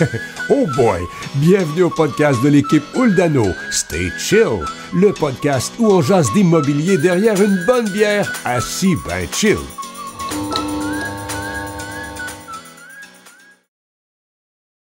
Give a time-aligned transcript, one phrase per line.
[0.50, 1.00] oh boy!
[1.36, 3.44] Bienvenue au podcast de l'équipe Uldano.
[3.70, 4.64] Stay chill,
[4.94, 9.58] le podcast où on jase d'immobilier derrière une bonne bière, assis ben chill.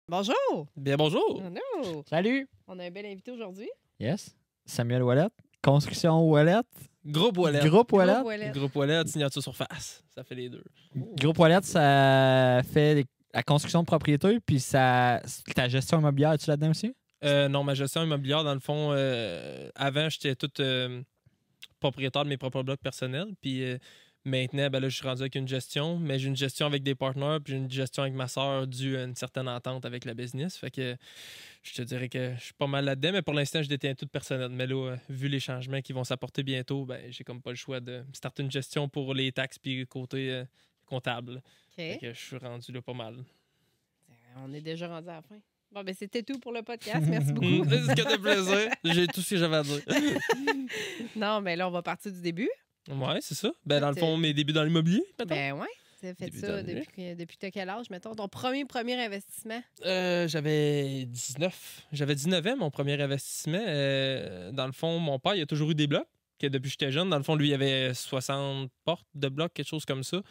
[0.10, 0.68] Bonjour!
[0.76, 1.42] Bien bonjour.
[1.44, 2.04] Hello.
[2.10, 2.48] Salut!
[2.68, 3.70] On a un bel invité aujourd'hui.
[4.00, 4.36] Yes.
[4.66, 5.28] Samuel Wallet.
[5.62, 6.62] Construction Wallet.
[7.06, 7.68] Groupe Wallet.
[7.68, 8.52] Groupe Wallet.
[8.54, 9.06] Groupe Wallet.
[9.08, 10.04] Signature surface.
[10.16, 10.64] Ça fait les deux.
[11.20, 15.22] Groupe Wallet, ça fait des- la construction de propriété, puis ça,
[15.56, 16.94] ta gestion immobilière, tu là-dedans aussi?
[17.24, 21.02] Euh, non, ma gestion immobilière, dans le fond, euh, avant, j'étais tout euh,
[21.80, 23.34] propriétaire de mes propres blocs personnels.
[23.42, 23.64] Puis
[24.24, 26.96] maintenant, ben là, je suis rendu avec une gestion, mais j'ai une gestion avec des
[26.96, 30.58] partenaires, puis une gestion avec ma soeur due à une certaine entente avec la business.
[30.58, 30.96] Fait que
[31.64, 34.08] je te dirais que je suis pas mal là-dedans, mais pour l'instant, je détiens tout
[34.08, 34.50] personnel.
[34.50, 37.80] Mais là, vu les changements qui vont s'apporter bientôt, ben, j'ai comme pas le choix
[37.80, 40.44] de starter une gestion pour les taxes puis côté
[40.88, 41.42] euh, comptable.
[41.76, 43.16] Fait que je suis rendu là pas mal.
[44.44, 45.36] On est déjà rendu à la fin.
[45.72, 47.06] Bon, ben c'était tout pour le podcast.
[47.08, 47.46] Merci beaucoup.
[47.46, 48.72] Mm, C'est ce que de plaisir.
[48.84, 49.82] J'ai tout ce que j'avais à dire.
[51.16, 52.50] non, mais là, on va partir du début.
[52.90, 53.52] Ouais, c'est ça.
[53.66, 55.04] Ben, dans le fond, mes débuts dans l'immobilier.
[55.28, 55.68] Ben ouais.
[56.00, 58.14] Tu as fait Début ça depuis, depuis t'as quel âge, mettons?
[58.14, 59.62] Ton premier, premier investissement?
[59.84, 61.88] Euh, j'avais 19.
[61.92, 63.64] J'avais 19 ans, mon premier investissement.
[63.68, 66.08] Euh, dans le fond, mon père, il a toujours eu des blocs.
[66.40, 69.52] Que depuis que j'étais jeune, dans le fond, lui, il avait 60 portes de blocs,
[69.56, 70.22] quelque chose comme ça.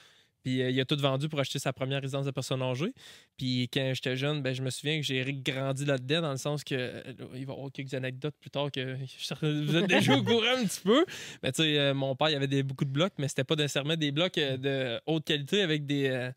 [0.46, 2.92] Puis euh, il a tout vendu pour acheter sa première résidence de personnes âgées.
[3.36, 6.62] Puis quand j'étais jeune, ben, je me souviens que j'ai grandi là-dedans, dans le sens
[6.62, 6.76] que.
[6.76, 7.02] euh,
[7.34, 8.94] il va y avoir quelques anecdotes plus tard que
[9.42, 11.04] vous êtes déjà au courant un petit peu.
[11.42, 13.96] Mais tu sais, euh, mon père, il avait beaucoup de blocs, mais c'était pas nécessairement
[13.96, 16.30] des blocs de haute qualité avec des.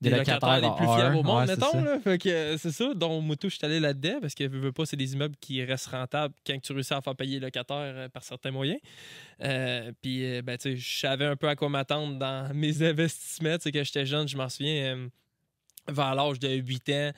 [0.00, 1.72] Des des locataires locataires les plus A1, fiables au monde, ouais, mettons.
[1.72, 1.80] ça.
[1.80, 2.00] Là.
[2.00, 2.92] Fait que euh, c'est ça.
[2.92, 5.64] Donc, Moutou, je suis allé là-dedans parce que, veux, veux pas, c'est des immeubles qui
[5.64, 8.78] restent rentables quand tu réussis à faire payer les locataires euh, par certains moyens.
[9.42, 13.56] Euh, puis, ben, tu sais, je savais un peu à quoi m'attendre dans mes investissements.
[13.56, 15.08] Tu sais, quand j'étais jeune, je m'en souviens, euh,
[15.88, 17.10] vers l'âge de 8 ans,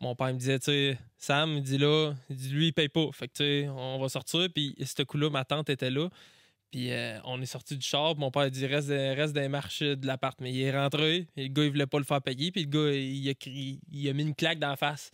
[0.00, 2.90] mon père me disait, tu sais, Sam, il dit là, il dit, lui, il paye
[2.90, 3.08] pas.
[3.12, 4.48] Fait que, tu sais, on va sortir.
[4.54, 6.08] Puis, ce coup-là, ma tante était là.
[6.70, 9.48] Puis euh, on est sorti du char, mon père a dit reste, reste dans les
[9.48, 10.38] marches de l'appart.
[10.40, 12.68] Mais il est rentré, et le gars il voulait pas le faire payer, puis le
[12.68, 15.10] gars il a, crié- il a mis une claque dans la face.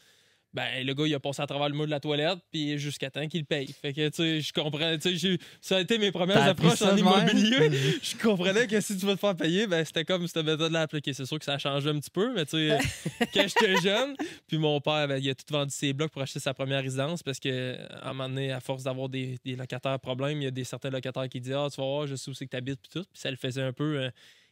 [0.54, 3.10] Ben le gars il a passé à travers le mur de la toilette, puis jusqu'à
[3.10, 3.66] temps qu'il paye.
[3.66, 6.96] Fait que tu sais, je comprends, tu sais, ça a été mes premières approches en
[6.96, 7.70] immobilier.
[8.02, 11.12] je comprenais que si tu veux te faire payer, ben c'était comme cette méthode-là appliquée.
[11.12, 12.78] C'est sûr que ça a changé un petit peu, mais tu sais,
[13.34, 14.14] quand j'étais jeune,
[14.46, 17.22] puis mon père, ben, il a tout vendu ses blocs pour acheter sa première résidence
[17.22, 20.48] parce que à un moment donné, à force d'avoir des, des locataires problèmes, il y
[20.48, 22.50] a des certains locataires qui disent Ah, tu vas voir, je sais où c'est que
[22.50, 23.06] tu habites, puis tout.
[23.12, 23.98] Puis ça le faisait un peu.
[23.98, 24.10] euh,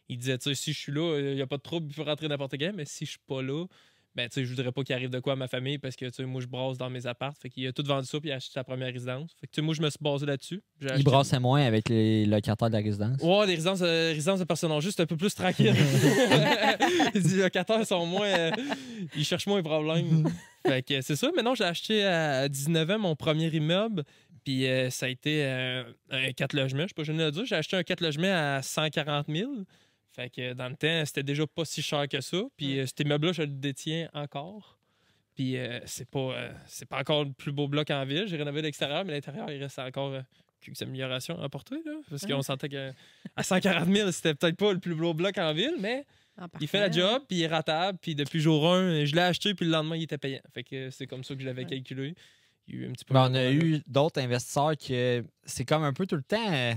[0.09, 1.95] il disait, tu sais, si je suis là, il n'y a pas de trouble, il
[1.95, 3.65] peut rentrer n'importe quand, mais si je suis pas là,
[4.15, 6.05] ben, tu sais, je voudrais pas qu'il arrive de quoi à ma famille parce que,
[6.05, 7.33] tu sais, moi, je brasse dans mes apparts.
[7.41, 9.31] Fait qu'il a tout vendu ça, puis il a acheté sa première résidence.
[9.41, 10.63] Fait que, tu sais, moi, je me suis basé là-dessus.
[10.81, 13.23] Il brassait moins avec les locataires de la résidence?
[13.23, 15.73] Ouais, les résidences, euh, résidences de personnes âgées, c'est un peu plus tranquille.
[17.15, 18.27] les locataires sont moins.
[18.27, 18.51] euh,
[19.17, 20.29] ils cherchent moins les problèmes.
[20.67, 21.31] fait que c'est ça.
[21.35, 24.05] Maintenant, j'ai acheté à 19 ans mon premier immeuble.
[24.45, 25.45] Puis euh, ça a été
[26.11, 26.83] un 4 logements.
[26.83, 27.45] Je sais pas, je viens de le dire.
[27.47, 29.53] J'ai acheté un 4 logements à 140 000.
[30.15, 32.39] Fait que dans le temps, c'était déjà pas si cher que ça.
[32.57, 34.79] Puis euh, cet immeuble-là, je le détiens encore.
[35.35, 38.27] Puis euh, c'est pas, euh, c'est pas encore le plus beau bloc en ville.
[38.29, 40.21] J'ai rénové l'extérieur, mais l'intérieur, il reste encore euh,
[40.61, 41.77] quelques améliorations à apporter.
[41.87, 42.93] Là, parce qu'on sentait qu'à
[43.43, 46.05] 140 000, c'était peut-être pas le plus beau bloc en ville, mais
[46.61, 47.99] il fait la job, puis il est ratable.
[48.01, 50.41] Puis depuis jour 1, je l'ai acheté, puis le lendemain, il était payant.
[50.53, 51.69] Fait que c'est comme ça que je l'avais Ouais.
[51.71, 52.15] calculé.
[52.69, 55.65] Il y a eu un petit peu Ben, on a eu d'autres investisseurs que c'est
[55.65, 56.75] comme un peu tout le temps euh,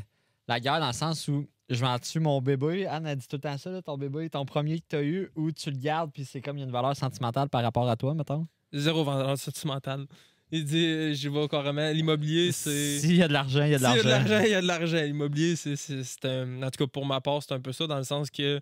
[0.48, 2.86] la guerre dans le sens où je vends dessus mon bébé.
[2.86, 5.04] Anne a dit tout le temps ça, là, ton bébé, ton premier que tu as
[5.04, 7.64] eu, ou tu le gardes, puis c'est comme il y a une valeur sentimentale par
[7.64, 8.48] rapport à toi, mettons.
[8.74, 10.06] Zéro vendeur sentimental.
[10.52, 11.90] Il dit, euh, j'y vais carrément.
[11.90, 13.00] L'immobilier, c'est.
[13.00, 14.30] S'il y a de l'argent, il y a de S'il y a de l'argent.
[14.30, 15.02] l'argent, il y a de l'argent.
[15.02, 16.62] L'immobilier, c'est, un.
[16.62, 18.62] En tout cas, pour ma part, c'est un peu ça, dans le sens que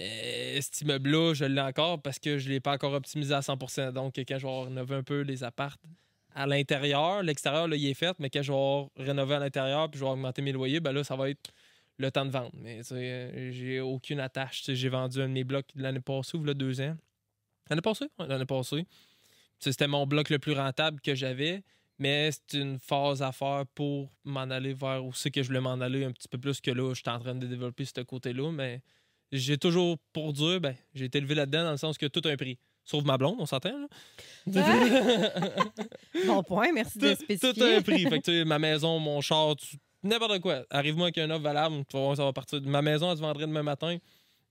[0.00, 3.42] euh, cet immeuble-là, je l'ai encore parce que je ne l'ai pas encore optimisé à
[3.42, 5.80] 100 Donc, quand je vais rénové un peu les appartes
[6.34, 9.98] à l'intérieur, l'extérieur, là, il est fait, mais quand je vais rénové à l'intérieur puis
[9.98, 11.52] je vais augmenter mes loyers, ben là, ça va être
[11.98, 12.52] le temps de vendre.
[12.54, 14.64] Mais euh, j'ai aucune attache.
[14.66, 16.96] J'ai vendu un de mes blocs l'année passée ou là, deux ans.
[17.68, 18.06] L'année passée?
[18.18, 18.86] Ouais, l'année passée.
[19.58, 21.62] C'était mon bloc le plus rentable que j'avais.
[21.98, 25.60] Mais c'est une phase à faire pour m'en aller vers où c'est que je voulais
[25.60, 26.94] m'en aller un petit peu plus que là.
[26.94, 28.50] Je suis en train de développer ce côté-là.
[28.50, 28.82] Mais
[29.30, 32.30] j'ai toujours pour dire, ben, j'ai été élevé là-dedans dans le sens que tout a
[32.32, 32.58] un prix.
[32.84, 33.86] Sauf ma blonde, on s'entend, là?
[36.26, 37.52] Bon point, merci de spécifier.
[37.54, 38.02] tout a un prix.
[38.08, 40.64] Fait que, tu sais, ma maison, mon char, tu- n'importe quoi.
[40.70, 42.60] Arrive-moi avec un offre valable, tu vas voir, ça va partir.
[42.62, 43.96] Ma maison, elle se vendrait demain matin.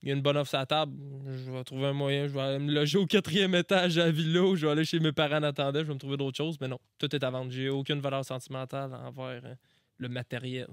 [0.02, 0.92] Il y a une bonne offre sur la table.
[1.26, 2.26] Je vais trouver un moyen.
[2.26, 4.98] Je vais aller me loger au quatrième étage à la villa je vais aller chez
[4.98, 5.78] mes parents en attendant.
[5.78, 6.56] Je vais me trouver d'autres choses.
[6.60, 7.52] Mais non, tout est à vendre.
[7.52, 9.54] J'ai aucune valeur sentimentale envers euh,
[9.98, 10.66] le matériel.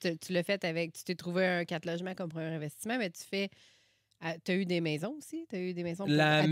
[0.00, 0.94] Tu, tu l'as fait avec.
[0.94, 3.50] Tu t'es trouvé un 4 logements comme premier investissement, mais tu fais
[4.20, 5.46] Ah, T'as eu des maisons aussi?
[5.48, 6.46] T'as eu des maisons pour La,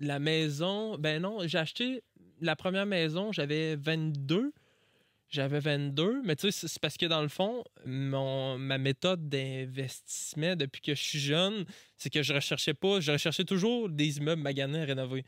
[0.00, 2.02] la maison, ben non, j'ai acheté
[2.40, 4.52] la première maison, j'avais 22.
[5.30, 10.54] J'avais 22, mais tu sais, c'est- parce que dans le fond, mon, ma méthode d'investissement
[10.54, 11.64] depuis que je suis jeune,
[11.96, 15.24] c'est que je recherchais pas, je recherchais toujours des immeubles maganés à rénover.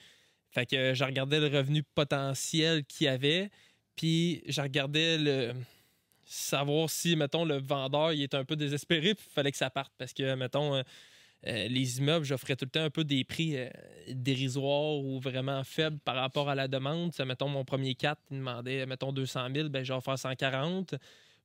[0.51, 3.51] Fait que je regardais le revenu potentiel qu'il y avait,
[3.97, 5.53] puis je regardais le
[6.25, 9.71] savoir si, mettons, le vendeur il était un peu désespéré, puis il fallait que ça
[9.71, 9.93] parte.
[9.99, 10.83] Parce que, mettons,
[11.47, 13.69] euh, les immeubles, j'offrais tout le temps un peu des prix euh,
[14.09, 17.13] dérisoires ou vraiment faibles par rapport à la demande.
[17.13, 20.95] Ça, mettons, mon premier 4, il demandait, mettons, 200 000, ben, j'ai offert 140.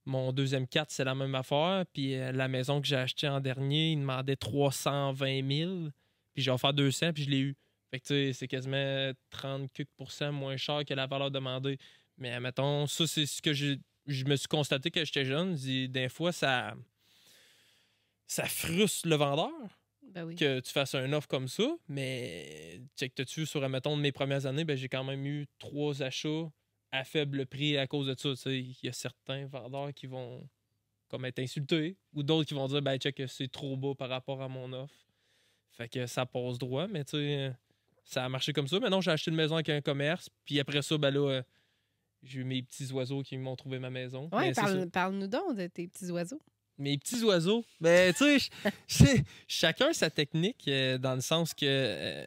[0.05, 1.85] Mon deuxième 4, c'est la même affaire.
[1.93, 5.89] Puis euh, la maison que j'ai achetée en dernier, il demandait 320 000.
[6.33, 7.55] Puis j'ai offert 200, puis je l'ai eu.
[7.91, 11.77] Fait que, c'est quasiment 30 quelques pourcents moins cher que la valeur demandée.
[12.17, 15.55] Mais, mettons, ça, c'est ce que je me suis constaté que j'étais jeune.
[15.55, 16.73] Des fois, ça,
[18.25, 20.35] ça frustre le vendeur Ben oui.
[20.35, 24.45] que tu fasses un offre comme ça, mais check tu sur, mettons, de mes premières
[24.45, 26.49] années, ben, j'ai quand même eu trois achats
[26.91, 28.51] à faible prix à cause de ça.
[28.51, 30.47] Il y a certains vendeurs qui vont
[31.07, 34.41] comme être insultés ou d'autres qui vont dire ben check c'est trop bas par rapport
[34.41, 34.95] à mon offre.
[35.71, 37.53] Fait que ça passe droit, mais tu sais,
[38.03, 38.79] ça a marché comme ça.
[38.79, 41.43] Maintenant, j'ai acheté une maison avec un commerce, puis après ça, ben là, euh,
[42.23, 44.29] j'ai eu mes petits oiseaux qui m'ont trouvé ma maison.
[44.33, 46.41] Ouais, parle- parle-nous donc de tes petits oiseaux.
[46.81, 47.63] Mes petits oiseaux.
[47.79, 48.39] Ben, tu
[48.87, 52.25] sais, chacun sa technique, euh, dans le sens que euh,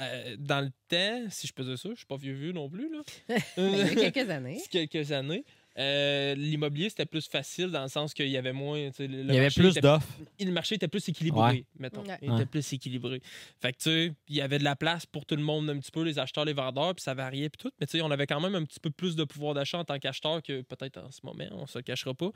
[0.00, 2.68] euh, dans le temps, si je peux dire ça, je suis pas vieux vieux non
[2.68, 3.02] plus, là.
[3.56, 4.60] Ben, il y a quelques années.
[4.70, 5.44] Quelques années.
[5.76, 8.78] Euh, L'immobilier, c'était plus facile dans le sens qu'il y avait moins.
[9.00, 10.06] Il y avait plus d'offres.
[10.38, 11.64] le marché était plus équilibré, Ouais.
[11.80, 12.04] mettons.
[12.04, 12.16] Ouais.
[12.22, 12.36] Il Ouais.
[12.36, 13.20] était plus équilibré.
[13.60, 15.78] Fait que, tu sais, il y avait de la place pour tout le monde un
[15.80, 17.72] petit peu, les acheteurs, les vendeurs, puis ça variait, puis tout.
[17.80, 19.84] Mais, tu sais, on avait quand même un petit peu plus de pouvoir d'achat en
[19.84, 22.30] tant qu'acheteur que peut-être en ce moment, on se le cachera pas.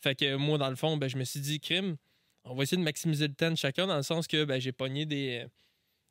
[0.00, 1.96] Fait que moi, dans le fond, ben, je me suis dit, crime,
[2.44, 4.72] on va essayer de maximiser le temps de chacun dans le sens que ben, j'ai
[4.72, 5.46] pogné des,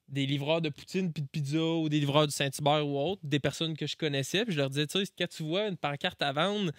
[0.08, 3.40] des livreurs de poutine puis de pizza ou des livreurs du Saint-Hubert ou autre, des
[3.40, 6.22] personnes que je connaissais, puis je leur disais, tu sais, quand tu vois une pancarte
[6.22, 6.72] à vendre,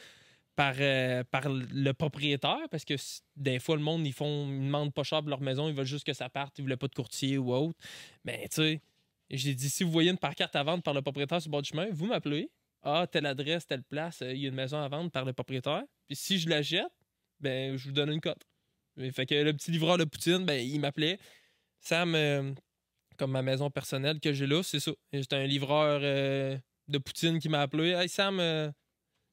[0.57, 2.95] par, euh, par le propriétaire, parce que
[3.37, 5.85] des fois, le monde, ils font ils demandent pas cher pour leur maison, ils veulent
[5.85, 7.79] juste que ça parte, ils voulaient pas de courtier ou autre.
[8.25, 8.81] Mais tu sais,
[9.31, 11.63] j'ai dit, si vous voyez une pancarte à vendre par le propriétaire sur le bord
[11.63, 12.51] du chemin, vous m'appelez.
[12.83, 15.33] Ah, telle adresse, telle place, euh, il y a une maison à vendre par le
[15.33, 15.83] propriétaire.
[16.07, 16.87] Puis si je la jette,
[17.41, 18.43] ben, je vous donne une cote.
[19.13, 21.19] Fait que le petit livreur de poutine, ben, il m'appelait.
[21.81, 22.53] Sam, euh,
[23.17, 24.93] comme ma maison personnelle que j'ai là, c'est ça.
[25.13, 26.57] J'étais un livreur euh,
[26.89, 27.91] de poutine qui m'a appelé.
[27.91, 28.71] Hey Sam, euh,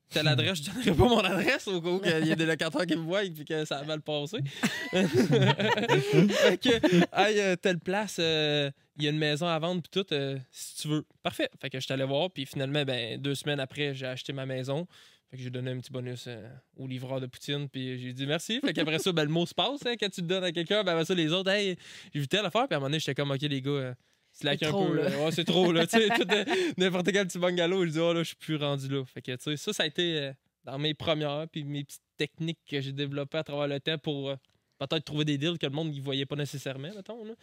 [0.10, 2.86] telle adresse, je donnerai pas mon adresse au cas où il y a des locataires
[2.86, 4.38] qui me voient et que ça a mal passé.
[4.92, 10.16] fait que, hey, euh, telle place, il y a une maison à vendre, puis tout,
[10.52, 11.06] si tu veux.
[11.22, 11.50] Parfait.
[11.60, 14.46] Fait que je suis allé voir, puis finalement, ben, deux semaines après, j'ai acheté ma
[14.46, 14.88] maison.
[15.34, 16.48] Fait que j'ai donné un petit bonus euh,
[16.78, 18.60] au livreur de Poutine, puis j'ai dit merci.
[18.60, 19.84] Fait qu'après ça, ben, le mot se passe.
[19.84, 21.76] hein, quand tu le donnes à quelqu'un, ben, après ça, les autres, hey,
[22.14, 23.94] j'ai vu telle affaire, puis à un moment donné, j'étais comme, OK, les gars, euh,
[24.32, 24.96] slack C'est un trop, peu.
[24.96, 25.10] là.
[25.10, 25.26] là.
[25.26, 25.88] Ouais, c'est trop, là.
[25.88, 26.46] Tu sais, euh,
[26.78, 29.04] n'importe quel petit bungalow, je dis, oh là, je suis plus rendu là.
[29.06, 30.34] Fait que, tu sais, ça, ça a été
[30.66, 34.36] dans mes premières, puis mes petites techniques que j'ai développées à travers le temps pour
[34.78, 37.26] peut-être trouver des deals que le monde ne voyait pas nécessairement, mettons.
[37.26, 37.34] Là.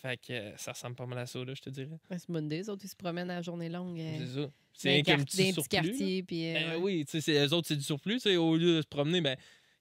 [0.00, 1.98] Fait que euh, ça ressemble pas mal à ça, là, je te dirais.
[2.10, 2.58] Ouais, C'est idée.
[2.58, 3.98] Les autres, ils se promènent à la journée longue.
[4.00, 4.50] euh, C'est ça.
[4.72, 6.22] C'est un quart- petit surplus, quartiers.
[6.22, 8.14] Puis, euh, Ben oui, tu sais, eux autres, c'est du surplus.
[8.14, 9.36] tu sais, Au lieu de se promener, ben,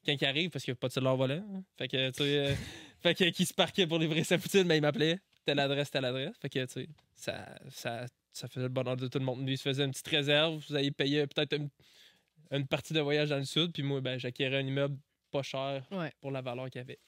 [0.06, 1.64] quand ils arrivent, parce qu'il n'y a pas de cellulaire volant, hein.
[1.78, 2.56] fait que, tu sais, euh,
[3.02, 5.20] fait que, qui se parquait pour livrer sa poutine, ben, il m'appelait.
[5.46, 6.36] Telle adresse, telle adresse.
[6.42, 9.46] Fait que, tu sais, ça, ça, ça faisait le bonheur de tout le monde.
[9.46, 10.62] Lui, il se faisait une petite réserve.
[10.68, 11.70] Vous allez payer peut-être une,
[12.52, 13.72] une partie de voyage dans le sud.
[13.72, 14.98] Puis moi, ben, j'acquérais un immeuble
[15.32, 16.12] pas cher Ouais.
[16.22, 17.00] pour la valeur qu'il y avait.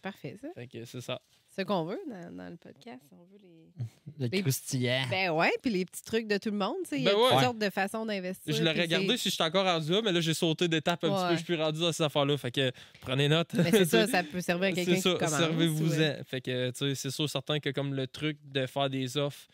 [0.00, 0.48] Parfait, ça.
[0.54, 1.20] Fait que c'est ça.
[1.54, 3.02] C'est ce qu'on veut dans, dans le podcast.
[3.12, 3.62] On veut les.
[4.18, 5.04] Le Les- croustillant.
[5.10, 6.76] Ben ouais, puis les petits trucs de tout le monde.
[6.84, 7.28] tu sais, Il y a Ben ouais.
[7.28, 7.44] toutes Ouais.
[7.44, 8.54] sortes de façons d'investir.
[8.54, 11.22] Je l'aurais regardé si j'étais encore rendu là, mais là, j'ai sauté d'étape un petit
[11.24, 11.30] peu.
[11.30, 12.36] Je suis plus rendu dans ces affaires-là.
[12.36, 13.48] Fait que prenez note.
[13.54, 15.96] Mais c'est ça, ça peut servir à quelqu'un C'est ça, servez-vous-en.
[15.98, 16.20] ouais.
[16.26, 19.48] Fait que, tu sais, c'est sûr, certain que comme le truc de faire des offres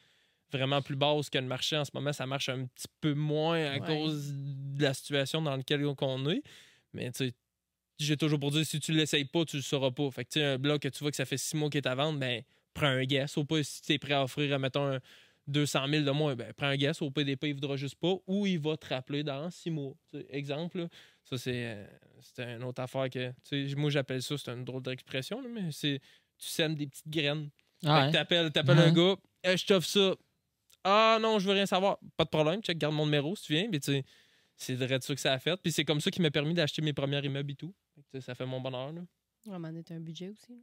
[0.53, 3.65] vraiment plus basses que le marché en ce moment, ça marche un petit peu moins
[3.65, 3.81] à Ouais.
[3.87, 6.43] cause de la situation dans laquelle on est.
[6.95, 7.35] Mais, tu sais,
[7.99, 10.11] j'ai toujours pour dire, si tu l'essayes pas, tu le sauras pas.
[10.11, 11.79] Fait que, tu sais, un bloc que tu vois que ça fait six mois qu'il
[11.79, 12.43] est à vendre, ben,
[12.75, 13.37] prends un guess.
[13.37, 15.01] Au pas, si tu es prêt à offrir, mettons, un
[15.47, 17.03] 200 000 de moins, ben, prends un guess.
[17.03, 18.15] Au PDP, il voudra juste pas.
[18.27, 19.95] Ou il va te rappeler dans six mois.
[20.31, 20.89] Exemple, là.
[21.25, 21.87] Ça, c'est euh,
[22.21, 23.31] c'est une autre affaire que.
[23.49, 26.01] Tu sais, moi, j'appelle ça, c'est une drôle d'expression, mais c'est.
[26.39, 27.51] Tu sèmes des petites graines.
[27.83, 28.11] Fait Ouais.
[28.11, 30.15] t'appelles, un gars, Hey, je t'offre ça.
[30.85, 31.99] Ah non, je veux rien savoir.
[32.17, 33.69] Pas de problème, check, garde mon numéro si tu viens.
[33.71, 34.03] Mais tu
[34.57, 35.57] c'est de ça que ça a fait.
[35.63, 37.73] Puis c'est comme ça qui m'a permis d'acheter mes premiers immeubles et tout.
[38.21, 38.93] Ça fait mon bonheur.
[38.93, 39.03] Là.
[39.47, 40.53] On un budget aussi.
[40.53, 40.59] là.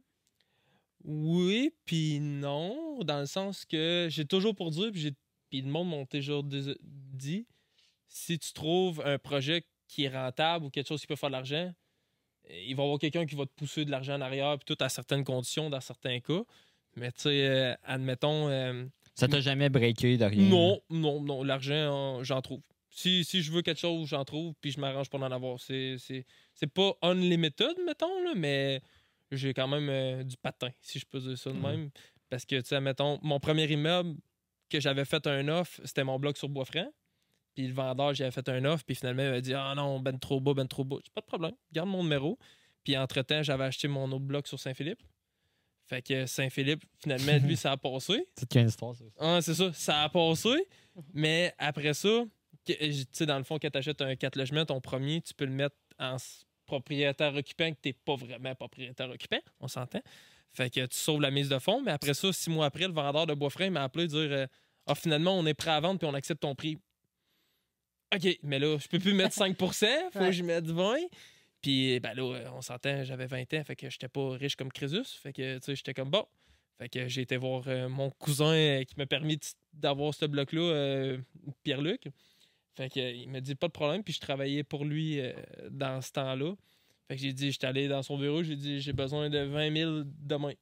[1.04, 5.14] Oui, puis non, dans le sens que j'ai toujours pour dire, puis, j'ai-
[5.50, 7.46] puis le monde m'a toujours dit,
[8.08, 11.34] si tu trouves un projet qui est rentable ou quelque chose qui peut faire de
[11.34, 11.72] l'argent,
[12.48, 14.82] il va y avoir quelqu'un qui va te pousser de l'argent en arrière, puis tout
[14.82, 16.42] à certaines conditions, dans certains cas.
[16.96, 18.48] Mais tu sais, euh, admettons.
[18.48, 20.48] euh, Ça t'a jamais breaké de rien?
[20.48, 21.42] non, non, non.
[21.42, 22.60] L'argent, euh, j'en trouve.
[22.98, 25.60] Si, si je veux quelque chose, j'en trouve, puis je m'arrange pour en avoir.
[25.60, 26.24] C'est, c'est,
[26.54, 28.80] c'est pas unlimited, mettons, là, mais
[29.30, 31.62] j'ai quand même euh, du patin, si je peux dire ça de Mhm.
[31.62, 31.90] même.
[32.30, 34.16] Parce que, tu sais, mettons, mon premier immeuble
[34.70, 36.90] que j'avais fait un offre, c'était mon bloc sur Boisfranc.
[37.54, 40.18] Puis le vendeur, j'avais fait un offre, puis finalement, il m'a dit Ah non, ben
[40.18, 40.96] trop bas, ben trop bas.
[41.04, 42.38] J'ai pas de problème, garde mon numéro.
[42.82, 45.02] Puis entre-temps, j'avais acheté mon autre bloc sur Saint-Philippe.
[45.86, 48.26] Fait que Saint-Philippe, finalement, lui, ça a passé.
[48.38, 49.04] C'est une histoire, ça.
[49.18, 50.66] Ah, c'est ça, ça a passé.
[51.12, 52.24] Mais après ça,
[52.66, 55.44] tu sais, dans le fond, quand tu achètes un 4 logements, ton premier, tu peux
[55.44, 56.16] le mettre en
[56.66, 60.02] propriétaire occupant que tu n'es pas vraiment propriétaire occupant, on s'entend.
[60.52, 62.92] Fait que tu sauves la mise de fonds, mais après ça, six mois après, le
[62.92, 64.46] vendeur de Boisfranc m'a appelé dire euh,
[64.86, 66.78] Ah, finalement, on est prêt à vendre puis on accepte ton prix.
[68.14, 70.96] OK, mais là, je peux plus mettre 5% faut que je mette 20
[71.60, 75.04] Puis, ben là, on s'entend, j'avais 20 ans, fait que j'étais pas riche comme Crésus.
[75.22, 76.26] Fait que, tu sais, j'étais comme bon.
[76.78, 79.38] Fait que j'ai été voir euh, mon cousin euh, qui m'a permis
[79.72, 81.18] d'avoir ce bloc-là, euh,
[81.62, 82.08] Pierre-Luc.
[82.76, 85.32] Fait que, il m'a dit pas de problème, puis je travaillais pour lui euh,
[85.70, 86.54] dans ce temps-là.
[87.08, 89.72] Fait que j'ai dit, j'étais allé dans son bureau, j'ai dit, j'ai besoin de 20
[89.76, 90.52] 000 demain.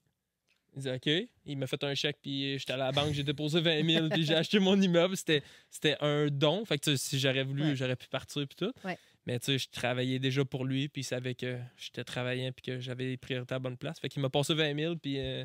[0.77, 1.29] Il dit, OK.
[1.47, 4.25] Il m'a fait un chèque, puis j'étais à la banque, j'ai déposé 20 000, puis
[4.25, 5.17] j'ai acheté mon immeuble.
[5.17, 6.65] C'était, c'était un don.
[6.65, 7.77] Fait que, si j'aurais voulu, Ouais.
[7.77, 8.73] j'aurais pu partir, puis tout.
[8.85, 8.99] Ouais.
[9.27, 12.63] Mais, tu sais, je travaillais déjà pour lui, puis il savait que j'étais travaillant, puis
[12.63, 13.99] que j'avais les priorités à la bonne place.
[13.99, 15.45] Fait qu'il m'a passé 20 000, puis euh,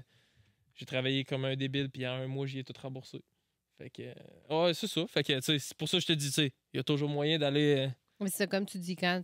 [0.76, 3.22] j'ai travaillé comme un débile, puis en un mois, j'y ai tout remboursé.
[3.79, 5.07] Fait que, euh, ouais, c'est ça.
[5.07, 6.79] Fait que, tu sais, c'est pour ça que je te dis, tu sais, il y
[6.79, 7.75] a toujours moyen d'aller.
[7.77, 9.24] euh, Mais c'est comme tu dis, quand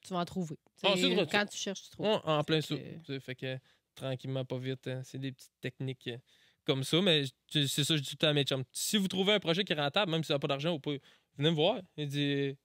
[0.00, 0.56] tu vas en trouver.
[0.82, 2.06] Ah, c'est vrai, quand tu cherches, tu trouves.
[2.24, 2.74] En plein ça.
[2.74, 3.58] que- Tu sais, Fait que
[3.94, 6.16] tranquillement, pas vite, hein, c'est des petites techniques euh,
[6.64, 7.02] comme ça.
[7.02, 8.64] Mais tu- c'est ça, je dis tout le temps à mes chums.
[8.72, 10.80] Si vous trouvez un projet qui est rentable, même si ça n'a pas d'argent, vous
[10.80, 11.02] pouvez-
[11.36, 11.78] venez me voir.
[11.98, 12.56] Il dit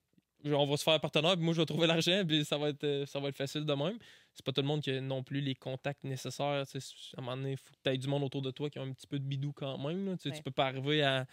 [0.44, 2.84] on va se faire partenaire, puis moi je vais trouver l'argent, puis ça va être
[2.84, 3.98] euh, ça va être facile de même.
[4.34, 6.46] C'est pas tout le monde qui a non plus les contacts nécessaires.
[6.46, 8.78] À un moment donné, il faut que tu aies du monde autour de toi qui
[8.78, 10.06] a un petit peu de bidou quand même.
[10.06, 10.16] là.
[10.16, 10.36] Tu sais, Ouais.
[10.36, 11.26] Tu peux pas arriver à.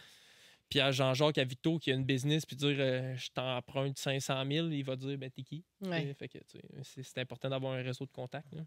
[0.67, 4.43] Puis à Jean-Jacques, à Vito, qui a une business, puis dire euh, je t'emprunte 500
[4.49, 5.63] 000, il va dire ben t'es qui?
[5.81, 6.11] Ouais.
[6.15, 8.51] Fait que, tu sais, c'est, important d'avoir un réseau de contacts.
[8.51, 8.63] là.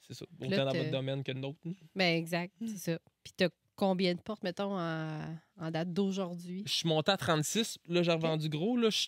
[0.00, 0.24] C'est ça.
[0.40, 1.60] Autant là, dans votre domaine que l'autre.
[1.64, 1.72] là.
[1.94, 2.98] Ben, exact, c'est ça.
[3.22, 3.50] Puis t'as
[3.82, 6.62] combien de portes, mettons, en, en date d'aujourd'hui?
[6.66, 7.78] Je suis monté à 36.
[7.88, 8.76] Là, j'ai revendu gros.
[8.76, 8.98] Là, je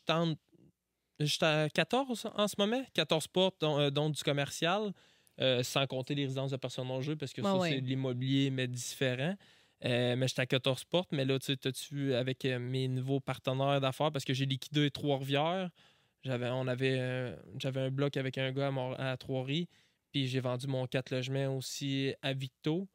[1.27, 2.83] suis à 14 en ce moment.
[2.93, 4.93] 14 portes, dont, euh, dont du commercial,
[5.41, 7.71] euh, sans compter les résidences de personnes en jeu, parce que Ah ça, ouais.
[7.71, 9.37] c'est de l'immobilier, mais différent.
[9.85, 11.13] Euh, mais j'étais à 14 portes.
[11.13, 15.71] Mais là, tu sais, avec euh, mes nouveaux partenaires d'affaires, parce que j'ai liquidé Trois-Rivières.
[16.25, 19.69] J'avais, on avait, j'avais un bloc avec un gars à, à Trois-Rivières.
[20.11, 22.89] Puis j'ai vendu mon 4 logements aussi à Victo.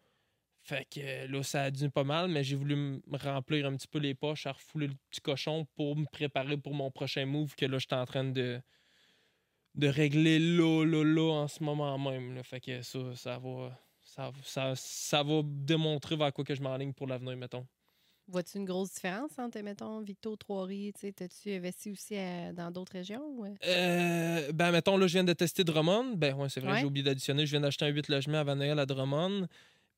[0.70, 3.76] Fait que euh, là, ça a dû pas mal, mais j'ai voulu me remplir un
[3.76, 7.26] petit peu les poches, à refouler le petit cochon pour me préparer pour mon prochain
[7.26, 8.62] move que là, je suis en train de,
[9.76, 12.36] de régler là, là, là, en ce moment même.
[12.36, 12.44] là.
[12.44, 13.78] Fait que ça, ça va.
[14.02, 17.66] Ça, ça, ça va démontrer vers quoi que je m'enligne pour l'avenir, mettons.
[18.28, 20.94] Vois-tu une grosse différence entre, mettons, Vito, Trois-Rivières?
[21.00, 23.24] Tu T'as-tu investi aussi à- dans d'autres régions?
[23.26, 23.56] ou, euh?
[23.66, 26.14] Euh, ben, mettons, là, je viens de tester Drummond.
[26.16, 26.80] Ben, ouais, c'est vrai, Ouais.
[26.82, 27.46] j'ai oublié d'additionner.
[27.48, 29.48] Je viens d'acheter un 8 logements à Van à Drummond.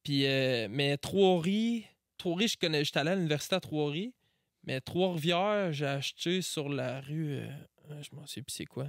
[0.03, 4.11] Puis, euh, mais Trois-Rivières, Trois-Rivières, je connais, j'étais allé à l'université à Trois-Rivières.
[4.63, 7.37] Mais Trois-Rivières, j'ai acheté sur la rue.
[7.37, 7.49] euh,
[8.01, 8.85] je m'en sais plus c'est quoi.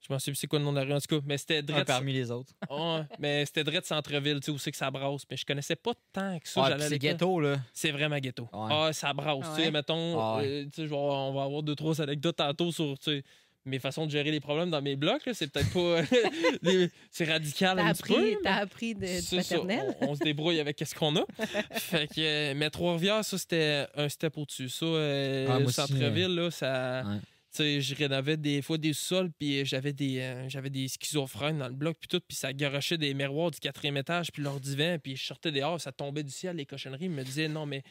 [0.00, 1.22] Je m'en sais plus c'est quoi le nom de la rue, en tout cas.
[1.26, 1.86] Mais c'était Drette.
[1.86, 2.52] parmi les autres.
[2.70, 5.22] Ouais, mais c'était Drette Centre-Ville, tu sais, où c'est que ça brasse.
[5.30, 6.64] Mais je connaissais pas tant que ça.
[6.66, 7.58] À c'est ghetto, là.
[7.74, 8.44] C'est vraiment ghetto.
[8.52, 8.68] Ouais.
[8.70, 9.40] Ah, ça brasse.
[9.44, 10.46] Ah Tu sais, mettons, Ah ouais.
[10.46, 13.24] euh, tu sais, je vais- on va avoir deux, trois anecdotes tantôt sur tu sais,
[13.68, 15.24] mes façons de gérer les problèmes dans mes blocs.
[15.26, 15.34] là.
[15.34, 16.02] C'est peut-être pas.
[16.62, 18.14] les- c'est radical T'as un petit peu.
[18.14, 19.36] appris, mais t'as appris de, ça.
[19.36, 19.96] paternel?
[20.00, 21.24] On, on se débrouille avec ce qu'on a.
[21.72, 24.68] fait que, euh, mais Trois-Rivières, ça, c'était un step au-dessus.
[24.68, 27.04] Ça, euh, Ah, le centre-ville, là, ça.
[27.06, 27.18] Ouais.
[27.50, 31.58] Tu sais, je rénovais des fois des sols, puis j'avais des, euh, j'avais des schizophrènes
[31.58, 34.60] dans le bloc, puis tout, puis ça garochait des miroirs du quatrième étage, puis leur
[34.60, 37.06] divan, puis je sortais dehors, ça tombait du ciel, les cochonneries.
[37.06, 37.82] Ils me disaient, non, mais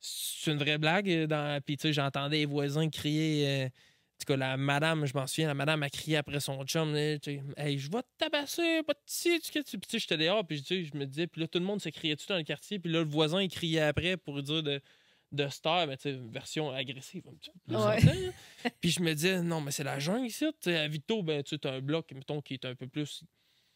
[0.00, 1.08] c'est une vraie blague.
[1.08, 1.60] euh, Dans...
[1.62, 3.46] Puis, tu sais, j'entendais les voisins crier.
[3.46, 3.68] euh,
[4.18, 6.92] En tout cas, la madame, je m'en souviens, la madame a crié après son chum.
[6.96, 8.98] Hey, je vais te tabasser, pas de.
[9.06, 11.46] Tu sais, Puis, tu sais, j'étais dehors, puis tu sais, je me disais, puis là,
[11.46, 13.82] tout le monde se criait dessus dans le quartier, puis là, le voisin, il criait
[13.82, 14.80] après pour dire de,
[15.30, 17.76] de se taire, mais tu sais, version agressive un petit peu plus.
[17.84, 18.32] Ouais.
[18.80, 20.46] puis je me disais, non, mais c'est la jungle ici.
[20.60, 23.22] Tu sais, à Vito, ben, tu as un bloc, mettons, qui est un peu plus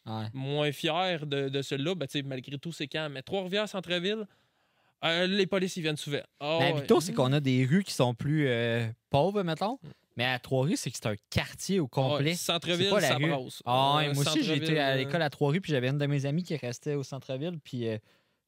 [0.05, 0.25] Ouais.
[0.33, 3.07] moins fier de, de celui-là, ben, tu sais, malgré tout, c'est quand.
[3.09, 4.27] Mais Trois-Rivières, centre-ville,
[5.05, 6.19] euh, les polices, ils viennent souvent.
[6.41, 6.73] Mais à ouais.
[6.73, 9.79] Victo, c'est qu'on a des rues qui sont plus euh, pauvres, mettons.
[10.15, 12.33] Mais à Trois-Rivières, c'est que c'est un quartier au Ah, ouais, complet.
[12.35, 13.31] centre-ville, C'est pas la ça rue.
[13.65, 16.25] Ah, ouais, Euh, moi aussi, été à l'école à Trois-Rivières, puis j'avais une de mes
[16.25, 17.97] amies qui restait au centre-ville, puis euh,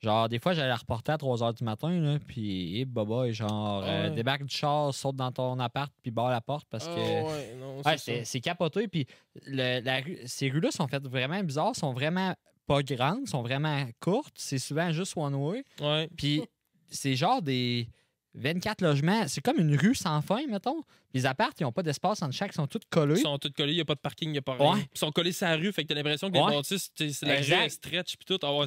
[0.01, 3.33] genre, des fois, j'allais la reporter à 3 h du matin, là, puis, baba, et
[3.33, 4.15] genre, Ah euh, ouais.
[4.15, 6.99] débarque du char, saute dans ton appart, puis barre la porte, parce Ah, que.
[7.23, 8.87] ouais, non, Ouais, c'est capoté.
[8.87, 9.07] Puis
[9.47, 12.35] le- la ces rues-là sont faites vraiment bizarres, sont vraiment
[12.67, 14.35] pas grandes, sont vraiment courtes.
[14.37, 15.63] C'est souvent juste one way.
[15.79, 16.09] Ouais.
[16.17, 16.41] Puis
[16.89, 17.87] c'est genre des
[18.35, 19.27] 24 logements.
[19.27, 20.83] C'est comme une rue sans fin, mettons.
[21.13, 23.15] Les appartes, ils n'ont pas d'espace entre chaque, ils sont tous collés.
[23.17, 24.73] Ils sont tous collés, il n'y a pas de parking, il n'y a pas rien.
[24.73, 24.87] Ouais.
[24.93, 26.49] Ils sont collés sur la rue, fait que t'as l'impression que Ouais.
[26.51, 28.37] les bâtisses, c'est la rue stretch puis tout.
[28.43, 28.65] Ah ouais,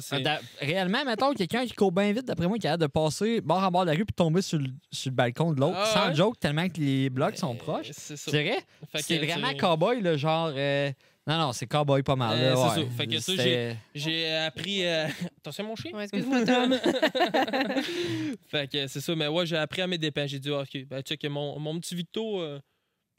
[0.59, 3.69] Réellement, mettons, quelqu'un qui court bien vite, d'après moi, qui a de passer bord en
[3.69, 6.15] bord de la rue puis tomber sur le, sur le balcon de l'autre, Ah sans
[6.15, 7.91] joke, tellement que les blocs sont Euh, proches.
[7.91, 10.51] C'est que, C'est vraiment cowboy, le genre.
[10.55, 10.91] euh,
[11.29, 12.35] Non, non, c'est cowboy pas mal.
[12.39, 12.85] Euh, là, c'est ouais.
[12.87, 12.91] ça.
[12.97, 13.33] Fait que ça,
[13.93, 14.83] J'ai appris.
[14.83, 15.07] euh,
[15.37, 15.91] Attention, mon chien?
[15.93, 16.73] Ouais, excuse-moi, Tom.
[18.47, 20.25] fait que c'est ça, mais ouais, j'ai appris à mes dépens.
[20.25, 22.59] J'ai dit, OK, ben, check, mon, mon petit Victo, euh,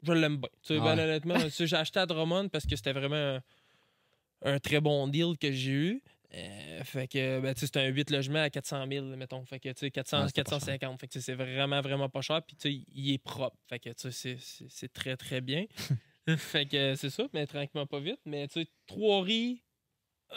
[0.03, 0.49] je l'aime bien.
[0.61, 3.41] Tu sais, ben, honnêtement, tu sais, j'ai acheté à Drummond parce que c'était vraiment un,
[4.43, 6.03] un très bon deal que j'ai eu.
[6.33, 9.45] Euh, fait que, ben, tu sais, c'était un 8 logements à 400 000, mettons.
[9.45, 10.99] Fait que, tu sais, 400, Ouais, c'était pas 450.
[10.99, 12.41] Fait que, tu sais, c'est vraiment, vraiment pas cher.
[12.45, 13.55] Puis, tu sais, il est propre.
[13.69, 15.65] Fait que, tu sais, c'est- c'est- c'est très, très bien.
[16.37, 18.19] fait que, c'est ça, mais tranquillement pas vite.
[18.25, 19.61] Mais, tu sais, Trois-Riz,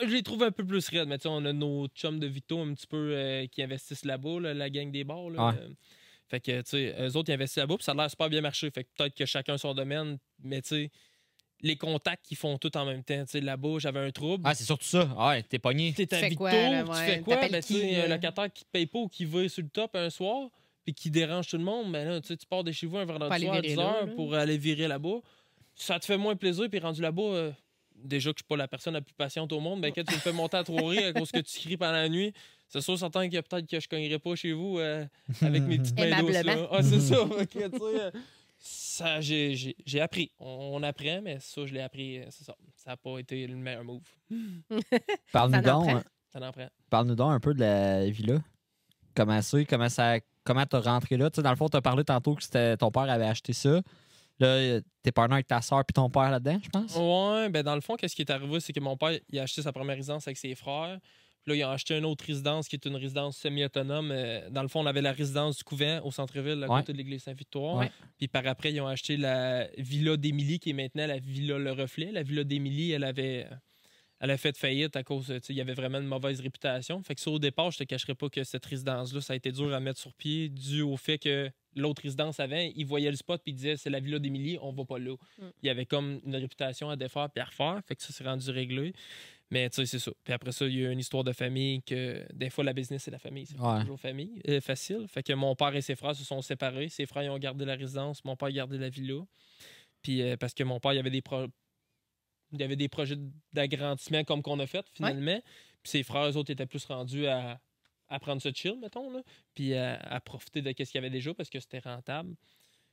[0.03, 1.09] je les trouve un peu plus raides.
[1.09, 4.05] Mais, tu sais, on a nos chums de Vito un petit peu euh, qui investissent
[4.05, 5.31] là-bas, là, la gang des bars.
[5.31, 5.55] Là, Ouais.
[5.61, 5.69] Euh,
[6.27, 8.41] fait que, tu sais, eux autres, ils investissent là-bas, puis ça a l'air super bien
[8.41, 8.71] marché.
[8.71, 10.91] Fait que peut-être que chacun son domaine, mais, tu sais,
[11.61, 13.25] les contacts qui font tout en même temps.
[13.25, 14.43] Tu sais, là-bas, j'avais un trouble.
[14.47, 15.09] Ah, c'est surtout ça.
[15.17, 15.93] Ah, ouais, t'es pogné.
[15.95, 16.35] T'es à là, tu
[16.95, 17.37] fais quoi?
[17.37, 19.69] Ben, tu sais, qui, un locataire qui te paye pas ou qui va sur le
[19.69, 20.51] top un soir,
[20.85, 22.99] puis qui dérange tout le monde, ben là, tu sais, tu pars de chez vous
[22.99, 24.13] un vendredi soir à virer 10 heures là.
[24.15, 25.21] pour aller virer là-bas.
[25.75, 27.53] Ça te fait moins plaisir, puis rendu là-bas, euh,
[27.97, 30.15] déjà que je suis pas la personne la plus patiente au monde, ben quand tu
[30.15, 32.33] me fais monter à trois à cause que tu cries pendant la nuit,
[32.69, 35.05] c'est sûr certain que peut-être que je cognerai pas chez vous euh,
[35.41, 36.69] avec mes petites mains d'os, là.
[36.71, 37.17] Ah, c'est ça.
[37.17, 38.11] Euh,
[38.59, 40.31] ça, j'ai, j'ai, j'ai appris.
[40.39, 42.55] On, on apprend, mais ça, je l'ai appris, euh, c'est ça.
[42.77, 44.03] Ça n'a pas été le meilleur move.
[45.33, 46.03] Parle-nous Ça en donc, hein,
[46.33, 46.53] Ça
[46.91, 48.39] parle-nous donc un peu de la villa.
[49.15, 49.65] Comment c'est?
[49.65, 50.19] Comment ça.
[50.45, 51.31] Comment t'as rentré là?
[51.31, 53.81] Tu sais, dans le fond, t'as parlé tantôt que c'était ton père avait acheté ça.
[54.41, 56.97] Là, t'es partenaire avec ta soeur puis ton père là-dedans, je pense?
[56.97, 59.43] Ouais, ben dans le fond, qu'est-ce qui est arrivé, c'est que mon père, il a
[59.43, 60.99] acheté sa première résidence avec ses frères.
[61.45, 64.11] Puis là, il a acheté une autre résidence qui est une résidence semi-autonome.
[64.13, 66.81] Euh, Dans le fond, on avait la résidence du couvent au centre-ville, à Ouais.
[66.81, 67.77] côté de l'église Saint-Victoire.
[67.77, 67.91] Ouais.
[68.17, 71.73] Puis par après, ils ont acheté la villa d'Émilie, qui est maintenant la villa Le
[71.73, 72.11] Reflet.
[72.13, 73.47] La villa d'Émilie, elle avait.
[74.25, 77.03] Elle a fait faillite à cause, tu sais, il y avait vraiment une mauvaise réputation.
[77.03, 79.53] Fait que ça, au départ, je te cacherai pas que cette résidence-là, ça a été
[79.53, 83.17] dur à mettre sur pied dû au fait que l'autre résidence avant, il voyait le
[83.17, 85.15] spot puis il disait c'est la villa d'Émilie, on va pas là.
[85.39, 85.43] Mm.
[85.63, 88.25] Il y avait comme une réputation à défaire puis à refaire, fait que ça s'est
[88.25, 88.95] rendu réglé.
[89.51, 90.11] Mais tu sais, c'est ça.
[90.25, 93.03] Puis après ça, il y a une histoire de famille que des fois, la business,
[93.03, 93.45] c'est la famille.
[93.45, 93.81] C'est Ouais.
[93.83, 94.41] toujours famille.
[94.49, 95.05] euh, facile.
[95.07, 96.89] Fait que mon père et ses frères se sont séparés.
[96.89, 99.23] Ses frères ils ont gardé la résidence, mon père a gardé la villa.
[100.03, 101.47] Puis euh, parce que mon père, il y avait des pro-
[102.55, 103.17] il y avait des projets
[103.53, 105.41] d'agrandissement comme qu'on a fait finalement.
[105.83, 107.61] Puis ses frères, eux autres, étaient plus rendus à,
[108.09, 109.23] à prendre ce chill, mettons, là.
[109.55, 112.35] Puis à, à profiter de ce qu'il y avait déjà parce que c'était rentable.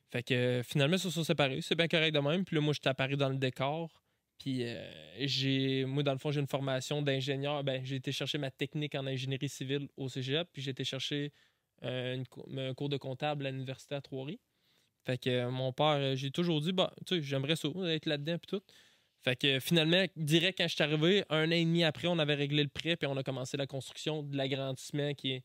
[0.10, 1.62] Fait que euh, finalement, ils se sont séparés.
[1.62, 2.44] C'est bien correct de même.
[2.44, 3.90] Puis là, moi, j'étais apparu dans le décor.
[4.38, 7.64] Puis euh, j'ai, moi, dans le fond, j'ai une formation d'ingénieur.
[7.64, 10.50] Ben, j'ai été chercher ma technique en ingénierie civile au cégep.
[10.52, 11.32] Puis j'ai été chercher
[11.84, 14.40] euh, une un cours de comptable à l'université à Trois-Rives.
[15.06, 18.38] Fait que mon père, euh, j'ai toujours dit, bah, tu sais, j'aimerais ça, être là-dedans,
[18.38, 18.64] puis tout.
[19.24, 22.34] Fait que finalement, direct quand je suis arrivé, un an et demi après, on avait
[22.34, 25.44] réglé le prêt, puis on a commencé la construction de l'agrandissement qui est,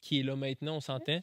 [0.00, 1.20] qui est là maintenant, on s'entend.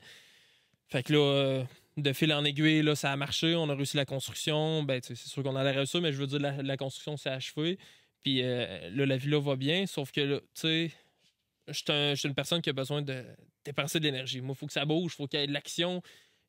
[0.87, 1.65] Fait que là,
[1.97, 4.83] de fil en aiguille, là, ça a marché, on a réussi la construction.
[4.83, 7.77] Ben, c'est sûr qu'on allait réussir, mais je veux dire, la, construction s'est achevée.
[8.21, 10.91] Puis euh, là, la villa va bien, sauf que là, tu sais,
[11.67, 13.23] je suis une personne qui a besoin de
[13.63, 14.41] dépenser de l'énergie.
[14.41, 16.01] Moi, il faut que ça bouge, il faut qu'il y ait de l'action.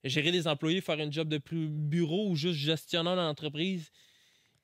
[0.03, 3.91] Gérer des employés, faire un job de bureau ou juste gestionnaire dans l'entreprise,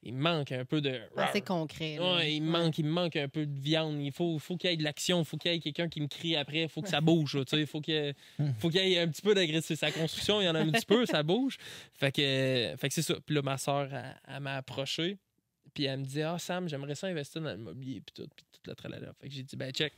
[0.02, 0.98] il me manque un peu de.
[1.32, 1.98] C'est concret.
[1.98, 4.00] Ouais, il me manque, il manque un peu de viande.
[4.00, 5.20] Il faut, faut qu'il y ait de l'action.
[5.20, 6.62] Il faut qu'il y ait quelqu'un qui me crie après.
[6.62, 7.38] Il faut que ça bouge.
[7.46, 8.14] tu faut qu'il y ait,
[8.58, 9.76] faut qu'il y ait un petit peu d'agressivité.
[9.76, 11.58] Sa construction, il y en a un petit peu, ça bouge.
[11.92, 13.14] Fait que, fait que c'est ça.
[13.24, 15.18] Puis là, ma soeur, elle, elle m'a approché.
[15.74, 18.00] Puis elle me dit Ah, Sam, j'aimerais ça investir dans l'immobilier.
[18.00, 19.12] Puis tout, puis tout le tralala.
[19.20, 19.92] Fait que j'ai dit Ben, check.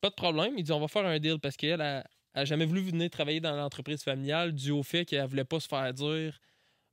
[0.00, 0.54] Pas de problème.
[0.58, 3.40] Il dit On va faire un deal parce qu'elle a, a jamais voulu venir travailler
[3.40, 6.40] dans l'entreprise familiale dû au fait qu'elle voulait pas se faire dire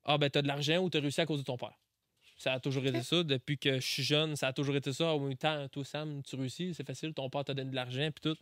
[0.05, 1.77] Ah, ben, t'as de l'argent ou t'as réussi à cause de ton père.
[2.37, 3.23] Ça a toujours été ça.
[3.23, 5.13] Depuis que je suis jeune, ça a toujours été ça.
[5.13, 8.09] Au même temps, toi, Sam, tu réussis, c'est facile, ton père t'a donné de l'argent,
[8.13, 8.37] puis tout.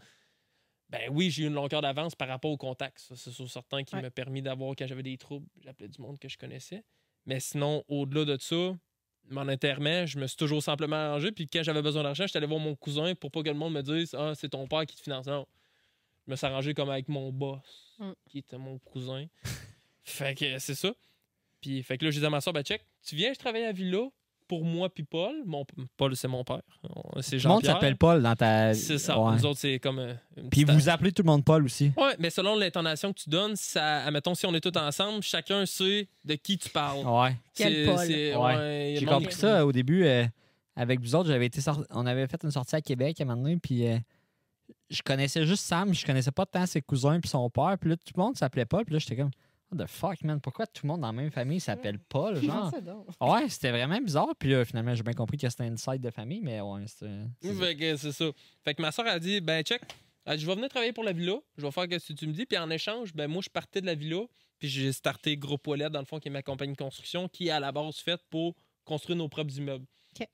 [0.89, 2.99] Ben oui, j'ai eu une longueur d'avance par rapport au contact.
[2.99, 4.01] Ça, c'est sûr certain qui Ouais.
[4.01, 6.83] m'a permis d'avoir, quand j'avais des troubles, j'appelais du monde que je connaissais.
[7.25, 8.75] Mais sinon, au-delà de ça,
[9.29, 11.31] monétairement, je me suis toujours simplement arrangé.
[11.31, 13.73] Puis quand j'avais besoin d'argent, j'étais allé voir mon cousin pour pas que le monde
[13.73, 15.27] me dise Ah, c'est ton père qui te finance.
[15.27, 15.45] Non.
[16.25, 17.61] Je me suis arrangé comme avec mon boss,
[17.99, 18.11] Mm.
[18.29, 19.27] qui était mon cousin.
[20.03, 20.93] fait que c'est ça.
[21.61, 23.63] Puis fait que là, je disais à ma soeur, ben check, tu viens, je travaille
[23.65, 23.99] à Villa
[24.47, 25.33] pour moi puis Paul.
[25.45, 26.61] Mon, Paul, c'est mon père.
[27.21, 27.73] C'est Tout le monde Jean-Pierre.
[27.75, 28.73] s'appelle Paul dans ta.
[28.73, 29.17] C'est ça.
[29.17, 29.33] Ouais.
[29.35, 29.99] Nous autres, c'est comme.
[29.99, 30.13] euh,
[30.51, 31.91] Puis vous appelez tout le monde Paul aussi.
[31.95, 35.65] Ouais, mais selon l'intonation que tu donnes, ça, admettons, si on est tous ensemble, chacun
[35.65, 37.05] sait de qui tu parles.
[37.07, 37.35] Ouais.
[37.55, 37.97] Quel C'est- Paul?
[38.45, 38.55] Ouais.
[38.57, 40.03] ouais, J'ai compris qui- ça au début.
[40.03, 40.25] euh,
[40.75, 43.27] avec vous autres, j'avais été sor- on avait fait une sortie à Québec à un
[43.27, 43.97] moment donné, puis euh,
[44.89, 47.97] je connaissais juste Sam, je connaissais pas tant ses cousins puis son père, puis là,
[47.97, 49.31] tout le monde s'appelait Paul, puis là, j'étais comme,
[49.71, 52.71] what the fuck, man, pourquoi tout le monde dans la même famille s'appelle Paul, genre?
[53.19, 56.09] Ouais, c'était vraiment bizarre, puis là, finalement, j'ai bien compris que c'était une side de
[56.09, 57.11] famille, mais ouais, c'était.
[57.41, 57.65] c'est ça.
[57.65, 58.25] Fait que c'est ça.
[58.63, 59.81] Fait que ma soeur a dit ben check,
[60.27, 62.45] je vais venir travailler pour la villa, je vais faire ce que tu me dis,
[62.45, 64.25] puis en échange, ben moi je partais de la villa,
[64.59, 67.47] puis j'ai starté Groupe Ouellet dans le fond qui est ma compagnie de construction qui
[67.47, 69.85] est à la base faite pour construire nos propres immeubles.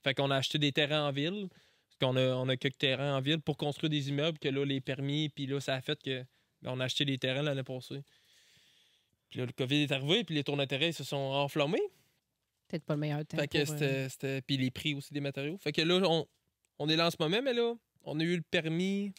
[0.02, 3.16] Fait qu'on a acheté des terrains en ville, parce qu'on a, on a quelques terrains
[3.16, 6.00] en ville pour construire des immeubles que là les permis, puis là ça a fait
[6.02, 6.24] que
[6.62, 8.02] ben, on a acheté des terrains l'année passée.
[9.30, 11.82] Puis là le Covid est arrivé, puis les tours d'intérêt se sont enflammés.
[12.68, 13.38] Peut-être pas le meilleur temps.
[13.38, 14.42] Fait que euh, c'était.
[14.42, 15.56] Puis les prix aussi des matériaux.
[15.58, 16.26] Fait que là, on,
[16.78, 19.12] on est là en ce moment, mais là, on a eu le permis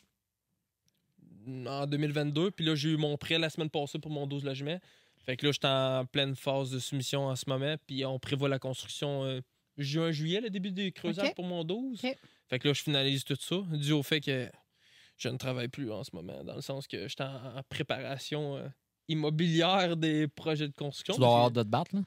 [1.48, 2.52] en 2022.
[2.52, 4.80] Puis là, j'ai eu mon prêt la semaine passée pour mon 12 logements.
[5.26, 7.76] Fait que là, j'étais en pleine phase de soumission en ce moment.
[7.88, 9.41] Puis on prévoit la construction euh,
[9.78, 12.04] juin-juillet, le début des creusages pour mon 12.
[12.04, 12.15] Ok.
[12.48, 14.50] Fait que là, je finalise tout ça, dû au fait que
[15.17, 18.58] je ne travaille plus en ce moment, dans le sens que j'étais en, en préparation
[18.58, 18.67] euh,
[19.10, 21.13] immobilière des projets de construction.
[21.15, 22.02] Tu dois avoir de te battre, là?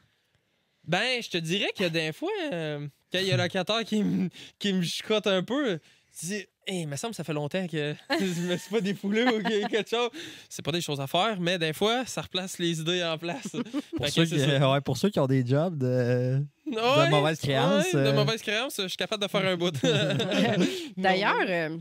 [0.84, 4.02] ben, je te dirais que des fois, euh, quand il y a le locataire qui,
[4.02, 5.78] me- qui me chicote un peu,
[6.18, 6.34] tu dis,
[6.66, 9.42] hey, il me semble que ça fait longtemps que je me suis pas défoulé ou
[9.42, 10.10] qu'il y a quelque chose.
[10.48, 13.46] C'est pas des choses à faire, mais des fois, ça replace les idées en place.
[13.96, 14.70] Pour, ceux que qui, c'est ça.
[14.72, 16.44] ouais, pour ceux qui ont des jobs de.
[16.66, 18.12] Ouais, mauvaise créance, ouais, de euh.
[18.14, 19.72] mauvaise créance, je suis capable de faire un bout.
[20.96, 21.78] D'ailleurs, euh,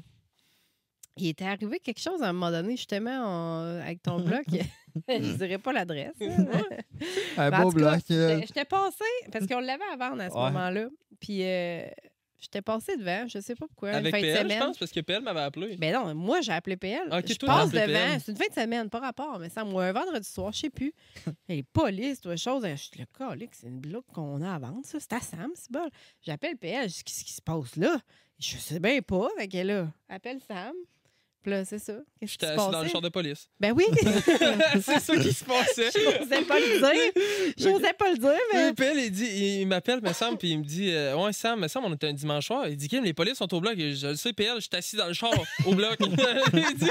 [1.17, 4.45] il était arrivé quelque chose à un moment donné, justement, en- avec ton bloc.
[5.09, 6.15] Je dirais pas l'adresse.
[7.37, 7.99] Un Ben, en beau bloc.
[8.07, 10.41] J'étais passée, parce qu'on l'avait à vendre à ce Ouais.
[10.51, 10.87] moment-là.
[11.19, 11.85] Puis euh,
[12.39, 14.59] j'étais passée devant, je sais pas pourquoi, Avec une fin de PL, je semaine.
[14.67, 15.77] pense, parce que PL m'avait appelé.
[15.77, 17.07] Ben non, moi j'ai appelé PL.
[17.11, 17.85] Ok, je toi, passe devant.
[17.85, 18.19] PL.
[18.23, 19.37] C'est une fin de semaine, pas rapport.
[19.39, 20.93] Mais ça, moi, un vendredi soir, je sais plus.
[21.47, 22.65] Les polices, toi, chose.
[22.67, 24.99] Je suis le calique, c'est une bloc qu'on a à vendre, ça.
[24.99, 25.87] C'est à Sam, c'est bon.
[26.21, 27.97] J'appelle PL, je dis qu'est-ce qui se passe là?
[28.39, 29.27] Je sais bien pas.
[29.37, 30.73] Fait que là, appelle Sam.
[31.41, 31.93] Puis là, c'est ça.
[32.19, 33.49] Qu'est-ce qui se dans le char de police.
[33.59, 33.83] Ben oui,
[34.81, 35.89] c'est ça qui se passait.
[35.95, 37.53] j'osais pas le dire.
[37.57, 38.65] J'osais pas le dire, mais.
[38.67, 41.67] M'appelle, il, dit, il m'appelle, me semble, puis il me dit euh, Ouais, Sam, me
[41.67, 42.67] semble, on était un dimanche soir.
[42.67, 43.73] Il dit Kim, les polices sont au bloc.
[43.75, 45.31] Je le sais, PL, je suis assis dans le char
[45.65, 45.97] au bloc.
[45.99, 46.89] il dit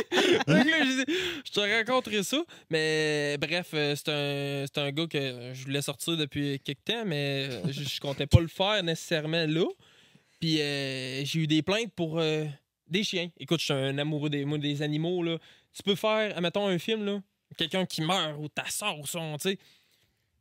[0.48, 2.42] Je te raconterai ça.
[2.70, 7.04] Mais bref, euh, c'est un, c'est un gars que je voulais sortir depuis quelques temps,
[7.06, 9.66] mais euh, je, je comptais pas le faire nécessairement là.
[10.40, 12.44] Puis euh, j'ai eu des plaintes pour euh,
[12.90, 13.30] des chiens.
[13.38, 15.22] Écoute, je suis un amoureux des, des animaux.
[15.22, 15.38] Là.
[15.72, 17.22] Tu peux faire, admettons, un film, là,
[17.56, 19.58] quelqu'un qui meurt ou ta soeur ou son, tu sais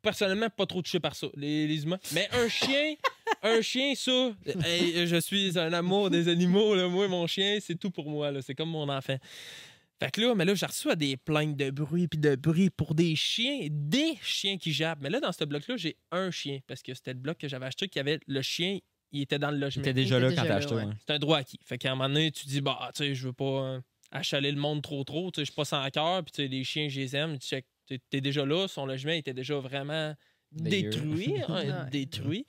[0.01, 1.99] personnellement pas trop touché par ça, les, les humains.
[2.13, 2.95] Mais un chien,
[3.43, 4.31] un chien, ça,
[4.65, 6.87] hey, je suis un amour des animaux, là.
[6.87, 8.41] moi, mon chien, c'est tout pour moi, là.
[8.41, 9.17] c'est comme mon enfant.
[10.01, 12.95] Fait que là, mais là, j'ai reçu des plaintes de bruit puis de bruit pour
[12.95, 15.01] des chiens, des chiens qui jappent.
[15.01, 17.65] Mais là, dans ce bloc-là, j'ai un chien parce que c'était le bloc que j'avais
[17.65, 18.79] acheté qui avait le chien,
[19.11, 19.81] il était dans le Il logement.
[19.83, 20.75] était déjà Il là quand t'as acheté.
[20.75, 20.83] ouais.
[20.85, 20.93] ouais.
[21.05, 21.59] C'est un droit acquis.
[21.63, 23.79] Fait qu'à un moment donné, tu dis, bah, tu sais, je veux pas euh,
[24.11, 25.31] achaler le monde trop, trop.
[25.31, 26.23] Tu sais, je suis pas sans cœur.
[26.23, 27.37] Puis, tu sais, les chiens, je les aime.
[27.39, 28.67] Tu sais, t'es- t'es déjà là.
[28.67, 30.13] Son logement était déjà vraiment
[30.51, 31.33] détruit.
[31.47, 32.45] hein, détruit.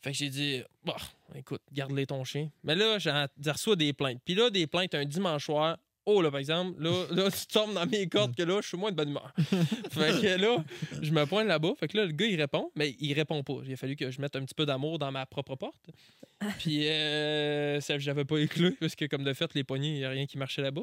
[0.00, 0.96] Fait que j'ai dit, bah,
[1.34, 2.50] écoute, garde-les ton chien.
[2.64, 4.20] Mais là, j'ai j'ai reçu des plaintes.
[4.24, 5.78] Puis là, des plaintes un dimanche soir.
[6.04, 8.76] Oh, là, par exemple, là, là tu tombes dans mes cordes que là, je suis
[8.76, 9.32] moins de bonne humeur.
[9.90, 10.64] fait que là,
[11.00, 11.74] je me pointe là-bas.
[11.78, 13.58] Fait que là, le gars, il répond, mais il répond pas.
[13.64, 15.90] Il a fallu que je mette un petit peu d'amour dans ma propre porte.
[16.58, 20.10] Puis, euh, j'avais pas éclos, parce que, comme de fait, les poignées, il n'y a
[20.10, 20.82] rien qui marchait là-bas.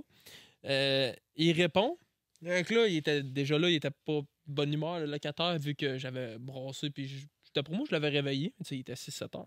[0.65, 1.97] Euh, il répond.
[2.41, 5.75] Donc là, il était déjà là, il était pas de bonne humeur, le locataire, vu
[5.75, 6.89] que j'avais brassé.
[6.89, 8.53] Puis, c'était pour moi, je l'avais réveillé.
[8.60, 9.45] Tu sais, il était 6-7 heures.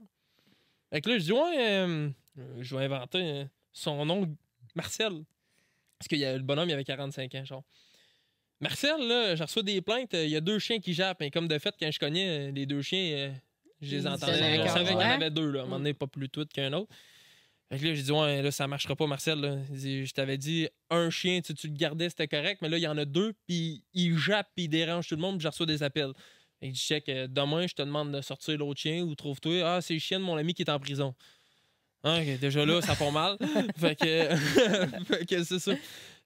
[0.90, 2.10] Fait que là, je dis, ouais, euh,
[2.60, 4.36] je vais inventer euh, son nom,
[4.74, 5.24] Marcel.
[6.02, 7.62] Parce que il y a- le bonhomme, il avait 45 ans, genre.
[8.60, 10.14] Marcel, là, j'ai reçu des plaintes.
[10.14, 11.20] euh, Il y a deux chiens qui jappent.
[11.20, 13.32] Mais comme de fait, quand je connais euh, les deux chiens, euh,
[13.80, 14.32] je les entendais.
[14.66, 15.60] Je savais qu'il y en avait deux, là.
[15.60, 16.92] À un moment donné, pas plus tweet qu'un autre.
[17.70, 19.40] Fait que là, j'ai dit, ouais, là, ça marchera pas, Marcel.
[19.40, 19.56] Là.
[19.72, 22.60] Il je t'avais dit, un chien, tu, tu le gardais, c'était correct.
[22.62, 25.22] Mais là, il y en a deux, puis ils jappent, puis ils dérangent tout le
[25.22, 26.12] monde, puis j'ai reçu des appels.
[26.60, 29.62] Et je check, demain, je te demande de sortir l'autre chien ou trouve-toi?
[29.64, 31.14] Ah, c'est le chien de mon ami qui est en prison.
[32.04, 33.36] Ah, ok, déjà là, ça part mal.
[33.76, 34.36] fait que,
[35.04, 35.72] fait que c'est ça.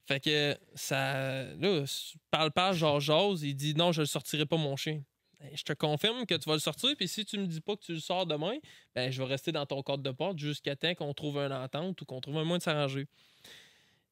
[0.07, 1.45] Fait que ça.
[1.55, 1.85] Là,
[2.31, 5.03] parle pas, genre j'ose, il dit non, je le sortirai pas mon chien.
[5.41, 7.77] Ben, Je te confirme que tu vas le sortir, puis si tu me dis pas
[7.77, 8.57] que tu le sors demain,
[8.95, 12.01] ben je vais rester dans ton cadre de porte jusqu'à temps qu'on trouve une entente
[12.01, 13.07] ou qu'on trouve un moyen de s'arranger.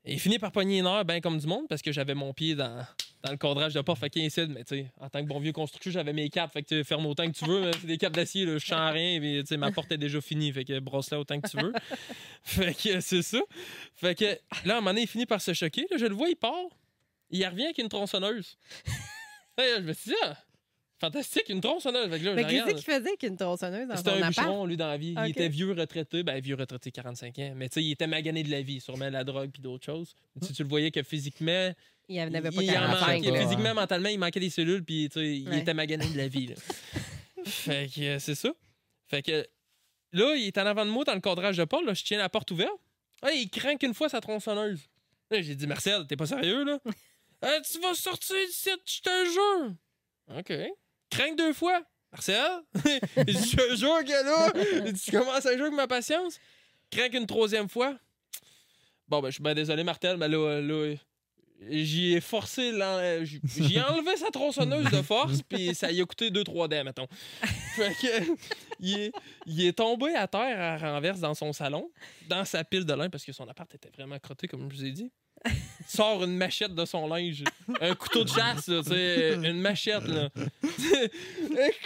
[0.05, 2.35] Et il finit par pogner une heure, ben comme du monde, parce que j'avais mon
[2.35, 2.85] pied dans,
[3.25, 3.99] dans le cadrage de porte.
[3.99, 6.53] Fait qu'il incide, mais tu sais, en tant que bon vieux constructeur, j'avais mes capes.
[6.53, 7.63] Fait que tu fermes autant que tu veux.
[7.63, 9.19] mais C'est des capes d'acier, je sens rien.
[9.19, 10.53] Mais, tu sais, ma porte est déjà finie.
[10.53, 11.73] Fait que brosse-la autant que tu veux.
[12.43, 13.41] fait que c'est ça.
[13.97, 14.25] Fait que
[14.67, 15.87] là, à un moment donné, il finit par se choquer.
[15.91, 16.69] Là, je le vois, il part.
[17.31, 18.59] Il revient avec une tronçonneuse.
[19.57, 20.37] Là, je me suis dit, ah,
[20.99, 22.11] fantastique, une tronçonneuse.
[22.11, 24.77] Fait que là, Mais qu'est-ce qu'il faisait avec une tronçonneuse dans C'était un bûcheron, lui,
[24.77, 25.15] dans la vie.
[25.25, 26.23] Il était vieux retraité.
[26.23, 27.53] Ben, vieux retraité, 45 ans.
[27.57, 30.15] Mais tu sais, il était magané de la vie, sûrement la drogue puis d'autres choses.
[30.45, 31.73] Tu, tu le voyais que physiquement,
[32.09, 33.25] Il n'avait pas il en 45.
[33.25, 33.43] manquait.
[33.43, 36.49] Physiquement, mentalement, il manquait des cellules, puis tu sais, il était magané de la vie.
[36.49, 36.55] là.
[37.45, 38.51] fait que euh, c'est ça.
[39.07, 39.47] Fait que
[40.13, 41.85] là, il est en avant de moi dans le cadrage de Paul.
[41.87, 42.79] Là, je tiens la porte ouverte.
[43.23, 44.81] Ah, il craint qu'une fois sa tronçonneuse.
[45.31, 46.79] Là, j'ai dit, Marcel, t'es pas sérieux, là?
[47.41, 49.75] Ah, tu vas sortir d'ici, je te jure.
[50.39, 50.53] OK.
[51.11, 51.83] Crains deux fois.
[52.13, 52.63] Marcel?
[52.75, 56.39] je te jure que là, tu commences à jouer avec ma patience.
[56.91, 57.97] Crains qu'une troisième fois.
[59.09, 60.95] Bon, ben, je suis bien désolé, Martel, mais là, là
[61.69, 62.73] j'y ai forcé,
[63.23, 67.09] j'y ai enlevé sa tronçonneuse de force, puis ça y a coûté 2-3 dents, mettons.
[67.77, 68.37] Fait que,
[68.81, 69.13] il est,
[69.47, 71.91] il est tombé à terre à renverse dans son salon,
[72.29, 74.85] dans sa pile de linge, parce que son appart était vraiment crotté, comme je vous
[74.85, 75.11] ai dit.
[75.87, 77.45] Sort une machette de son linge,
[77.81, 80.31] un couteau de chasse, là, tu sais, une machette, là.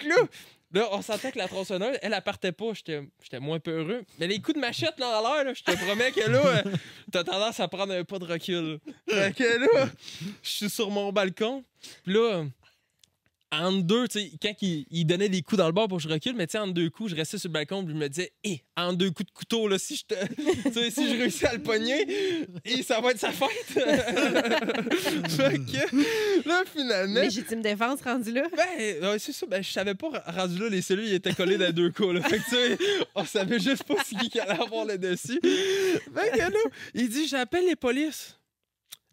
[0.07, 0.17] Là,
[0.73, 2.73] là, on sentait que la tronçonneuse, elle, elle partait pas.
[2.75, 4.05] J'étais moins peureux.
[4.19, 6.63] Mais les coups de machette là, l'air, là, je te promets que là, euh,
[7.13, 8.79] t'as tendance à prendre un pas de recul.
[9.09, 9.89] Fait que là,
[10.43, 11.65] je suis sur mon balcon.
[12.05, 12.45] Puis là,
[13.51, 16.05] en deux, tu sais, quand il, il donnait des coups dans le bord pour que
[16.05, 17.99] je recule, mais tu sais, en deux coups, je restais sur le balcon, puis je
[17.99, 20.15] me disais, hé, en deux coups de couteau, là, si je te.
[20.69, 22.07] tu sais, si je réussis à le pogner,
[22.65, 23.49] et ça va être sa fête.
[23.69, 23.81] fait
[25.59, 27.21] que, là, finalement.
[27.21, 28.43] Légitime défense rendu là.
[28.55, 29.47] Ben, ouais, c'est ça.
[29.47, 32.15] Ben, je savais pas, rendu là, les cellules ils étaient collées dans deux coups.
[32.15, 32.23] Là.
[32.23, 32.79] Fait que, tu sais,
[33.15, 35.41] on savait juste pas ce qui allait avoir le dessus.
[35.43, 36.51] Fait que là,
[36.95, 38.38] il dit J'appelle les polices.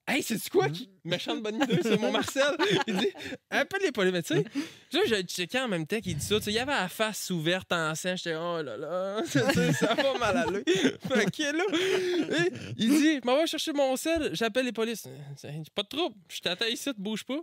[0.08, 0.88] Hey, c'est quoi qui.
[1.04, 2.44] Méchante bonne idée, c'est mon Marcel?
[2.86, 3.08] Il dit
[3.50, 4.14] Appelle les polices.
[4.14, 4.52] Mais tu
[4.92, 6.38] sais, j'ai checké en même temps qu'il dit ça.
[6.38, 8.16] Tu sais, il y avait la face ouverte en sang.
[8.16, 10.64] J'étais Oh là là, ça va mal aller.
[10.66, 15.08] Fait que là, et il dit Je m'en vais chercher mon sel, j'appelle les polices.
[15.74, 17.40] Pas de trouble, je t'attends ici, te bouge pas.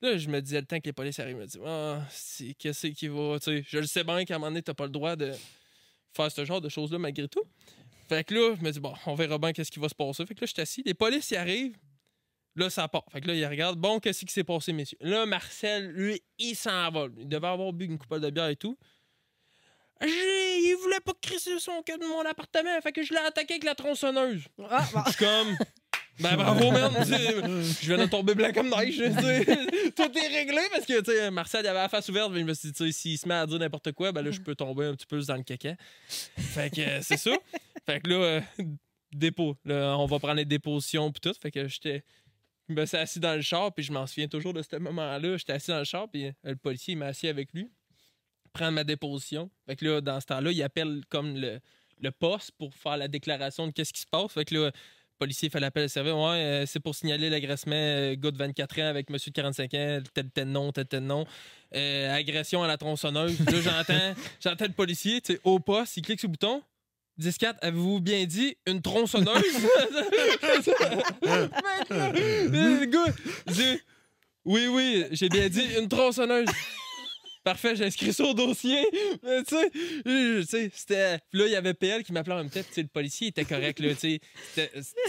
[0.00, 2.54] Là, je me disais, le temps que les polices arrivent, je me dis, ah, c'est-
[2.58, 3.38] qu'est-ce qui va.
[3.40, 5.32] Tu sais, je le sais bien qu'à un moment donné, t'as pas le droit de
[6.12, 7.42] faire ce genre de choses-là malgré tout.
[8.08, 10.26] Fait que là, je me dis, bon, on verra bien qu'est-ce qui va se passer.
[10.26, 10.82] Fait que là, je suis assis.
[10.84, 11.76] Les polices, ils arrivent.
[12.56, 13.04] Là, ça part.
[13.10, 13.78] Fait que là, ils regardent.
[13.78, 14.98] Bon, qu'est-ce qui s'est passé, messieurs?
[15.00, 17.12] Là, Marcel, lui, il s'envole.
[17.18, 18.78] Il devait avoir bu une couple de bière et tout.
[20.02, 22.80] Il voulait pas crisser son cœur de mon appartement.
[22.82, 24.42] Fait que je l'ai attaqué avec la tronçonneuse.
[24.70, 24.86] Ah.
[25.06, 25.56] Je suis comme.
[26.20, 26.92] Ben bravo, man.
[27.02, 28.98] Je viens de tomber blanc comme neige.
[29.96, 32.30] Tout est réglé parce que tu sais, Marcel il avait la face ouverte.
[32.32, 34.22] Mais je me suis dit, tu sais, s'il se met à dire n'importe quoi, ben
[34.22, 35.74] là, je peux tomber un petit peu dans le caca.
[36.06, 37.32] Fait que euh, c'est ça.
[37.84, 38.40] Fait que là, euh,
[39.12, 39.56] dépôt.
[39.64, 41.36] Là, on va prendre les dépositions puis tout.
[41.40, 42.04] Fait que j'étais.
[42.68, 45.36] Je me assis dans le char, puis je m'en souviens toujours de ce moment-là.
[45.36, 47.70] J'étais assis dans le char, puis euh, le policier m'a assis avec lui,
[48.52, 49.50] prendre ma déposition.
[49.66, 51.60] Fait que là, dans ce temps-là, il appelle comme le,
[52.00, 54.32] le poste pour faire la déclaration de qu'est-ce qui se passe.
[54.32, 54.72] Fait que là, le
[55.18, 56.12] policier fait l'appel au service.
[56.12, 59.74] Ouais, euh, c'est pour signaler l'agressement, euh, gars de 24 ans avec monsieur de 45
[59.74, 61.26] ans, tel, tel nom, tel, tel nom.
[61.74, 63.38] Euh, agression à la tronçonneuse.
[63.40, 66.62] Là, j'entends, j'entends le policier, tu sais, au poste, il clique sur le bouton.
[67.20, 69.42] 10-4, avez-vous bien dit une tronçonneuse?
[71.90, 73.12] Le gars,
[73.46, 73.80] dit,
[74.44, 76.48] oui, oui, j'ai bien dit une tronçonneuse.
[77.44, 78.82] Parfait, j'ai inscrit ça au dossier.
[79.22, 79.54] Mais tu
[80.44, 81.18] sais, c'était.
[81.32, 82.60] Là, il y avait PL qui m'appelait en même temps.
[82.72, 83.90] Puis le policier était correct, là.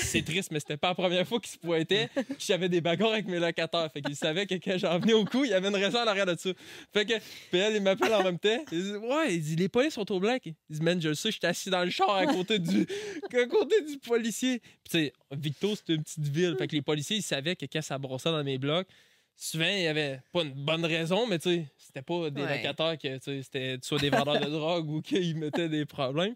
[0.02, 2.10] C'est triste, mais c'était pas la première fois qu'il se pointait.
[2.38, 3.90] J'avais des bagarres avec mes locataires.
[3.94, 6.08] Fait qu'il savait que quand j'en venais au coup, il y avait une raison en
[6.08, 6.50] arrière de ça.
[6.94, 7.14] Fait que
[7.52, 8.64] PL, il m'appelle en même temps.
[8.72, 10.46] Il dit, ouais, il dit, les polices sont au black.
[10.46, 12.86] Il dit, man, je le sais, j'étais assis dans le char à côté du,
[13.34, 14.60] à côté du policier.
[14.60, 16.56] Puis tu sais, Victo, c'était une petite ville.
[16.58, 18.88] Fait que les policiers, ils savaient que quand ça brossait dans mes blocs,
[19.36, 22.58] souvent, il y avait pas une bonne raison, mais tu sais, c'était pas des Ouais.
[22.58, 26.36] locataires que, tu sais, c'était soit des vendeurs de drogue ou qu'ils mettaient des problèmes.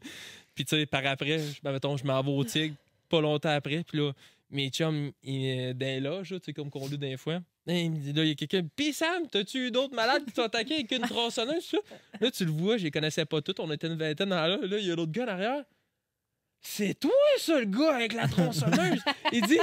[0.56, 2.76] Puis, tu sais, par après, je, ben, mettons, je m'en vais au tigre,
[3.10, 4.12] pas longtemps après, puis là,
[4.52, 7.40] mes chums, ils, dans les loges, là, tu sais, comme qu'on loue des fois.
[7.68, 8.64] Hey, il me dit, là, il y a quelqu'un.
[8.76, 11.78] Pis Sam, t'as-tu eu d'autres malades qui t'ont attaqué avec une tronçonneuse, ça?
[12.20, 13.60] Là, tu le vois, je les connaissais pas toutes.
[13.60, 14.58] On était une vingtaine dans là.
[14.60, 15.64] Là, il y a l'autre gars derrière.
[16.62, 19.00] C'est toi, ça, le gars avec la tronçonneuse.
[19.32, 19.60] il dit,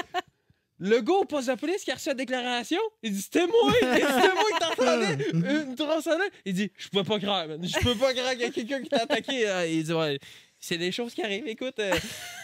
[0.79, 3.73] le gars au poste de police qui a reçu la déclaration, il dit C'était moi!
[3.81, 5.31] C'était moi qui t'entendais!
[5.33, 6.29] Une tronçonneuse!
[6.45, 7.67] Il dit Je peux pas croire, man.
[7.67, 9.49] Je peux pas croire qu'il y a quelqu'un qui t'a attaqué.
[9.49, 10.19] Euh, Il dit Ouais,
[10.61, 11.47] c'est des choses qui arrivent.
[11.49, 11.95] Écoute, euh,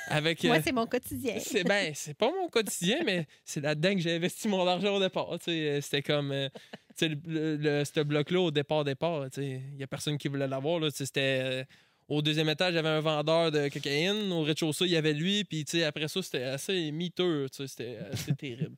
[0.09, 0.42] avec.
[0.45, 1.35] Moi, euh, c'est mon quotidien.
[1.40, 5.01] c'est ben, c'est pas mon quotidien, mais c'est là-dedans que j'ai investi mon argent au
[5.01, 5.29] départ.
[5.38, 5.51] tu sais.
[5.68, 6.33] Euh, C'était comme.
[6.33, 6.49] euh,
[6.97, 10.29] tu sais, le, le- le- ce bloc-là, au départ, départ, il y a personne qui
[10.29, 10.79] voulait l'avoir.
[10.79, 10.90] là.
[10.90, 11.64] Tu sais, C'était.
[12.12, 14.31] Au deuxième étage, il y avait un vendeur de cocaïne.
[14.33, 15.44] Au rez-de-chaussée, il y avait lui.
[15.44, 17.46] Puis, tu sais, après ça, c'était assez miteux.
[17.51, 18.77] tu sais, C'était assez terrible.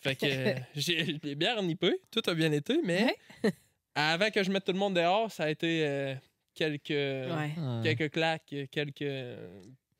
[0.00, 1.92] Fait que euh, j'ai bien nippé.
[2.10, 3.16] Tout a bien été, mais
[3.94, 6.14] avant que je mette tout le monde dehors, ça a été euh,
[6.54, 7.54] quelques, Ouais.
[7.84, 9.38] quelques claques, quelques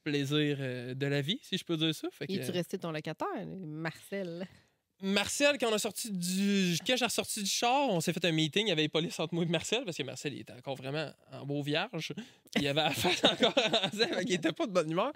[0.02, 2.08] plaisirs euh, de la vie, si je peux dire ça.
[2.10, 4.46] Fait que, Es-tu resté ton locataire, Marcel?
[5.04, 6.76] Marcel, quand on a sorti du.
[6.86, 8.66] Quand j'ai ressorti du char, on s'est fait un meeting.
[8.66, 10.76] Il y avait les polices entre moi et Marcel parce que Marcel, il était encore
[10.76, 12.12] vraiment en beau vierge.
[12.56, 15.10] Il avait face encore fait qu'il était pas de bonne humeur.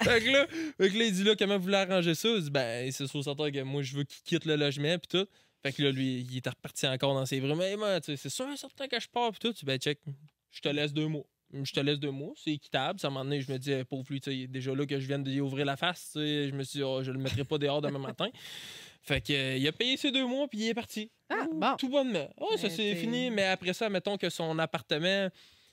[0.00, 0.46] Fait que là,
[0.78, 2.28] il dit là, comment vous voulez arranger ça?
[2.30, 5.18] Il dit, ben, c'est sûr certain que moi, je veux qu'il quitte le logement, puis
[5.18, 5.28] tout.
[5.62, 7.54] Fait que là, lui, il était reparti encore dans ses bras.
[7.54, 9.52] Mais c'est sûr certain que je pars, puis tout.
[9.52, 10.00] Tu ben, check,
[10.50, 11.26] je te laisse deux mois.
[11.52, 13.00] Je te laisse deux mois, c'est équitable.
[13.00, 15.00] Ça, à un moment donné, je me dis, pauvre lui, tu sais, déjà là que
[15.00, 17.44] je viens de lui ouvrir la face, je me suis dit, oh, je le mettrai
[17.44, 18.28] pas dehors demain matin.
[19.00, 21.10] Fait que, euh, il a payé ses deux mois, puis il est parti.
[21.30, 21.76] Ah, bon.
[21.78, 22.28] Tout bonnement.
[22.38, 23.30] Oh, ça Mais c'est fini.
[23.30, 25.28] Mais après ça, mettons que son appartement,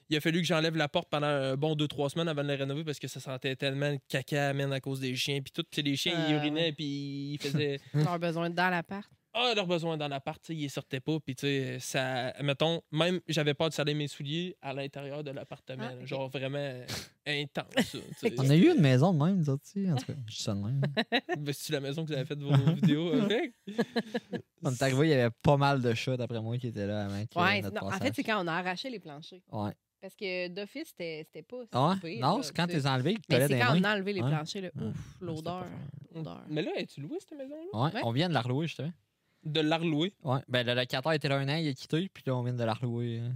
[0.09, 2.47] il a fallu que j'enlève la porte pendant un bon deux, trois semaines avant de
[2.49, 5.41] le rénover parce que ça sentait tellement le caca amène à cause des chiens.
[5.41, 7.79] Puis tout, tu sais, les chiens, ils Ah, urinaient, puis ils faisaient.
[7.93, 9.09] Leurs besoins dans l'appart.
[9.37, 11.19] Ah, leurs besoins dans l'appart, tu sais, ils sortaient pas.
[11.19, 12.31] Puis, tu sais, ça.
[12.41, 15.89] Mettons, même, j'avais peur de saler mes souliers à l'intérieur de l'appartement.
[16.01, 16.05] Ah.
[16.05, 16.73] Genre vraiment
[17.27, 17.97] intense.
[18.37, 19.91] On a eu une maison de même, nous autres, tu sais.
[19.91, 20.81] En tout cas, je de même.
[21.37, 23.53] Ben, C'est-tu la maison que vous avez fait vos vidéos avec?
[24.63, 27.05] On est arrivé, il y avait pas mal de chats, d'après moi, qui étaient là
[27.05, 27.15] avant.
[27.35, 29.41] Ouais, notre non, en fait, c'est quand on a arraché les planchers.
[29.51, 29.71] Ouais.
[30.01, 31.63] Parce que d'office, c'était pas.
[31.71, 32.15] Ah ouais?
[32.15, 34.29] pire, Non, c'est quand t'es enlevé que tu c'est quand on a enlevé les Ouais.
[34.29, 34.69] planchers, là.
[34.79, 35.65] Ouf, l'odeur.
[36.47, 37.79] Mais là, as-tu loué cette maison-là?
[37.85, 38.01] Ouais, Ouais.
[38.03, 38.91] on vient de la relouer, justement.
[39.45, 40.13] De la relouer.
[40.23, 40.39] Ouais.
[40.47, 42.63] Ben, le locataire était là un an, il a quitté, puis là, on vient de
[42.63, 43.19] la relouer.
[43.19, 43.29] euh,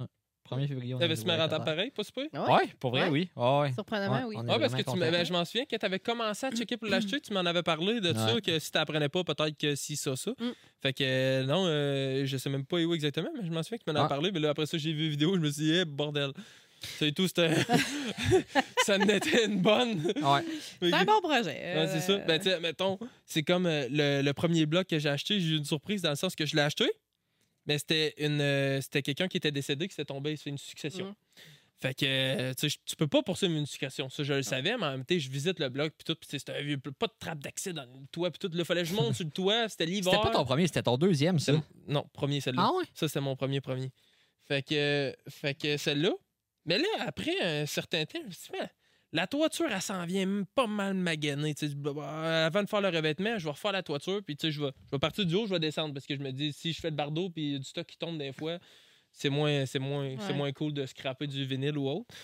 [0.00, 0.06] ouais.
[0.50, 0.92] 1er février.
[0.94, 1.64] loué le rentable locataire.
[1.64, 2.24] pareil, pas super?
[2.34, 2.52] Ah ouais?
[2.62, 3.08] Ouais, pour vrai, Ouais.
[3.10, 3.30] oui.
[3.36, 3.72] Ouais.
[3.72, 4.36] Surprenamment, Ouais, oui.
[4.36, 6.88] est Ah, parce que tu je m'en souviens que tu avais commencé à checker pour
[6.88, 9.96] l'acheter, tu m'en avais parlé de ça, que si tu n'apprenais pas, peut-être que si
[9.96, 10.30] ça, ça.
[10.32, 10.50] Mm.
[10.82, 13.78] Fait que euh, non, euh, je sais même pas où exactement, mais je m'en souviens
[13.78, 14.08] que tu m'en avais Ouais.
[14.08, 14.32] parlé.
[14.32, 16.32] Mais là, après ça, j'ai vu la vidéo, je me suis dit, eh, bordel.
[16.98, 17.54] C'est tout, c'était.
[18.84, 20.04] ça n'était une bonne.
[20.16, 20.44] Ouais.
[20.80, 21.74] C'est un bon projet.
[21.76, 22.12] Ouais, c'est ça.
[22.12, 25.40] euh, Ben, tu sais, mettons, c'est comme euh, le, le premier bloc que j'ai acheté,
[25.40, 26.88] j'ai eu une surprise dans le sens que je l'ai acheté,
[27.66, 31.06] mais c'était une euh, c'était quelqu'un qui était décédé qui s'était tombé, c'est une succession.
[31.10, 31.14] Mm.
[31.80, 34.08] Fait que, euh, tu sais, je- tu peux pas poursuivre une succession.
[34.10, 36.28] Ça, je le savais, mais en même temps, je visite le bloc, puis tout, puis
[36.30, 38.50] c'était un vieux, pas de trappe d'accès dans le toit, puis tout.
[38.56, 40.12] Là, fallait que je monte sur le toit, c'était l'hiver.
[40.12, 41.52] C'était pas ton premier, c'était ton deuxième, ça?
[41.86, 42.68] Non, premier, celle-là.
[42.68, 42.84] Ah ouais?
[42.94, 43.90] Ça, c'était mon premier premier.
[44.48, 46.10] Fait que, fait que celle-là.
[46.68, 48.68] Mais là, après un certain temps, je me suis dit, Man,
[49.12, 51.54] la toiture, elle s'en vient pas mal maganée.
[51.54, 51.74] tu sais.
[51.74, 54.62] Euh, Avant de faire le revêtement, je vais refaire la toiture, puis tu sais, je
[54.62, 56.72] vais, je vais partir du haut, je vais descendre, parce que je me dis, si
[56.74, 58.58] je fais le bardeau, puis il y a du stock qui tombe des fois,
[59.10, 62.14] c'est moins, c'est moins, c'est moins cool de scraper du vinyle ou autre.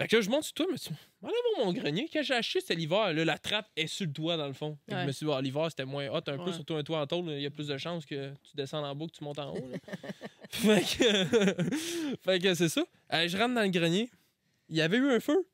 [0.00, 1.66] Fait que là, je monte sur toi, je me suis dit, on va aller voir
[1.66, 2.08] mon grenier.
[2.10, 3.12] Quand j'ai acheté, c'était l'hiver.
[3.12, 4.78] Là, la trappe est sur le toit, dans le fond.
[4.88, 6.52] Je me suis dit, Ah, l'hiver, c'était moins hot un peu, Ouais.
[6.54, 7.26] surtout un toit en tôle.
[7.28, 9.54] Il y a plus de chances que tu descendes en bas que tu montes en
[9.54, 9.70] haut.
[10.54, 12.82] fait que, fait que c'est ça.
[13.12, 14.10] Euh, je rentre dans le grenier.
[14.68, 15.46] Il y avait eu un feu.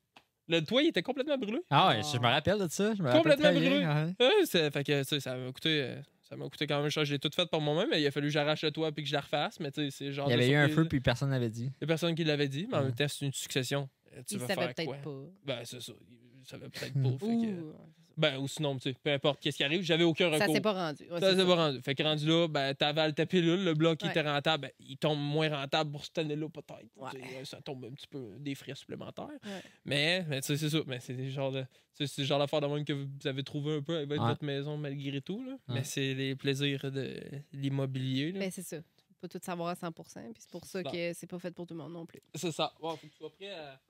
[0.48, 1.61] Le toit, il était complètement brûlé.
[1.70, 2.94] Ah ouais, je me rappelle de ça.
[2.94, 3.87] Je me rappelle Complètement bien, brûlé.
[3.87, 4.26] ouais.
[4.26, 5.82] Ouais, c'est- fait que, ça m'a coûté.
[5.82, 7.04] euh, Ça m'a coûté quand même cher.
[7.06, 9.02] Je l'ai tout fait par moi-même, mais il a fallu que j'arrache le toit puis
[9.02, 9.61] que je la refasse.
[9.61, 10.26] Mais tu sais, c'est genre.
[10.28, 11.64] Il y avait eu un feu, puis personne n'avait dit.
[11.76, 13.88] Il y a personne qui l'avait dit, mais en même temps, c'est une succession.
[14.16, 15.21] Euh, Tu Il savait faire peut-être pas.
[15.44, 15.92] Ben, c'est ça.
[16.40, 17.11] Il savait peut-être pas.
[17.11, 17.75] fait que- Ouh,
[18.16, 20.38] ben, ou sinon, tu sais, peu importe qu'est-ce qui arrive, j'avais aucun recours.
[20.44, 21.05] ça s'est pas rendu.
[21.05, 21.81] Ouais, Ça c'est s'est pas rendu.
[21.83, 24.11] Fait que rendu là, ben, t'avales ta pilule, le bloc qui Ouais.
[24.11, 26.88] était rentable, ben, il tombe moins rentable pour cette année-là, peut-être.
[26.97, 27.44] Ouais.
[27.44, 29.29] Ça tombe un petit peu des frais supplémentaires.
[29.44, 29.62] Ouais.
[29.85, 30.79] Mais, mais tu sais, c'est ça.
[30.88, 31.64] Mais c'est des genres de.
[31.94, 34.18] C'est le genre d'affaire de même que vous avez trouvé un peu avec Ouais.
[34.29, 35.44] votre maison malgré tout.
[35.44, 35.57] Là.
[35.68, 37.21] Mais c'est les plaisirs de
[37.53, 38.33] l'immobilier.
[38.33, 38.40] là.
[38.40, 38.79] Ben, c'est ça.
[38.79, 40.90] Tu peux pas tout savoir à 100 puis c'est pour ça Bon.
[40.90, 42.21] que c'est pas fait pour tout le monde non plus.
[42.35, 42.73] C'est ça.
[42.81, 43.81] Ouais, faut que tu sois prêt à...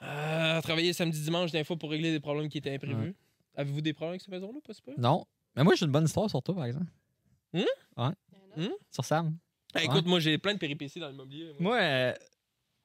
[0.00, 2.94] à travailler samedi, dimanche, des fois, pour régler des problèmes qui étaient imprévus.
[3.08, 3.14] Ouais.
[3.56, 4.94] Avez-vous des problèmes avec cette maison-là, pas super?
[4.98, 5.24] Non.
[5.56, 6.86] Mais moi, j'ai une bonne histoire sur toi, par exemple.
[7.52, 8.68] Hmm?
[8.90, 9.36] Sur Sam.
[9.72, 11.46] Ben, écoute, moi, j'ai plein de péripéties dans l'immobilier.
[11.58, 11.76] moi.
[11.76, 12.14] Moi, euh,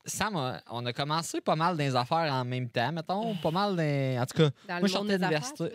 [0.06, 3.36] Sam, a- on a commencé pas mal dans les affaires en même temps, mettons.
[3.36, 4.22] Pas mal dans.
[4.22, 5.17] En tout cas, Dans Moi, le je sortais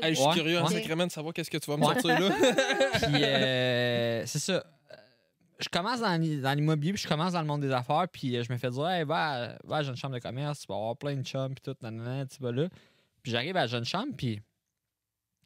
[0.03, 0.73] Hey, je suis Ouais, curieux en ouais.
[0.75, 1.92] sacrement de savoir qu'est-ce que tu vas me Ouais.
[2.01, 2.31] sortir là.
[3.12, 4.64] Puis, euh, c'est ça.
[5.64, 8.37] Je commence dans l'i- dans l'immobilier, puis je commence dans le monde des affaires, puis
[8.37, 10.74] euh, je me fais dire, hey, va, va à Jeune Chambre de commerce, tu vas
[10.74, 12.68] avoir plein de chums, puis tout, nanana, tu vas là.
[13.22, 14.40] Puis j'arrive à Jeune Chambre, puis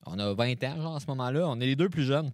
[0.06, 1.48] on a 20 ans, genre, à ce moment-là.
[1.48, 2.32] On est les deux plus jeunes.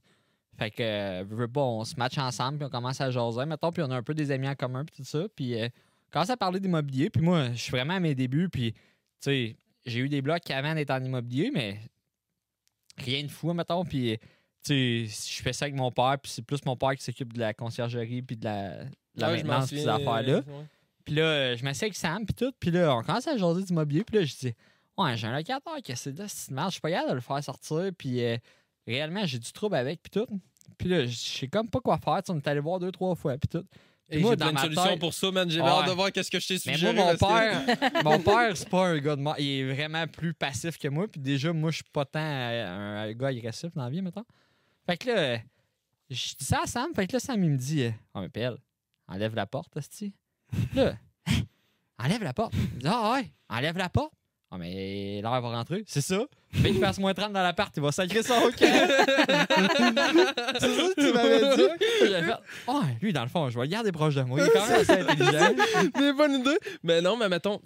[0.56, 3.90] Fait que, euh, on se match ensemble, puis on commence à jaser, mettons, puis on
[3.90, 5.26] a un peu des amis en commun, puis tout ça.
[5.34, 5.68] Puis, euh,
[6.10, 8.78] commence à parler d'immobilier, puis moi, je suis vraiment à mes débuts, puis, tu
[9.20, 11.80] sais, j'ai eu des blocs avant d'être en immobilier, mais
[12.96, 14.18] rien de fou, mettons, puis
[14.64, 17.40] tu je fais ça avec mon père, puis c'est plus mon père qui s'occupe de
[17.40, 20.42] la conciergerie puis de la, de la Ouais, maintenance, ces affaires-là.
[21.04, 23.62] Puis là, euh, je m'assieds avec Sam, puis tout, puis là, on commence à jaser
[23.62, 24.54] d'immobilier, puis là, je dis,
[24.96, 27.20] ouais, j'ai un locataire qui c'est de cette merde, je suis pas capable de le
[27.20, 28.38] faire sortir, puis euh,
[28.86, 30.26] réellement, j'ai du trouble avec, puis tout.
[30.78, 33.36] Puis là, je sais comme pas quoi faire, on est allé voir deux, trois fois,
[33.36, 33.66] puis tout.
[34.10, 35.50] Et moi, j'ai dans ma solutions tête- pour ça, man.
[35.50, 35.66] J'ai Ouais.
[35.68, 36.92] hâte de voir qu'est-ce que je t'ai Mais suggéré.
[36.94, 39.34] moi, mon que- père, mon père, c'est pas un gars de mort.
[39.38, 41.06] Il est vraiment plus passif que moi.
[41.08, 44.02] Puis déjà, moi, je suis pas tant euh, un, un gars agressif dans la vie,
[44.02, 44.24] mettons.
[44.86, 45.38] Fait que là, euh,
[46.10, 46.94] je dis ça à Sam.
[46.94, 48.56] Fait que là, Sam, il me dit euh, Oh, mais PL,
[49.08, 50.12] enlève la porte, Asti.
[50.74, 50.96] Là,
[51.98, 52.54] enlève la porte.
[52.54, 54.12] Il dit Ah, ouais, enlève la porte.
[54.50, 56.24] Ah, mais l'air va rentrer, c'est ça.
[56.62, 58.50] Fait qu'il fasse moins 30 dans l'appart, il va sacrer son camp.
[58.58, 58.66] c'est
[60.60, 61.62] ça que tu m'avais dit?
[62.00, 62.32] J'avais fait,
[62.68, 64.40] oh, lui, dans le fond, je vais le garder proche de moi.
[64.40, 65.54] Il est quand même assez intelligent.
[65.98, 66.58] des bonnes idées.
[66.82, 67.60] Mais non, mais mettons,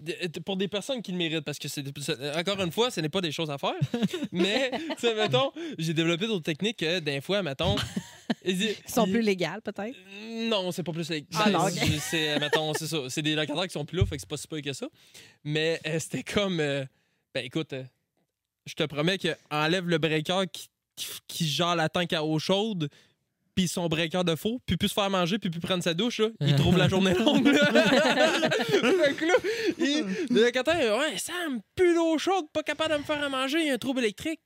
[0.45, 3.09] pour des personnes qui le méritent, parce que c'est c'est- encore une fois, ce n'est
[3.09, 3.75] pas des choses à faire.
[4.33, 7.77] mais, tu sais, mettons, j'ai développé d'autres techniques que, des fois, mettons.
[8.45, 9.97] Ils sont plus légales, peut-être?
[10.49, 11.09] Non, c'est pas plus.
[11.11, 11.73] les- Ah, c'est- non, ok.
[11.73, 12.99] c'est- c'est, mettons, c'est ça.
[13.09, 14.87] C'est des locataires qui sont plus là, fait que c'est pas si peu que ça.
[15.45, 16.61] Mais euh, c'était comme.
[16.61, 16.85] euh,
[17.35, 17.85] ben écoute, euh,
[18.69, 22.39] je te promets que enlève le breaker qui, qui, qui gère la tank à eau
[22.39, 22.89] chaude,
[23.55, 26.21] puis son breaker de faux, puis plus se faire manger, puis plus prendre sa douche,
[26.21, 27.45] là, il trouve la journée longue.
[27.45, 27.73] là.
[27.73, 29.35] fait que là,
[29.79, 33.67] il, le ouais, Sam, plus d'eau chaude, pas capable de me faire à manger, il
[33.67, 34.41] y a un trouble électrique.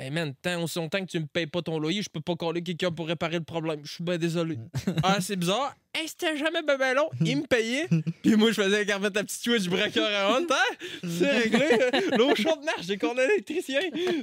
[0.00, 2.36] Hey man, tant aussi longtemps que tu me payes pas ton loyer, je peux pas
[2.36, 3.80] coller quelqu'un pour réparer le problème.
[3.82, 4.56] Je suis bien désolé.
[5.02, 5.74] ah, c'est bizarre.
[5.92, 7.08] Hey, c'était jamais ben, ben long.
[7.24, 7.88] Il me payait.
[8.22, 10.46] Puis moi, je faisais remettre ta petite switch breaker à on.
[10.48, 10.76] Hein?
[11.02, 11.68] C'est réglé.
[12.16, 12.86] L'eau chaude marche.
[12.86, 13.80] J'ai qu'on électricien.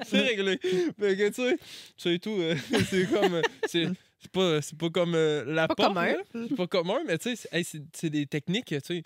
[0.07, 0.57] C'est réglé.
[0.97, 1.57] Fait que, tu sais,
[1.97, 2.38] c'est tout.
[2.39, 2.55] euh,
[2.89, 3.34] c'est comme.
[3.34, 3.88] euh, c'est
[4.21, 5.97] c'est pas, c'est pas comme euh, la Pas porte.
[6.34, 9.03] C'est pas commun, mais tu sais, c'est- hey, c'est c'est des techniques, tu sais.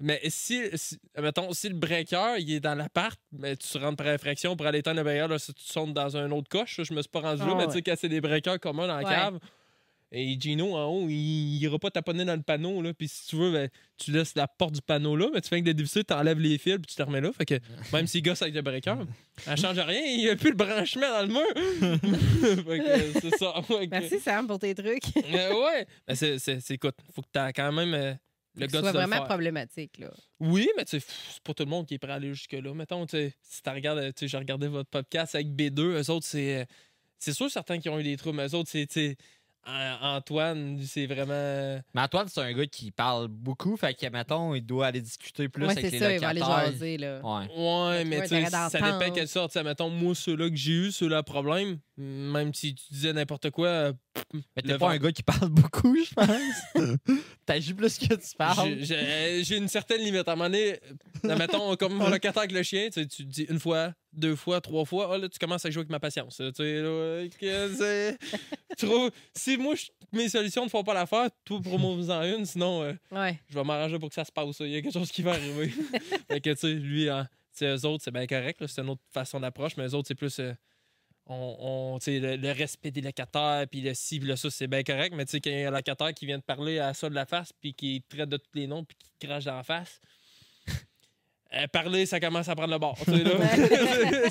[0.00, 4.06] Mais si, si, mettons, si le breaker, il est dans l'appart, mais tu rentres par
[4.06, 6.92] infraction pour aller éteindre le breaker, là, si tu sonnes dans un autre coche, je
[6.94, 9.02] me suis pas rendu là, Ah, mais tu sais, c'est des breakers communs dans la
[9.08, 9.14] Ouais.
[9.14, 9.38] cave,
[10.10, 13.26] et Gino, en haut, il, il ira pas taponner dans le panneau, là, puis si
[13.26, 13.68] tu veux, ben,
[13.98, 16.56] tu laisses la porte du panneau là, mais tu fais que le dévisser, t'enlèves les
[16.58, 17.54] fils, puis tu te remets là, fait que
[17.92, 18.96] même s'il gosse avec le breaker,
[19.38, 22.62] ça change rien, il n'y a plus le branchement dans le mur.
[22.66, 23.54] fait que c'est ça.
[23.90, 25.02] Merci, Sam, pour tes trucs.
[25.16, 25.86] euh, ouais.
[26.06, 28.14] Ben, c'est, c'est, c'est- écoute, faut que tu quand même euh,
[28.60, 30.10] le gars soit vraiment problématique, là.
[30.40, 31.02] Oui, mais c'est
[31.44, 32.74] pas tout le monde qui est prêt à aller jusque-là.
[32.74, 33.32] Mettons, si
[33.62, 36.60] tu regardes, j'ai regardé votre podcast avec B2, eux autres, c'est.
[36.60, 36.64] euh,
[37.18, 39.16] C'est sûr, certains qui ont eu des troubles, mais eux autres, c'est,
[39.66, 41.80] Antoine, c'est vraiment.
[41.94, 43.76] Mais Antoine, c'est un gars qui parle beaucoup.
[43.76, 46.28] Fait que, mettons, il doit aller discuter plus Ouais, avec c'est les ça, il va
[46.28, 47.20] aller jaser, là.
[47.22, 47.46] Ouais.
[47.56, 49.52] Ouais, mais tu sais, ça dépend quelle sorte.
[49.52, 53.50] Tu sais, mettons, moi, ceux-là que j'ai eu, ceux-là problème, même si tu disais n'importe
[53.50, 53.92] quoi, euh,
[54.34, 54.88] Mais t'es pas vent.
[54.88, 56.74] un gars qui parle beaucoup, je pense.
[57.46, 58.76] T'agis plus que tu parles.
[58.80, 60.26] J'ai- J'ai une certaine limite.
[60.28, 60.78] À un moment donné,
[61.24, 64.60] euh, mettons, comme mon locataire avec le chien, tu, te dis une fois, deux fois,
[64.60, 66.36] trois fois, ah, là, tu commences à jouer avec ma patience.
[66.36, 67.26] Tu sais, là,
[68.84, 72.92] euh, si moi, je- mes solutions ne font pas l'affaire, toi, promoves-en une, sinon, euh,
[73.10, 73.38] Ouais.
[73.48, 74.56] je vais m'arranger pour que ça se passe.
[74.60, 75.68] Il y a quelque chose qui va arriver.
[76.30, 77.28] fait que, tu sais, lui, hein,
[77.62, 78.64] eux autres, c'est bien correct.
[78.66, 80.38] C'est une autre façon d'approche, mais eux autres, c'est plus.
[80.38, 80.52] euh,
[81.30, 84.82] on, on- le, le respect des locataires, puis le ci, puis le ça, c'est bien
[84.82, 85.12] correct.
[85.14, 87.10] Mais tu sais, quand il y a un locataire qui vient de parler à ça
[87.10, 89.62] de la face, puis qui traite de tous les noms, puis qui crache dans la
[89.62, 90.00] face.
[91.54, 92.96] euh, parler, ça commence à prendre le bord.
[93.04, 93.30] tu sais, là.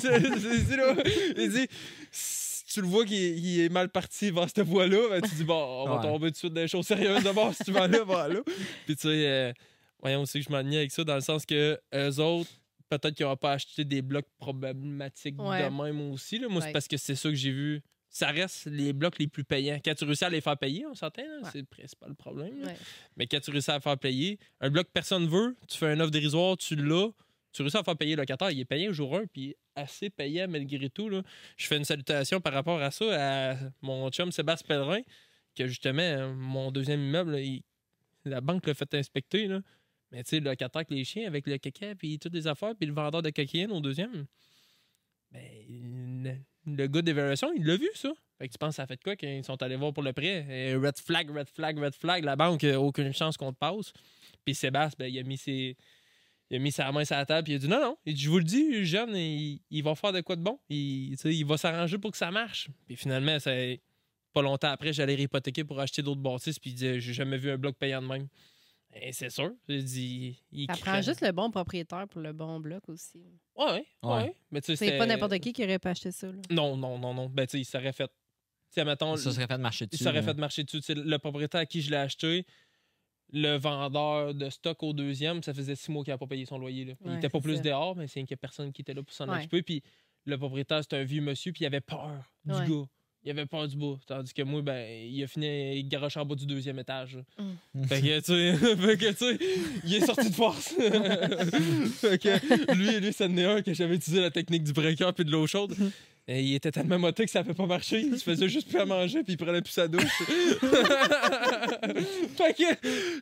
[0.00, 0.94] c'est- c'est là.
[1.36, 1.66] Il dit,
[2.10, 2.47] si
[2.78, 5.54] tu le vois qu'il est- mal parti vers cette voie-là, ben, tu dis, bon,
[5.84, 6.02] on va Ouais.
[6.02, 8.40] tomber tout de suite dans les choses sérieuses d'abord si tu vas là, va là.
[8.86, 9.52] Puis tu sais, euh,
[10.00, 12.50] voyons aussi que je m'ennuie avec ça, dans le sens que eux autres,
[12.88, 15.64] peut-être qu'ils n'ont pas acheté des blocs problématiques Ouais.
[15.68, 16.38] de même aussi.
[16.38, 16.48] Là.
[16.48, 17.82] Moi, c'est parce que c'est ça que j'ai vu.
[18.10, 19.78] Ça reste les blocs les plus payants.
[19.84, 21.48] Quand tu réussis à les faire payer, on s'entend, Ouais.
[21.52, 22.54] c'est le principal problème.
[23.16, 26.00] Mais quand tu réussis à faire payer, un bloc que personne veut, tu fais un
[26.00, 27.10] offre dérisoire, tu l'as,
[27.58, 30.10] tu réussis à faire payer le locataire, il est payé au jour 1, puis assez
[30.10, 31.08] payant malgré tout.
[31.08, 31.22] Là.
[31.56, 35.00] Je fais une salutation par rapport à ça à mon chum Sébastien Pellerin,
[35.56, 37.36] que justement, mon deuxième immeuble,
[38.24, 39.48] la banque l'a fait inspecter.
[39.48, 39.60] Là.
[40.12, 42.76] Mais tu sais, le locataire avec les chiens, avec le caca, puis toutes les affaires,
[42.76, 44.26] puis le vendeur de cocaïne au deuxième.
[45.32, 46.34] Ben, le,
[46.64, 48.12] le gars d'évaluation, il l'a vu, ça.
[48.38, 50.46] Fait que tu penses, ça fait quoi quand ils sont allés voir pour le prêt?
[50.48, 52.24] Et red flag, red flag, red flag.
[52.24, 53.92] La banque, aucune chance qu'on te passe.
[54.44, 55.76] Puis Sébastien, ben, il a mis ses.
[56.50, 57.96] Il a mis sa main sur la table, puis il a dit non, non.
[58.06, 60.58] Il dit, je vous le dis, jeune, il, il va faire de quoi de bon.
[60.70, 62.68] Il, il va s'arranger pour que ça marche.
[62.86, 63.50] Puis finalement, ça,
[64.32, 67.50] pas longtemps après, j'allais réhypothéquer pour acheter d'autres bâtisses, puis il disait, j'ai jamais vu
[67.50, 68.28] un bloc payant de même.
[68.94, 69.52] Et c'est sûr.
[69.68, 73.20] Il dit, il Ça prend juste le bon propriétaire pour le bon bloc aussi.
[73.54, 73.86] Ouais, ouais.
[74.02, 74.34] Ouais.
[74.50, 76.28] Mais tu sais, C'est pas n'importe qui qui aurait pas acheté ça.
[76.28, 76.40] Là.
[76.50, 77.28] Non, non, non, non.
[77.28, 78.06] Ben, tu sais, il serait fait.
[78.06, 78.12] Tu
[78.70, 80.04] sais, mettons, Ça serait fait marcher il dessus.
[80.04, 80.22] serait là.
[80.22, 80.80] fait marcher dessus.
[80.88, 82.46] Le propriétaire à qui je l'ai acheté,
[83.32, 86.58] le vendeur de stock au deuxième, ça faisait six mois qu'il n'a pas payé son
[86.58, 86.84] loyer.
[86.86, 86.94] Là.
[87.04, 87.62] il Ouais, était pas plus ça.
[87.62, 89.38] dehors, mais c'est qu'il n'y a personne qui était là pour s'en Ouais.
[89.38, 89.62] occuper.
[89.62, 89.82] Puis
[90.24, 92.10] le propriétaire, c'était un vieux monsieur, puis il avait peur
[92.44, 92.66] du Ouais.
[92.68, 92.84] gars.
[93.24, 93.96] Il avait peur du bas.
[94.06, 97.18] Tandis que moi, ben, il a fini, il garoche en bas du deuxième étage.
[97.74, 97.84] Mm.
[97.84, 99.38] Fait que, tu sais, fait que, tu sais,
[99.84, 100.68] il est sorti de force.
[102.00, 105.30] fait que, lui, lui, ça un que j'avais utilisé la technique du breaker puis de
[105.30, 105.74] l'eau chaude.
[106.30, 108.00] Et il était tellement moté que ça fait pas marcher.
[108.00, 110.04] Il se faisait juste plus à manger, puis il prenait plus sa douche.
[112.36, 112.64] fait que,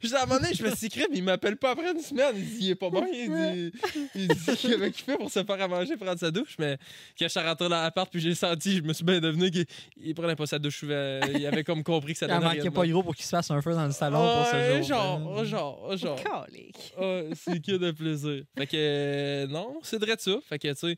[0.02, 1.92] je dis, à un moment donné, je me suis dit, mais il m'appelle pas après
[1.92, 2.34] une semaine.
[2.34, 3.06] Il dit, il est pas bon.
[3.12, 3.70] Il dit,
[4.16, 6.56] il dit qu'il avait fait pour se faire à manger, prendre sa douche.
[6.58, 6.78] Mais
[7.16, 9.66] quand je suis rentré dans l'appart, puis j'ai senti, je me suis bien devenu qu'il
[9.98, 10.82] il prenait pas sa douche.
[10.82, 13.30] Il avait comme compris que ça Il donnait rien manquait pas gros pour qu'il se
[13.30, 14.82] fasse un feu dans le salon pour ce jour.
[14.82, 16.20] genre, genre, genre.
[16.20, 16.92] Calique.
[16.98, 18.42] Ouais, c'est que de plaisir.
[18.58, 20.38] Fait que euh, non, c'est vrai de ça.
[20.48, 20.96] Fait que tu sais,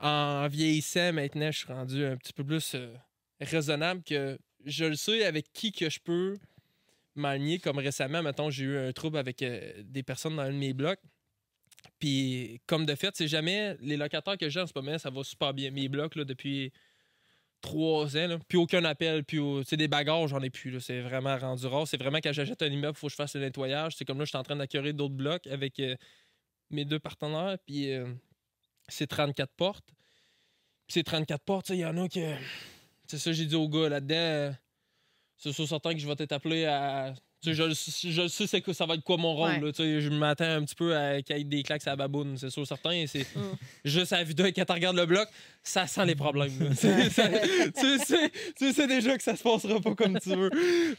[0.00, 2.94] en vieillissant maintenant, je suis rendu un petit peu plus euh,
[3.40, 6.38] raisonnable que je le sais avec qui que je peux
[7.14, 7.58] m'aligner.
[7.58, 10.72] Comme récemment, mettons, j'ai eu un trouble avec euh, des personnes dans un de mes
[10.72, 11.00] blocs.
[11.98, 15.24] Puis comme de fait, c'est jamais les locataires que j'ai en ce moment, ça va
[15.24, 15.70] super bien.
[15.70, 16.72] Mes blocs là, depuis
[17.60, 20.80] trois ans, là, plus aucun appel, puis au- des bagarres, j'en ai plus.
[20.80, 21.88] C'est vraiment rendu rare.
[21.88, 23.96] C'est vraiment quand j'achète un immeuble, il faut que je fasse le nettoyage.
[23.96, 25.96] C'est comme là, je suis en train d'acquérir d'autres blocs avec euh,
[26.70, 27.92] mes deux partenaires, puis
[28.88, 29.86] c'est 34 portes.
[30.86, 32.34] Puis ces 34 portes, il y en a que.
[33.06, 34.14] C'est ça, j'ai dit au gars là-dedans.
[34.16, 34.52] euh,
[35.36, 37.14] c'est sûr certain que je vais t'être appelé à.
[37.40, 39.50] Tu sais, je, sais- je le sais c'est que ça va être quoi mon rôle.
[39.50, 39.60] Ouais.
[39.60, 41.90] là, tu sais, je m'attends un petit peu à qu'il y ait des claques à
[41.90, 43.04] la baboune, c'est sûr certain.
[43.06, 43.52] C'est Mm.
[43.84, 45.28] juste à la d'œil, quand tu regardes le bloc,
[45.62, 46.50] ça sent les problèmes.
[46.74, 46.88] ça-
[47.78, 50.50] tu, sais, tu sais déjà que ça se passera pas comme tu veux.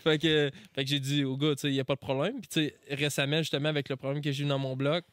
[0.02, 2.00] Fait que, fait que j'ai dit au gars, tu sais, il n'y a pas de
[2.00, 2.40] problème.
[2.40, 5.04] Puis tu sais, récemment, justement, avec le problème que j'ai eu dans mon bloc,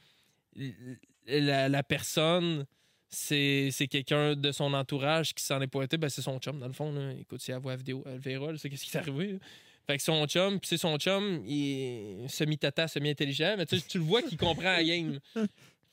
[1.27, 2.66] la, personne,
[3.09, 5.97] c'est c'est quelqu'un de son entourage qui s'en est pointé.
[5.97, 6.93] Ben, c'est son chum, dans le fond.
[6.93, 7.12] Là.
[7.12, 9.39] Écoute, si elle voit la vidéo, elle verra, sait qu'est-ce qui est arrivé.
[9.87, 14.05] Fait que son chum, puis c'est son chum, il est semi-tata, semi-intelligent, mais tu le
[14.05, 15.20] vois qu'il comprend la game.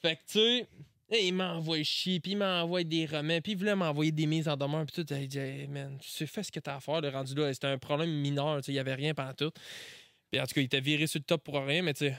[0.01, 0.67] Fait que tu sais,
[1.27, 4.57] il m'envoie chier, puis il m'envoie des remets, puis il voulait m'envoyer des mises en
[4.57, 5.13] demeure, puis tout.
[5.13, 7.53] Il dit, hey, man, tu sais, fais ce que t'as à faire, le rendu là.
[7.53, 9.51] C'était un problème mineur, il y avait rien pendant tout.
[10.31, 12.17] Puis en tout cas, il était viré sur le top pour rien, mais tu sais,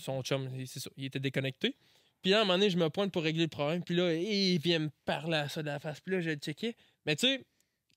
[0.00, 1.76] son chum, c'est ça, il était déconnecté.
[2.22, 4.12] Puis là, à un moment donné, je me pointe pour régler le problème, puis là,
[4.14, 6.74] il vient me parler à ça de la face, puis là, je le checkais.
[7.06, 7.44] Mais tu sais,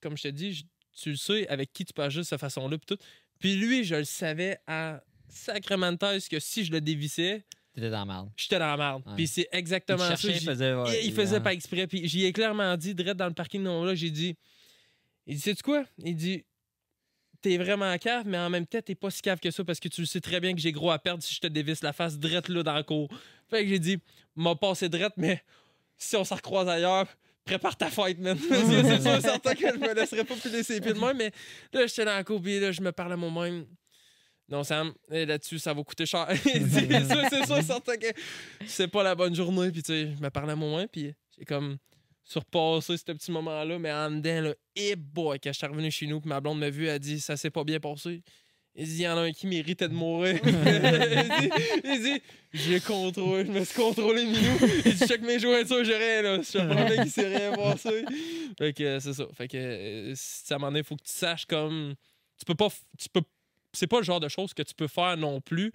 [0.02, 0.64] comme je te dis, je-
[1.02, 3.04] tu le sais avec qui tu peux agir de cette façon-là, puis tout.
[3.40, 7.90] Puis lui, je le savais à sacrément de thèse que si je le dévissais, T'étais
[7.90, 8.30] dans la merde.
[8.36, 9.04] j'étais dans la merde.
[9.08, 9.16] Ouais.
[9.16, 10.14] Puis c'est Il exactement ça.
[10.30, 10.74] il faisait.
[10.74, 11.88] ouais, il, il faisait pas exprès.
[11.88, 14.36] Puis j'y ai clairement dit, direct dans le parking non là, j'ai dit.
[15.26, 15.86] Il dit, sais-tu quoi?
[16.04, 16.44] Il dit,
[17.42, 19.88] t'es vraiment cave, mais en même temps, t'es pas si cave que ça parce que
[19.88, 21.94] tu le sais très bien que j'ai gros à perdre si je te dévisse la
[21.94, 23.10] face drette là dans le cours.
[23.50, 24.00] Fait que j'ai dit,
[24.36, 25.44] m'a passé drette, mais
[25.98, 27.08] si on s'en recroise ailleurs,
[27.46, 28.38] prépare ta fight, man.
[28.50, 31.32] C'est sûr certain que je me laisserai pas laisser les pieds de moi, mais
[31.74, 33.66] là, j'étais dans la cour, puis là, je me parle à moi-même.
[34.48, 36.28] Non, Sam, eh, là-dessus, ça va coûter cher.
[36.44, 38.08] C'est sûr, certain que
[38.68, 39.72] c'est pas la bonne journée.
[39.72, 41.78] Puis, tu sais, je me parlais à moi-même, puis j'ai comme
[42.24, 46.08] surpassé ce petit moment-là, mais en dedans, là, et boy, quand je suis revenu chez
[46.08, 48.22] nous, puis ma blonde m'a vu, elle dit, ça s'est pas bien passé.
[48.74, 50.40] Il dit, il y en a un qui méritait de mourir.
[50.44, 51.50] il dit,
[51.84, 52.22] il dit,
[52.54, 54.58] j'ai contrôlé, je me suis contrôlé, Minou.
[54.86, 56.38] Il dit, check mes jointures, j'ai rien, là.
[56.38, 58.06] Je te promets qu'il s'est rien passé.
[58.58, 59.26] Fait que c'est ça.
[59.34, 61.96] Fait que, un moment donné, il faut que tu saches comme.
[62.38, 62.70] Tu peux pas.
[62.98, 63.22] Tu peux
[63.74, 65.72] c'est pas le genre de choses que tu peux faire non plus.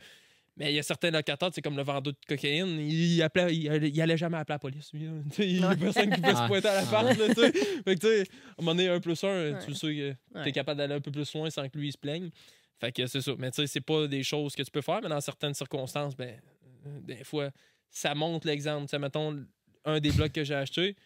[0.58, 3.54] Mais il y a certains locataires, c'est comme le vendeur de cocaïne, il, il appelait,
[3.54, 4.90] il, allait- il allait jamais appeler la police.
[4.94, 5.06] lui,
[5.38, 5.76] Il y a Ouais.
[5.76, 6.46] personne qui peut se Ouais.
[6.48, 7.02] pointer à la part.
[7.04, 7.52] Là, tu sais.
[7.52, 9.58] fait que, tu sais, à un moment donné, un plus un, Ouais.
[9.64, 10.44] tu sais que Ouais.
[10.44, 12.30] t'es capable d'aller un peu plus loin sans que lui il se plaigne.
[12.80, 13.32] Fait que c'est ça.
[13.38, 16.16] Mais tu sais, c'est pas des choses que tu peux faire, mais dans certaines circonstances,
[16.16, 16.40] ben,
[16.86, 17.50] euh, des fois,
[17.90, 18.88] ça montre l'exemple.
[18.88, 19.44] Tu mettons,
[19.84, 20.96] un des blocs que j'ai acheté,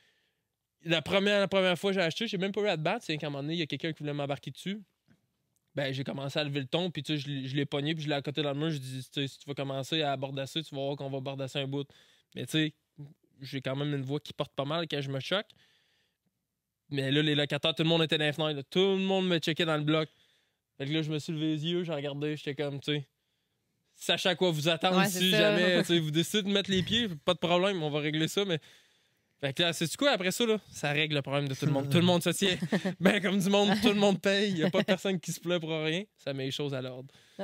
[0.84, 3.04] la première, la première fois que j'ai acheté, j'ai même pas eu à te battre.
[3.04, 4.80] C'est qu'à un moment donné, il y a quelqu'un qui voulait m'embarquer dessus.
[5.74, 7.94] Ben, j'ai commencé à lever le ton, puis tu sais, je l'ai- je l'ai pogné,
[7.94, 8.70] puis je l'ai à côté dans le mur.
[8.70, 11.20] Je dis, tu sais, si tu vas commencer à bordasser, tu vas voir qu'on va
[11.20, 11.86] bordasser un bout.
[12.34, 12.74] Mais tu sais,
[13.40, 15.46] j'ai quand même une voix qui porte pas mal quand je me choque.
[16.90, 18.56] Mais là, les locataires, tout le monde était dans les fenêtres.
[18.56, 18.62] là.
[18.64, 20.08] Tout le monde me checkait dans le bloc.
[20.76, 23.08] Fait que là, je me suis levé les yeux, j'ai regardé, j'étais comme, tu sais,
[23.94, 26.82] sachez à quoi vous attendre Ouais, si jamais tu sais, vous décidez de mettre les
[26.82, 28.58] pieds, pas de problème, on va régler ça, mais.
[29.40, 30.58] Fait que là, c'est quoi après ça, là?
[30.70, 31.88] Ça règle le problème de tout le monde.
[31.88, 32.58] Tout le monde se tient.
[33.00, 34.50] Ben, comme du monde, tout le monde paye.
[34.50, 36.04] Il n'y a pas personne qui se plaît pour rien.
[36.18, 37.08] Ça met les choses à l'ordre.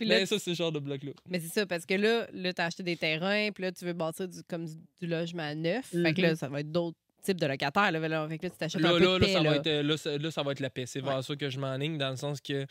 [0.00, 1.12] Mais ça, c'est ce genre de bloc-là.
[1.28, 3.84] Mais c'est ça, parce que là, là tu as acheté des terrains, puis là, tu
[3.84, 5.90] veux bâtir du, comme du, du logement neuf.
[5.90, 7.92] Fait que là, ça va être d'autres types de locataires.
[7.92, 9.42] Là, Là, fait que là, tu t'achètes Là, un peu là, de là, paix, ça
[9.42, 10.86] va être, là, là, ça va être la paix.
[10.86, 12.66] C'est vers ça que je m'enligne, dans le sens que,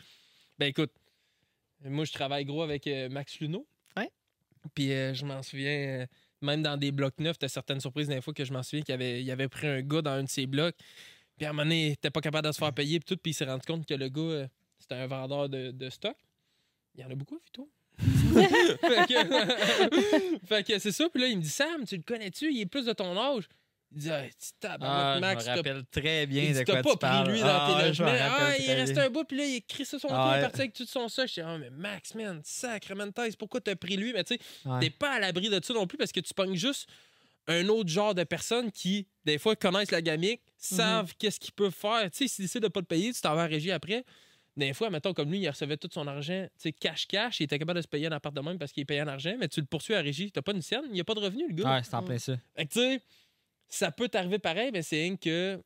[0.58, 0.90] ben écoute,
[1.84, 3.66] moi, je travaille gros avec euh, Max Luno.
[3.96, 4.10] Ouais.
[4.74, 6.06] Puis euh, je m'en souviens, euh,
[6.42, 9.22] même dans des blocs neufs, t'as certaines surprises d'infos que je m'en souviens qu'il avait,
[9.22, 10.76] il avait pris un gars dans un de ses blocs.
[11.36, 13.20] Puis à un moment donné, il était pas capable de se faire payer, puis tout,
[13.20, 14.46] puis il s'est rendu compte que le gars, euh,
[14.78, 16.16] c'était un vendeur de, de stock.
[16.94, 17.68] Il y en a beaucoup, Vito.
[17.98, 21.08] fait que, fait que c'est ça.
[21.08, 22.52] Puis là, il me dit Sam, tu le connais-tu?
[22.52, 23.48] Il est plus de ton âge.
[23.94, 26.90] Il dit ah, tu tabarouette, Ah, Max, je me rappelle très bien de quoi pas
[26.92, 27.30] tu parles.
[27.30, 28.08] lui dans Ah, tes logements.
[28.10, 30.60] Ah, il reste un bout, puis là, il écrit sur son Ah, il est parti
[30.62, 31.28] avec tout son sac.
[31.28, 34.12] Je dis, ah, mais Max, man, sacrément de pourquoi t'as pris lui?
[34.12, 34.80] Mais tu sais, Ouais.
[34.80, 36.88] t'es pas à l'abri de ça non plus parce que tu pognes juste
[37.46, 41.70] un autre genre de personnes qui, des fois, connaissent la gamique, savent qu'est-ce qu'ils peuvent
[41.74, 42.10] faire.
[42.10, 44.04] Tu sais, s'ils décident de pas te payer, tu t'en vas à régie après.
[44.56, 47.58] Des fois, mettons, comme lui, il recevait tout son argent, tu sais, cash-cash, il était
[47.58, 49.58] capable de se payer un appart de même parce qu'il payait en argent, mais tu
[49.60, 51.54] le poursuis à régie, t'as pas une scène, il n'y a pas de revenu, le
[51.54, 51.74] gars.
[51.74, 52.36] Ouais, c'est en plein ça.
[52.56, 53.00] Fait que, tu sais,
[53.68, 55.60] ça peut t'arriver pareil, mais c'est rien que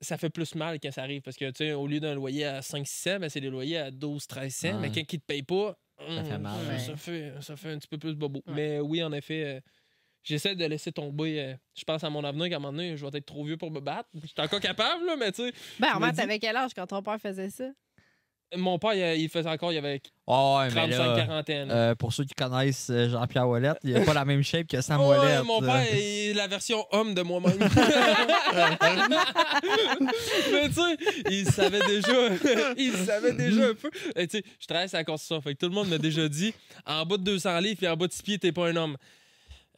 [0.00, 1.22] ça fait plus mal quand ça arrive.
[1.22, 3.90] Parce que, tu sais, au lieu d'un loyer à 5-600, ben, c'est des loyers à
[3.90, 4.74] 12-1300.
[4.74, 4.78] Ouais.
[4.80, 6.78] Mais quand ils te paye pas, Ça fait hum, mal, ouais.
[6.78, 8.42] Ça, fait, ça fait un petit peu plus bobo.
[8.46, 8.54] Ouais.
[8.54, 9.60] Mais oui, en effet, euh,
[10.22, 11.40] j'essaie de laisser tomber.
[11.40, 13.56] euh, je pense à mon avenir qu'à un moment donné, je vais être trop vieux
[13.56, 14.08] pour me battre.
[14.14, 16.86] Je suis encore capable, là, mais tu sais, Ben, Armand, dis- t'avais quel âge quand
[16.86, 17.70] ton père faisait ça?
[18.56, 21.70] Mon père, il, il faisait encore, il avait Oh, ouais, mais 35 là, quarantaine.
[21.70, 24.80] euh, pour ceux qui connaissent euh, Jean-Pierre Ouellette, il a pas la même shape que
[24.80, 25.44] Sam Ouais, Ouellette.
[25.44, 27.58] mon père est la version homme de moi-même.
[30.52, 30.96] Mais tu sais,
[31.30, 32.28] il savait déjà.
[32.76, 33.90] il savait déjà un peu.
[34.16, 35.40] Et tu sais, je travaille sur la construction.
[35.40, 36.54] Fait que tout le monde m'a déjà dit
[36.86, 38.96] en bas de 200 livres et en bas de 6 pieds, t'es pas un homme.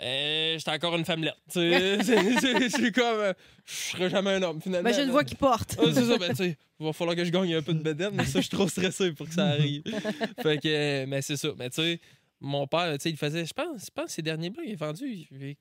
[0.03, 1.37] Euh, J'étais encore une femmelette.
[1.49, 3.19] C'est- c'est- comme.
[3.19, 3.33] euh,
[3.65, 4.89] Je serai jamais un homme, finalement.
[4.91, 5.77] Ben, j'ai une voix qui porte.
[5.79, 7.83] Ah, c'est ça, ben, tu sais, il va falloir que je gagne un peu de
[7.83, 9.83] bedaine, mais ça, je suis trop stressé pour que ça arrive.
[10.43, 11.49] fait que, euh, mais c'est ça.
[11.59, 12.01] Mais tu sais,
[12.41, 14.77] mon père, tu sais, il faisait, je pense, je pense, ces derniers mois, il est
[14.77, 15.57] vendu il fait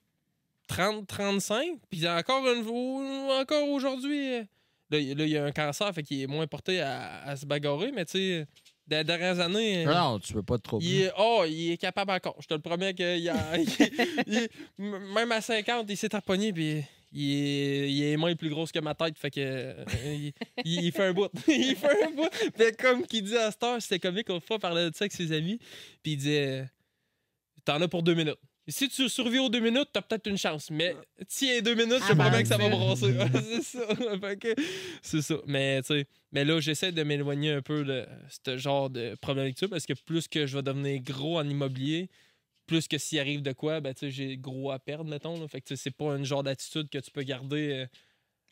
[0.68, 2.68] 30, 35, puis encore une
[3.40, 4.40] encore aujourd'hui,
[4.90, 7.46] là, il- là, il a un cancer, fait qu'il est moins porté à, à se
[7.46, 8.48] bagarrer, mais tu sais,
[8.88, 9.86] des dernières années.
[9.88, 10.80] euh, Non, tu veux pas trop.
[10.82, 12.36] il est, oh, il est capable encore.
[12.42, 12.94] Je te le promets
[13.30, 13.68] a, il-
[14.28, 14.50] il-
[15.14, 18.80] même à 50, il s'est tapogné, puis il est, il est moins plus grosse que
[18.80, 19.18] ma tête.
[19.18, 20.34] Fait que euh, il,
[20.64, 21.30] il- il fait un bout.
[21.48, 22.30] il fait un bout.
[22.56, 25.32] Puis comme qu'il dit à Star, c'était comique une fois, parlait de ça avec ses
[25.32, 25.58] amis.
[26.04, 26.66] Puis il disait
[27.64, 28.38] T'en as pour deux minutes.
[28.68, 30.72] Si tu survis aux deux minutes, t'as peut-être une chance.
[30.72, 30.96] Mais
[31.28, 33.14] tiens deux minutes, je te Ah, promets ben, que ça va brasser.
[33.62, 33.88] C'est ça.
[35.02, 35.36] C'est ça.
[35.46, 38.06] Mais tu sais, mais là, j'essaie de m'éloigner un peu de
[38.46, 42.10] ce genre de problématique parce que plus que je vais devenir gros en immobilier,
[42.66, 45.40] plus que s'il arrive de quoi, ben tu sais, j'ai gros à perdre, mettons.
[45.40, 45.48] là.
[45.48, 47.88] Fait que tu sais, c'est pas un genre d'attitude que tu peux garder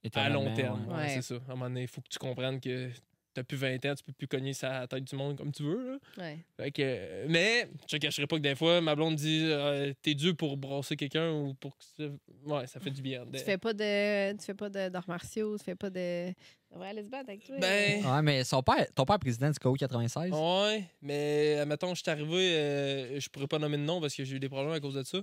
[0.05, 0.86] euh, à long terme.
[0.89, 0.93] ouais.
[0.93, 1.09] Ouais, Ouais.
[1.16, 1.36] C'est ça.
[1.47, 2.89] À un moment donné, il faut que tu comprennes que
[3.34, 5.91] t'as plus 20 ans, tu peux plus cogner sa tête du monde comme tu veux.
[5.93, 5.97] Là.
[6.23, 6.38] Ouais.
[6.57, 9.93] Fait que, euh, mais je te cacherai pas que des fois, ma blonde dit euh,
[10.01, 12.03] T'es dû pour brasser quelqu'un ou pour que ça...
[12.45, 13.25] Ouais, ça fait du bien.
[13.34, 14.31] Tu fais pas de.
[14.38, 16.27] Tu fais pas de- d'arts martiaux, tu fais pas de.
[16.29, 17.55] Tu devrais aller se battre avec toi.
[17.59, 18.03] Ben.
[18.05, 20.31] Ouais, mais son père, ton père est président du KO 96.
[20.31, 24.23] Ouais, mais admettons, je suis arrivé, euh, je pourrais pas nommer de nom parce que
[24.23, 25.19] j'ai eu des problèmes à cause de ça.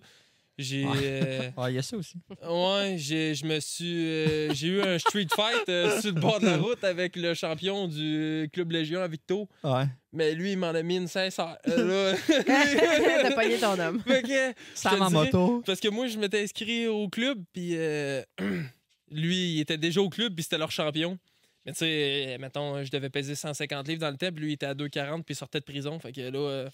[0.61, 0.85] J'ai.
[0.87, 2.15] Euh, Ouais, il y a ça aussi.
[2.49, 4.07] ouais, j'ai, je me suis.
[4.09, 7.35] euh, j'ai eu un street fight euh, sur le bord de la route avec le
[7.35, 9.49] champion du Club Légion à Victo.
[9.65, 9.85] Ouais.
[10.13, 11.57] Mais lui, il m'en a mis une sincère.
[11.69, 12.19] Euh, là,
[13.23, 14.03] T'as pogné ton homme.
[14.07, 15.63] Fait que, Sam en dirais- moto.
[15.67, 18.23] Parce que moi, je m'étais inscrit au club, puis euh,
[19.11, 21.19] lui, il était déjà au club, puis c'était leur champion.
[21.67, 24.67] Mais tu sais, mettons, je devais peser 150 livres dans le table, lui, il était
[24.67, 25.99] à 2,40, puis il sortait de prison.
[26.01, 26.69] Fait que là, euh,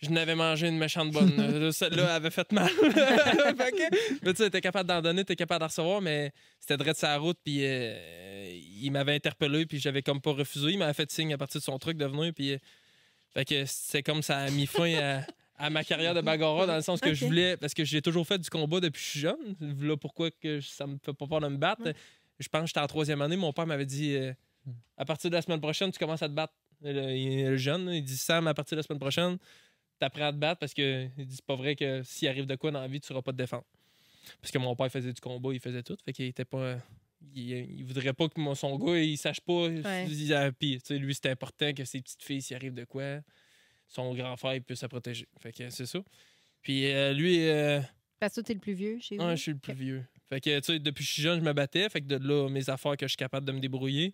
[0.00, 1.32] je n'avais mangé une méchante bonne.
[1.38, 2.70] Euh, Celle-là avait fait mal.
[4.22, 7.16] Mais tu sais, t'es capable d'en donner, t'es capable d'en recevoir, mais c'était direct sa
[7.18, 10.70] route, puis euh, il m'avait interpellé, puis j'avais comme pas refusé.
[10.70, 12.52] Il m'avait fait signe à partir de son truc de venir, puis.
[12.54, 12.58] euh,
[13.32, 15.20] fait que c'est comme ça a mis fin à
[15.62, 18.26] à ma carrière de bagarreur dans le sens que je voulais parce que j'ai toujours
[18.26, 21.26] fait du combat depuis que je suis jeune là pourquoi que ça me fait pas
[21.26, 21.94] peur de me battre Ouais.
[22.40, 24.32] je pense que j'étais en troisième année mon père m'avait dit euh,
[24.96, 27.90] à partir de la semaine prochaine tu commences à te battre le, il est jeune
[27.90, 29.36] il dit Sam à partir de la semaine prochaine
[30.00, 32.70] t'apprends à te battre parce que il c'est pas vrai que s'il arrive de quoi
[32.70, 33.64] dans la vie tu sauras pas te défendre
[34.40, 36.76] parce que mon père faisait du combat il faisait tout fait qu'il était pas
[37.34, 40.98] il, il voudrait pas que son gars il sache pas il- ah, puis tu sais,
[40.98, 43.20] lui c'était important que ses petites filles s'il arrive de quoi
[43.88, 46.00] son grand frère il peut se protéger fait que c'est ça
[46.62, 47.80] puis euh, lui euh,
[48.18, 49.24] Parce que t'es le plus vieux chez vous?
[49.24, 50.04] Ouais, je suis le plus vieux.
[50.28, 51.88] Fait que, tu sais, depuis que je suis jeune, je me battais.
[51.88, 54.12] Fait que de là, mes affaires que je suis capable de me débrouiller.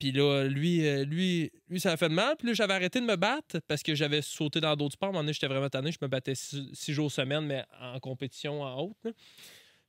[0.00, 2.34] Puis là, lui, euh, lui, lui, ça a fait de mal.
[2.38, 5.08] Puis là, j'avais arrêté de me battre parce que j'avais sauté dans d'autres sports.
[5.08, 5.92] À un moment donné, j'étais vraiment tanné.
[5.92, 9.14] Je me battais six, six jours semaine, mais en compétition en haute.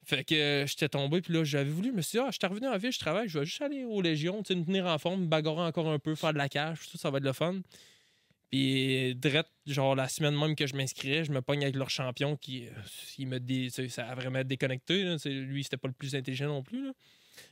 [0.04, 1.22] Fait que euh, j'étais tombé.
[1.22, 1.92] Puis là, j'avais voulu.
[1.92, 3.30] Je me suis dit, ah, je suis revenu en ville, je travaille.
[3.30, 6.14] Je vais juste aller aux Légions, me tenir en forme, me bagarrer encore un peu,
[6.16, 6.90] faire de la cage.
[6.92, 7.62] Tout ça, va être le fun.
[8.52, 12.36] Puis, direct, genre, la semaine même que je m'inscrirais, je me pogne avec leur champion
[12.36, 12.72] qui euh,
[13.18, 13.40] il me
[13.70, 15.16] sais, ça a vraiment déconnecté.
[15.24, 16.92] Lui, c'était pas le plus intelligent non plus.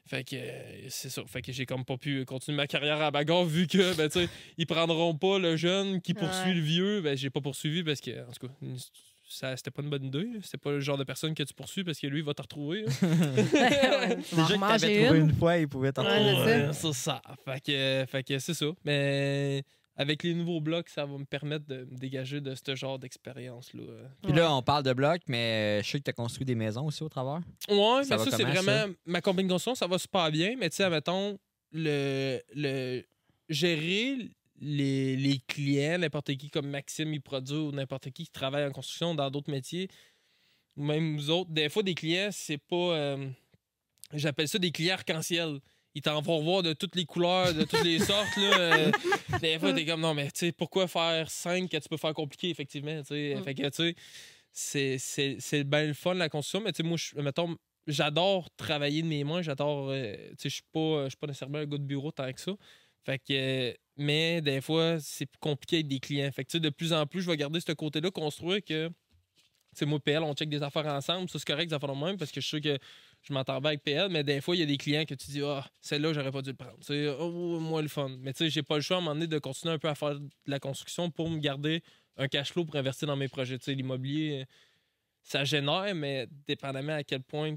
[0.08, 1.22] Fait que euh, c'est ça.
[1.28, 4.22] Fait que j'ai comme pas pu continuer ma carrière à bagarre vu que, ben, tu
[4.22, 6.54] sais, ils prendront pas le jeune qui poursuit Ouais.
[6.56, 7.02] le vieux.
[7.02, 8.54] Ben, j'ai pas poursuivi parce que, en tout cas,
[9.32, 10.28] ça, c'était pas une bonne idée.
[10.42, 12.42] C'était pas le genre de personne que tu poursuis parce que lui, il va te
[12.42, 12.86] retrouver.
[12.86, 12.96] Déjà
[14.56, 15.30] que t'avais trouvé une.
[15.30, 16.68] une fois, il pouvait t'en Ouais, trouver.
[16.72, 16.74] c'est ça.
[16.74, 17.22] c'est ça.
[17.46, 18.66] Fait que, fait que c'est ça.
[18.84, 19.64] Mais
[20.00, 23.84] avec les nouveaux blocs, ça va me permettre de me dégager de ce genre d'expérience-là.
[24.24, 26.86] Puis là, on parle de blocs, mais je sais que tu as construit des maisons
[26.86, 27.42] aussi au travers.
[27.68, 28.94] Ouais, Ça mais ça, c'est vraiment.
[29.06, 31.38] Ma compagnie de construction, ça va super bien, mais tu sais, mettons,
[31.74, 33.04] le, le.
[33.50, 34.30] Gérer
[34.62, 38.72] les, les clients, n'importe qui comme Maxime, il produit ou n'importe qui qui travaille en
[38.72, 39.90] construction dans d'autres métiers.
[40.78, 42.76] même nous autres, des fois, des clients, c'est pas.
[42.76, 43.28] euh,
[44.14, 45.60] J'appelle ça des clients arc-en-ciel.
[45.96, 48.36] Ils t'en vont voir de toutes les couleurs, de toutes les sortes.
[48.38, 48.58] Là.
[48.60, 48.92] Euh,
[49.42, 52.14] des fois, t'es comme, non, mais tu sais, pourquoi faire 5 que tu peux faire
[52.14, 53.02] compliqué, effectivement?
[53.02, 53.36] tu sais?
[53.36, 53.44] Mm.
[53.44, 53.96] Fait que, tu
[54.52, 54.98] sais,
[55.40, 57.56] c'est- bien le fun, la construction, mais tu sais, moi, mettons,
[57.88, 59.90] j'adore travailler de mes mains, j'adore.
[59.90, 62.32] euh, tu sais, je suis pas, je suis pas nécessairement un gars de bureau tant
[62.32, 62.52] que ça.
[63.04, 66.30] Fait que, euh, mais des fois, c'est plus compliqué avec des clients.
[66.32, 68.90] Fait que, tu sais, de plus en plus, je vais garder ce côté-là, construire que,
[69.74, 71.30] c'est moi, PL, on check des affaires ensemble.
[71.30, 72.78] Ça, c'est correct, des affaires de même, parce que je sais que
[73.22, 75.30] je m'entends bien avec PL, mais des fois, il y a des clients que tu
[75.32, 76.78] dis, ah, celle-là, j'aurais pas dû le prendre.
[76.82, 78.10] C'est oh, moi le fun.
[78.20, 79.90] Mais tu sais, j'ai pas le choix à un moment donné de continuer un peu
[79.90, 81.84] à faire de la construction pour me garder
[82.18, 83.58] un cash flow pour investir dans mes projets.
[83.58, 84.46] Tu sais, l'immobilier,
[85.22, 87.56] ça génère, mais dépendamment à quel point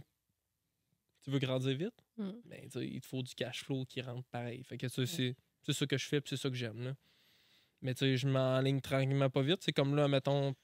[1.23, 2.31] tu veux grandir vite, Mm.
[2.45, 4.63] ben, tu sais, il te faut du cash flow qui rentre pareil.
[4.65, 6.83] Fait que tu sais, c'est c'est ça que je fais, c'est ça que j'aime.
[6.85, 6.95] là.
[7.81, 9.63] Mais tu sais, je m'enligne tranquillement pas vite.
[9.63, 10.55] C'est comme là, mettons,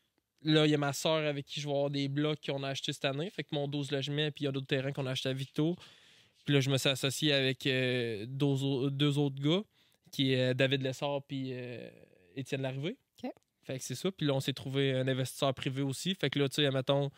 [0.42, 2.68] là, il y a ma soeur avec qui je vais avoir des blocs qu'on a
[2.68, 3.30] achetés cette année.
[3.30, 5.32] Fait que mon 12 logements, puis il y a d'autres terrains qu'on a achetés à
[5.32, 5.76] Victo.
[6.44, 9.62] Puis là, je me suis associé avec euh, deux, deux autres gars,
[10.12, 11.88] qui est euh, David Lessard puis euh,
[12.36, 12.96] Étienne Larrivée.
[13.22, 13.30] OK.
[13.64, 14.10] Fait que c'est ça.
[14.10, 16.14] Puis là, on s'est trouvé un investisseur privé aussi.
[16.14, 17.10] Fait que là, tu sais, mettons,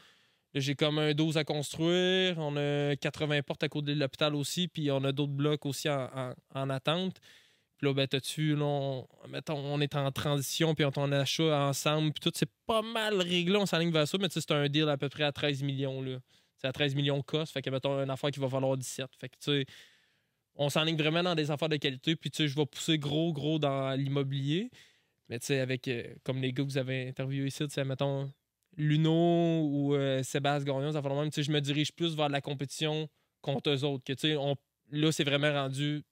[0.55, 2.37] j'ai comme un 12 à construire.
[2.39, 4.67] On a 80 portes à côté de l'hôpital aussi.
[4.67, 7.21] Puis on a d'autres blocs aussi en, en- en attente.
[7.81, 12.13] Puis là, ben, t'as-tu, on, mettons, on est en transition, puis on ton achat ensemble,
[12.13, 14.69] puis tout, c'est pas mal réglé, on s'aligne vers ça, mais tu sais, c'est un
[14.69, 16.19] deal à peu près à 13 millions, là.
[16.59, 19.07] C'est à 13 millions de cost, fait que, mettons, une affaire qui va valoir 17.
[19.19, 19.67] Fait que, tu sais,
[20.57, 23.33] on s'enligne vraiment dans des affaires de qualité, puis, tu sais, je vais pousser gros,
[23.33, 24.71] gros dans l'immobilier.
[25.31, 27.85] Mais, tu sais, avec, euh, comme les gars que vous avez interviewés ici, tu sais,
[27.85, 28.31] mettons,
[28.77, 32.29] Luno ou euh, Sébastien Gagnon, ça fait même, tu sais, je me dirige plus vers
[32.29, 33.09] la compétition
[33.41, 34.05] contre eux autres.
[34.05, 34.55] Que, tu sais, on,
[34.91, 36.03] là, c'est vraiment rendu,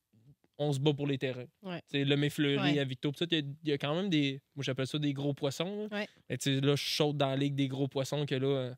[0.58, 1.46] on se bat pour les terrains.
[1.62, 1.80] Ouais.
[1.92, 2.78] Le Fleury Ouais.
[2.78, 3.12] à Victo.
[3.20, 5.88] Il y a- il y, a quand même des, moi j'appelle ça des gros poissons.
[5.90, 5.98] Là.
[6.28, 6.36] Ouais.
[6.40, 8.74] Sais, là, je saute dans la ligue des gros poissons que là, euh,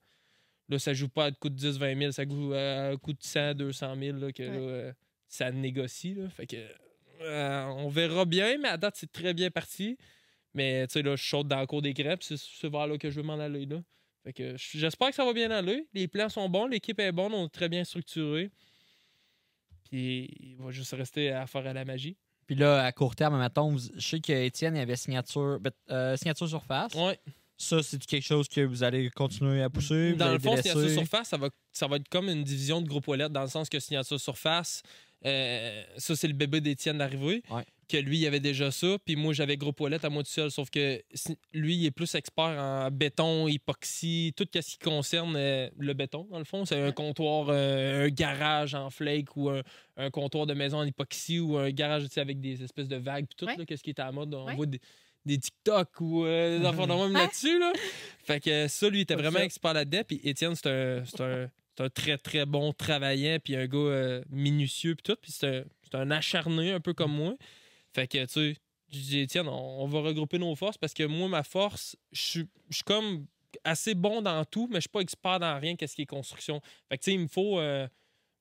[0.68, 3.22] là ça joue pas à coût de 10, 20 000, ça joue à coût de
[3.22, 4.93] 100, 200 000, là, que là, euh,
[5.26, 6.14] ça négocie.
[6.14, 6.28] Là.
[6.28, 6.57] Fait que,
[7.22, 9.97] euh, on verra bien, mais à date, c'est très bien parti.
[10.55, 12.99] Mais tu sais, là, je saute dans le cours des crêpes, c'est c'est vers là
[12.99, 13.66] que je veux m'en aller.
[13.66, 13.83] Là.
[14.24, 15.87] Fait que j'espère que ça va bien aller.
[15.95, 18.51] Les plans sont bons, l'équipe est bonne, on est très bien structuré.
[19.91, 22.16] Puis il va juste rester à faire à la magie.
[22.47, 26.49] Puis là, à court terme, mettons, je sais qu'Étienne il avait signature, ben, euh, signature
[26.49, 26.95] surface.
[26.95, 27.18] Ouais.
[27.57, 30.14] Ça, c'est quelque chose que vous allez continuer à pousser.
[30.14, 30.70] Dans le fond, délaisser?
[30.70, 33.49] Signature Surface, ça va, ça va être comme une division de groupe Ouellette, dans le
[33.49, 34.82] sens que Signature Surface,
[35.26, 37.43] euh, ça, c'est le bébé d'Étienne d'arrivée.
[37.51, 37.66] Ouais.
[37.91, 38.99] Que lui, il avait déjà ça.
[39.05, 40.49] Puis moi, j'avais groupe Ouellette à moi tout seul.
[40.53, 41.03] Sauf que
[41.53, 46.28] lui, il est plus expert en béton, époxy, tout ce qui concerne euh, le béton,
[46.30, 46.64] dans le fond.
[46.64, 49.62] C'est un comptoir, euh, un garage en flake ou un,
[49.97, 52.97] un comptoir de maison en époxy ou un garage tu sais, avec des espèces de
[52.97, 53.26] vagues.
[53.26, 53.57] Puis tout, Ouais.
[53.57, 54.32] là, qu'est-ce qui est à la mode.
[54.34, 54.55] On Ouais.
[54.55, 54.80] voit des,
[55.26, 57.59] des TikTok ou euh, des de même là-dessus.
[57.59, 57.72] Là.
[58.24, 60.03] Fait que ça, lui, il était vraiment expert là-dedans.
[60.07, 64.95] Puis Étienne, c'est un, c'est un, très, très bon travaillant, puis un gars euh, minutieux,
[64.95, 65.18] puis tout.
[65.20, 67.34] Puis c'est un, c'est un acharné, un peu comme moi.
[67.95, 68.57] Fait que, tu sais,
[68.88, 73.26] dis, Étienne, on, va regrouper nos forces parce que moi, ma force, je suis comme
[73.64, 76.61] assez bon dans tout, mais je suis pas expert dans rien, qu'est-ce qui est construction.
[76.88, 77.59] Fait que, tu sais, il me faut.
[77.59, 77.86] euh,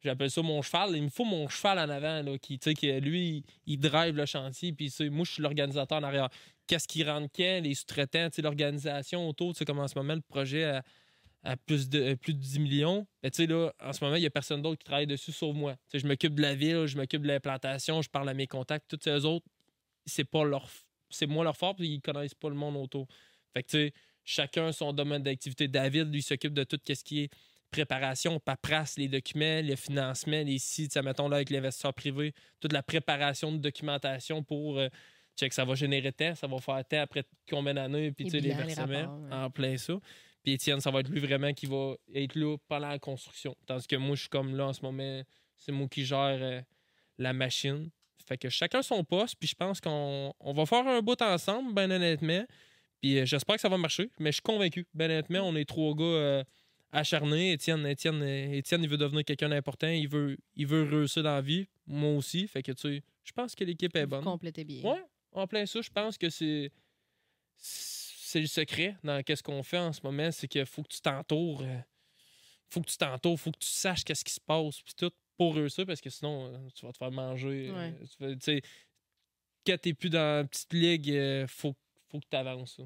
[0.02, 0.96] J'appelle ça mon cheval.
[0.96, 4.16] Il me faut mon cheval en avant, là, qui, tu sais, que lui, il, drive
[4.16, 6.30] le chantier, puis moi, je suis l'organisateur en arrière.
[6.68, 10.22] Qu'est-ce qui rentre quand, les sous-traitants, l'organisation autour, tu sais, comme en ce moment, le
[10.22, 10.80] projet
[11.44, 13.08] à plus, de, plus de 10 millions.
[13.24, 15.32] Mais tu sais, là, en ce moment, il n'y a personne d'autre qui travaille dessus
[15.32, 15.74] sauf moi.
[15.74, 18.48] Tu sais, je m'occupe de la ville, je m'occupe de l'implantation, je parle à mes
[18.48, 18.90] contacts.
[18.90, 19.46] Tous ces autres,
[20.06, 20.70] c'est pas leur
[21.10, 23.08] c'est moi leur fort, puis ils connaissent pas le monde autour.
[23.54, 25.68] Fait que, tu sais, chacun son domaine d'activité.
[25.68, 27.30] David, lui, s'occupe de tout ce qui est
[27.72, 32.74] préparation, paperasse, les documents, le financement, les sites, ça mettons là avec l'investisseur privé, toute
[32.74, 34.88] la préparation de documentation pour euh,
[35.38, 38.38] check ça va générer tant, ça va faire tant après combien d'années, puis Les tu
[38.38, 39.34] sais, les les versements, ouais.
[39.34, 39.94] en plein ça.
[40.50, 43.56] Puis Étienne, ça va être lui vraiment qui va être là pendant la construction.
[43.68, 45.22] Tandis que moi, je suis comme là en ce moment,
[45.56, 46.60] c'est moi qui gère euh,
[47.20, 47.92] la machine.
[48.26, 51.72] Fait que chacun son poste, puis je pense qu'on on va faire un bout ensemble,
[51.76, 52.44] ben honnêtement.
[53.00, 54.88] Puis euh, j'espère que ça va marcher, mais je suis convaincu.
[54.96, 56.44] Ben honnêtement, on est trois gars euh,
[56.92, 57.52] acharnés.
[57.52, 59.90] Étienne, Étienne, Étienne, il veut devenir quelqu'un d'important.
[59.90, 61.68] Il veut, il veut réussir dans la vie.
[61.86, 62.48] Moi aussi.
[62.48, 64.24] Fait que tu sais, je pense que l'équipe est Vous bonne.
[64.24, 64.82] complétez bien.
[64.82, 66.72] Ouais, en plein ça, je pense que c'est
[68.30, 71.02] c'est le secret dans qu'est-ce qu'on fait en ce moment, c'est qu'il faut que tu
[71.02, 71.80] t'entoures, euh,
[72.70, 75.56] faut que tu t'entoures, faut que tu saches qu'est-ce qui se passe puis tout pour
[75.56, 77.70] réussir parce que sinon euh, tu vas te faire manger.
[77.70, 78.36] euh, Ouais.
[78.36, 78.62] tu sais,
[79.66, 81.76] quand t'es plus dans la petite ligue, faut
[82.10, 82.76] faut que tu avances.
[82.78, 82.84] ça.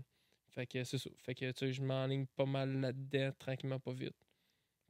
[0.52, 1.10] Fait que c'est ça.
[1.24, 4.14] Fait que tu sais, je m'enligne pas mal là-dedans, tranquillement, pas vite.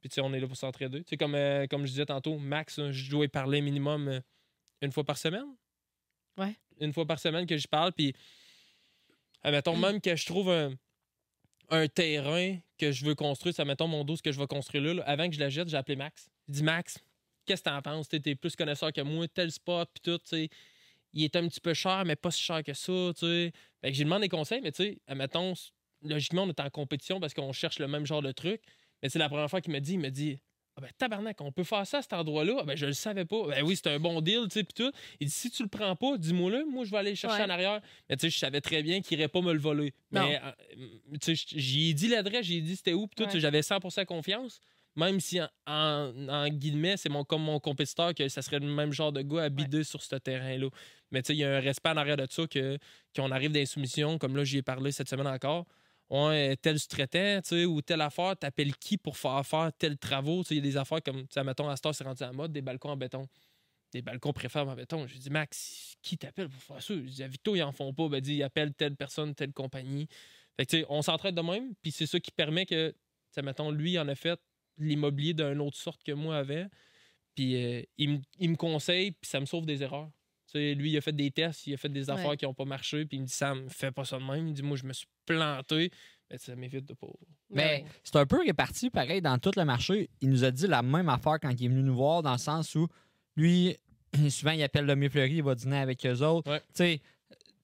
[0.01, 1.03] Puis tu sais, on est là pour s'entraider.
[1.03, 4.21] Tu sais, comme, euh, comme je disais tantôt, Max, hein, je dois y parler minimum
[4.81, 5.45] une fois par semaine.
[6.37, 6.55] Ouais.
[6.79, 8.13] Une fois par semaine que je parle, puis
[9.43, 10.73] admettons même que je trouve un,
[11.69, 14.83] un terrain que je veux construire, ça mettons mon dos, ce que je vais construire
[14.83, 16.29] là, là, avant que je la jette, j'ai appelé Max.
[16.47, 16.99] Il dit Max,
[17.45, 18.09] qu'est-ce que t'en penses?
[18.09, 20.49] T'es t'es plus connaisseur que moi, tel spot, puis tout, tu sais.
[21.15, 23.51] Il est un petit peu cher, mais pas si cher que ça, tu sais.
[23.81, 25.53] Fait que j'ai demandé des conseils, mais tu sais, admettons,
[26.01, 28.61] logiquement, on est en compétition parce qu'on cherche le même genre de truc.
[29.01, 30.39] Mais c'est la première fois qu'il me dit, il me dit
[30.75, 32.57] ah ben tabarnak, on peut faire ça à cet endroit-là?
[32.61, 33.47] Ah ben je le savais pas.
[33.47, 34.91] Ben oui, c'est un bon deal, tu sais, pis tout.
[35.19, 37.37] Il dit si tu le prends pas, dis-moi le, moi je vais aller le chercher
[37.37, 37.43] Ouais.
[37.45, 37.81] en arrière.
[38.09, 39.93] Mais tu sais, je savais très bien qu'il irait pas me le voler.
[40.11, 40.27] Non.
[40.27, 43.39] Mais euh, tu sais, j'y ai dit l'adresse, j'ai dit c'était où, pis tout, Ouais.
[43.39, 44.59] j'avais 100% confiance.
[44.95, 48.67] Même si en, en, en guillemets, c'est mon, comme mon compétiteur que ça serait le
[48.67, 50.67] même genre de gars à bider sur ce terrain-là.
[51.11, 52.77] Mais tu sais, il y a un respect en arrière de ça que
[53.15, 55.65] qu'on arrive soumissions, comme là j'y ai parlé cette semaine encore
[56.09, 60.43] ouais, tel sous-traitant, ou telle affaire, t'appelles qui pour faire faire tel travaux?
[60.49, 62.61] Il y a des affaires comme, mettons, à Star, c'est rendu à la mode, des
[62.61, 63.27] balcons en béton.
[63.91, 65.05] Des balcons préfèrent en béton.
[65.07, 66.93] J'ai dit, Max, qui t'appelle pour faire ça?
[66.95, 68.07] J'ai dit, à Victo, ils en font pas.
[68.09, 70.07] Ben, dit, ils appellent telle personne, telle compagnie.
[70.57, 72.95] Fait que, on s'entraide de même, puis c'est ça qui permet que,
[73.43, 74.39] mettons, lui, en a fait
[74.77, 76.67] l'immobilier d'une autre sorte que moi avait.
[77.35, 80.11] Puis euh, il me conseille, puis ça me sauve des erreurs.
[80.53, 82.37] Lui, il a fait des tests, il a fait des affaires Ouais.
[82.37, 84.47] qui n'ont pas marché, puis il me dit Sam, fais pas ça de même.
[84.47, 85.91] Il dit Moi, je me suis planté.
[86.31, 87.07] Mais ça m'évite de pas.
[87.51, 87.85] Mais Ouais.
[88.03, 90.09] c'est un peu réparti pareil dans tout le marché.
[90.21, 92.37] Il nous a dit la même affaire quand il est venu nous voir, dans le
[92.39, 92.87] sens où
[93.35, 93.75] lui,
[94.29, 96.49] souvent, il appelle le fleuri, il va dîner avec eux autres.
[96.51, 96.99] Ouais.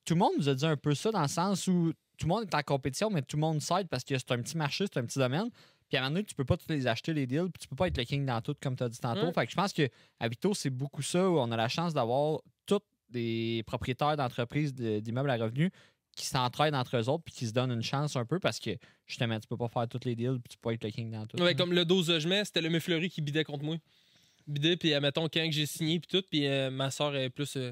[0.06, 2.30] Tout le monde nous a dit un peu ça dans le sens où tout le
[2.30, 4.86] monde est en compétition, mais tout le monde s'aide parce que c'est un petit marché,
[4.92, 5.50] c'est un petit domaine.
[5.90, 7.68] Puis à un moment donné, tu peux pas tous les acheter, les deals, puis tu
[7.68, 9.26] peux pas être le king dans tout, comme tu as dit tantôt.
[9.28, 9.34] Ouais.
[9.34, 11.94] Fait que je pense que à Vito, c'est beaucoup ça où on a la chance
[11.94, 12.80] d'avoir tous
[13.10, 15.72] des propriétaires d'entreprises de- d'immeubles à revenus
[16.16, 18.72] qui s'entraident entre eux autres puis qui se donnent une chance un peu parce que
[19.08, 21.10] justement, tu peux pas faire tous les deals puis tu peux pas être le king
[21.12, 21.42] dans tout.
[21.42, 23.78] Ouais, comme le 12 logement, c'était le Fleury qui bidait contre moi.
[24.48, 27.56] Bidait, puis admettons, quand que j'ai signé, puis tout, puis euh, ma soeur est plus
[27.56, 27.72] euh,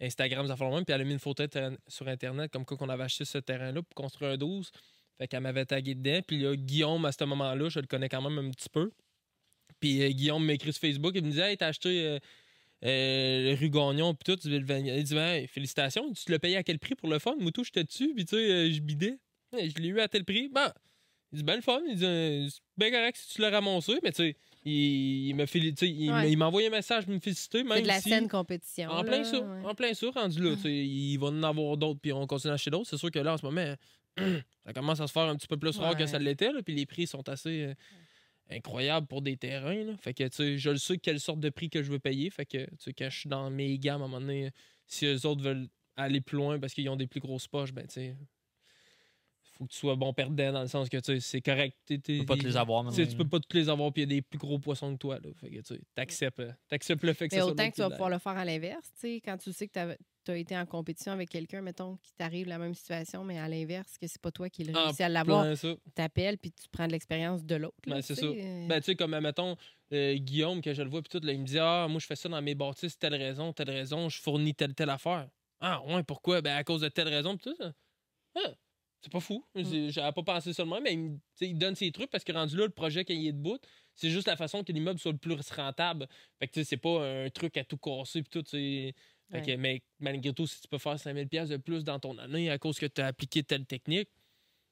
[0.00, 1.44] Instagram, ça fait même, puis elle a mis une photo
[1.86, 4.70] sur Internet comme quoi qu'on avait acheté ce terrain-là pour construire un 12.
[5.18, 6.20] Fait qu'elle m'avait tagué dedans.
[6.26, 8.92] Puis là, Guillaume, à ce moment-là, je le connais quand même un petit peu.
[9.80, 12.18] Puis euh, Guillaume m'écrit sur Facebook, il me dit Hey, t'as acheté euh,
[12.84, 14.64] euh, rue Gagnon, puis tout, il
[15.04, 17.34] dit Hey, félicitations, tu te l'as payé à quel prix pour le fun?
[17.38, 19.18] Moutou, j'étais dessus, puis tu sais, euh, je bidais.
[19.52, 20.48] Je l'ai eu à tel prix.
[20.48, 20.72] Ben,
[21.32, 23.98] il dit ben le fun, il dit euh, c'est bien correct si tu l'as ramassé,
[24.02, 26.06] mais tu sais, il, il il, Ouais.
[26.08, 28.90] m'a- il envoyé un message pour me féliciter, même C'est de la si- saine compétition.
[28.90, 29.64] en là, plein ça, ouais.
[29.64, 30.54] en plein ça, rendu là.
[30.64, 32.88] Il va en avoir d'autres, puis on continue à acheter d'autres.
[32.88, 33.74] C'est sûr que là, en ce moment,
[34.66, 36.86] ça commence à se faire un petit peu plus rare que ça l'était, puis les
[36.86, 37.74] prix sont assez euh,
[38.50, 39.84] incroyables pour des terrains.
[39.84, 39.96] là.
[39.96, 42.30] Fait que, tu sais, je le sais quelle sorte de prix que je veux payer.
[42.30, 44.50] Fait que, tu sais, quand je suis dans mes gammes, à un moment donné,
[44.86, 47.86] si eux autres veulent aller plus loin parce qu'ils ont des plus grosses poches, ben,
[47.86, 48.16] tu sais,
[49.58, 51.76] faut que tu sois bon perdant dans le sens que, c'est correct.
[51.86, 53.06] Tu peux pas te les avoir tu maintenant.
[53.06, 54.98] tu peux pas tous les avoir, puis il y a des plus gros poissons que
[54.98, 55.16] toi.
[55.16, 55.30] Là.
[55.40, 57.74] Fait que, tu sais, t'acceptes, euh, t'acceptes le fait que Mais ça soit autant que
[57.74, 60.36] tu vas pouvoir le faire à l'inverse, tu sais, quand tu sais que tu as
[60.36, 64.06] été en compétition avec quelqu'un, mettons, qui t'arrive la même situation, mais à l'inverse, que
[64.06, 65.46] c'est pas toi qui le En réussis à l'avoir,
[65.94, 67.76] t'appelles puis tu prends de l'expérience de l'autre.
[67.86, 68.32] Ben, c'est tu ça.
[68.32, 69.56] sais, euh, Ben, tu sais, comme, mettons,
[69.92, 72.06] euh, Guillaume, que je le vois, puis tout, là, il me dit Ah, moi, je
[72.06, 75.28] fais ça dans mes bâtisses, telle raison, telle raison, je fournis telle, telle affaire.
[75.60, 76.40] Ah, ouais, pourquoi?
[76.42, 77.72] Ben, à cause de telle raison, puis tout ça.
[78.36, 78.52] Ah,
[79.00, 79.44] c'est pas fou.
[79.54, 79.62] Mm.
[79.64, 80.98] J'ai- J'avais pas pensé seulement, mais
[81.40, 83.58] il, donne ses trucs parce que rendu là, le projet, quand il est debout,
[83.94, 86.06] c'est juste la façon que l'immeuble soit le plus rentable.
[86.38, 88.94] Fait que, tu sais, c'est pas un truc à tout casser, puis tout, tu sais.
[89.30, 92.16] Fait que, mais malgré tout, si tu peux faire 5000 pièces de plus dans ton
[92.16, 94.08] année à cause que tu as appliqué telle technique,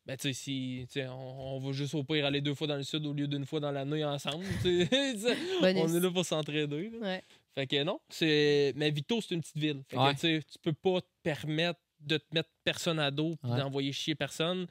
[0.06, 2.66] ben, tu sais, si, tu sais, on, on va juste au pire aller deux fois
[2.68, 4.44] dans le sud au lieu d'une fois dans l'année ensemble.
[4.62, 4.88] tu sais.
[5.60, 5.82] Bonus.
[5.82, 6.90] on est là pour s'entraider.
[7.02, 7.22] ouais.
[7.54, 8.72] Fait que non, c'est.
[8.76, 9.82] Mais Vito, c'est une petite ville.
[9.88, 10.14] Fait que, Ouais.
[10.40, 13.58] tu peux pas te permettre de te mettre personne à dos puis Ouais.
[13.58, 14.66] d'envoyer chier personne.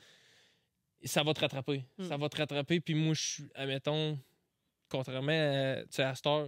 [1.04, 1.84] Ça va te rattraper.
[1.98, 2.04] Mm.
[2.08, 2.80] Ça va te rattraper.
[2.80, 4.18] Puis moi, je suis, admettons,
[4.90, 6.48] contrairement à, tu sais, à Star,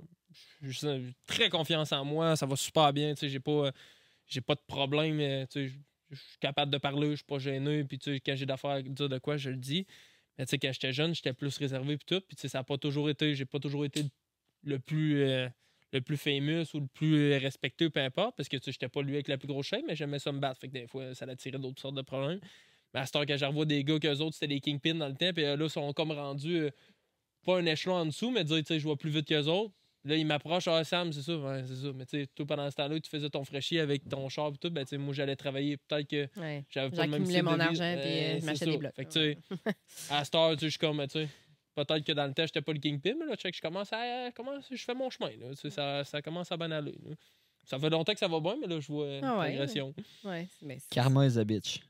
[0.61, 2.35] j'ai j'ai très confiance en moi.
[2.35, 3.13] Ça va super bien.
[3.13, 3.71] Tu sais, j'ai pas,
[4.25, 5.19] j'ai pas de problème.
[5.19, 5.77] euh, Tu sais, je
[6.09, 7.83] je suis capable de parler, je suis pas gêné.
[7.83, 9.85] Puis tu sais, quand j'ai d'affaires à dire de quoi, je le dis.
[10.37, 12.21] Mais tu sais, quand j'étais jeune, j'étais plus réservé puis tout.
[12.25, 13.35] Puis tu sais, ça a pas toujours été.
[13.35, 14.05] J'ai pas toujours été
[14.63, 15.21] le plus.
[15.23, 15.49] euh,
[15.93, 19.01] le plus fameux ou le plus respecté, peu importe, parce que tu sais, j'étais pas
[19.01, 20.59] lui avec la plus grosse chaîne, mais j'aimais ça me battre.
[20.59, 22.39] Fait que des fois, ça attirait d'autres sortes de problèmes.
[22.93, 25.07] Mais à cette heure que je revois des gars qu'eux autres, c'était des kingpins dans
[25.07, 26.69] le temps, puis euh, là, ils sont comme rendus euh,
[27.45, 29.73] pas un échelon en dessous, mais dire, tu sais, je vois plus vite qu'eux autres.
[30.03, 31.91] Là, ils m'approchent, ah, Sam, c'est ça, ouais, c'est ça.
[31.93, 34.57] Mais tu sais, toi, pendant ce temps-là, tu faisais ton fraîchier avec ton char et
[34.57, 35.75] tout, ben, tu sais, moi, j'allais travailler.
[35.75, 36.63] Peut-être que ouais.
[36.69, 38.95] j'avais pas le même mon de argent puis euh, je m'achetais des blocs.
[38.95, 39.37] Fait que, tu sais,
[40.09, 41.27] à cette heure, tu sais, je suis comme, tu sais,
[41.85, 44.31] peut-être que dans le temps, j'étais pas le kingpin, mais là, check, je commence à,
[44.35, 47.15] commence, je fais mon chemin, là, ça, ça commence à bien aller, là.
[47.65, 49.49] Ça fait longtemps que ça va bien, mais là, je vois une Ah ouais.
[49.49, 49.93] progression.
[50.23, 51.81] Ouais, mais c'est- Karma is a bitch.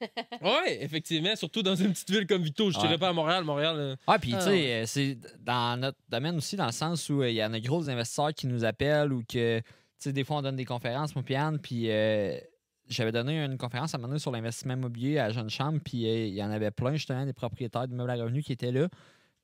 [0.42, 2.70] Ouais, effectivement, surtout dans une petite ville comme Victo.
[2.70, 2.82] Je Ouais.
[2.84, 3.44] dirais pas à Montréal.
[3.44, 6.72] Montréal, euh, Ah, puis tu Ah, sais, euh, c'est dans notre domaine aussi, dans le
[6.72, 9.64] sens où euh, il y en a gros investisseurs qui nous appellent ou que, tu
[9.98, 12.38] sais, des fois, on donne des conférences, moi, puis Anne, puis euh,
[12.88, 16.02] j'avais donné une conférence à un moment donné sur l'investissement immobilier à Jeune Chambre, puis
[16.02, 18.88] il y en avait plein, justement, des propriétaires d'immeubles à revenus qui étaient là.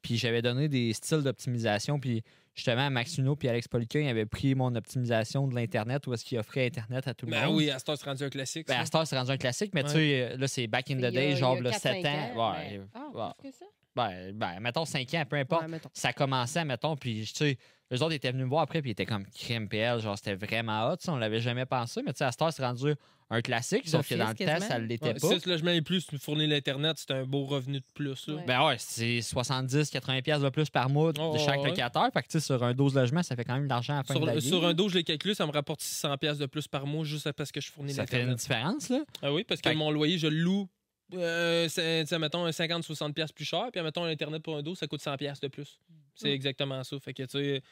[0.03, 2.23] Puis j'avais donné des styles d'optimisation, puis
[2.55, 6.25] justement, Max Huneau puis Alex Poliquin ils avaient pris mon optimisation de l'Internet, où est-ce
[6.25, 7.57] qu'ils offraient Internet à tout le Ben monde?
[7.57, 8.67] oui, à ce temps, c'est rendu un classique.
[8.67, 9.89] Ben, heure, c'est rendu un classique, mais Ouais.
[9.89, 12.51] tu sais, là, c'est back in the a- day, genre a le 4-5 7 ans.
[12.53, 13.51] Ouais, mais- Ah, ouais.
[13.51, 13.65] que ça?
[13.95, 15.65] Ben, ben, mettons 5 ans, peu importe.
[15.93, 17.59] Ça commençait, mettons, puis tu sais,
[17.93, 20.35] eux autres étaient venus me voir après, puis ils étaient comme crème PL, genre c'était
[20.35, 22.95] vraiment hot, ça, on l'avait jamais pensé, mais tu sais, à cette heure, c'est rendu
[23.31, 24.69] un classique, sauf que dans le temps, quasiment.
[24.69, 25.29] ça l'était Ouais, pas.
[25.29, 28.27] Six logements et plus, tu fournis l'Internet, c'est un beau revenu de plus.
[28.27, 28.35] là.
[28.35, 28.45] Ouais.
[28.47, 31.69] Ben ouais, c'est 70, 80 pièces de plus par mois de Oh, chaque ouais.
[31.71, 32.11] locataire.
[32.13, 33.97] Fait que tu sais, sur un 12 logements, ça fait quand même de l'argent à
[33.99, 35.81] la fin de la Sur, vie, sur un dos, je l'ai calculé, ça me rapporte
[35.81, 38.39] 600$ piastres de plus par mois juste parce que je fournis Ça fait une l'Internet.
[38.39, 38.99] différence, là.
[39.23, 40.69] Ah oui, parce que Fait que- mon loyer, je le loue,
[41.15, 44.87] euh, c'est- mettons, un 50-60$ piastres plus cher, puis mettons, l'Internet pour un dos, ça
[44.87, 45.79] coûte 100$ piastres de plus.
[46.15, 46.33] C'est Mm.
[46.35, 46.99] exactement ça.
[47.01, 47.63] Fait que tu sais,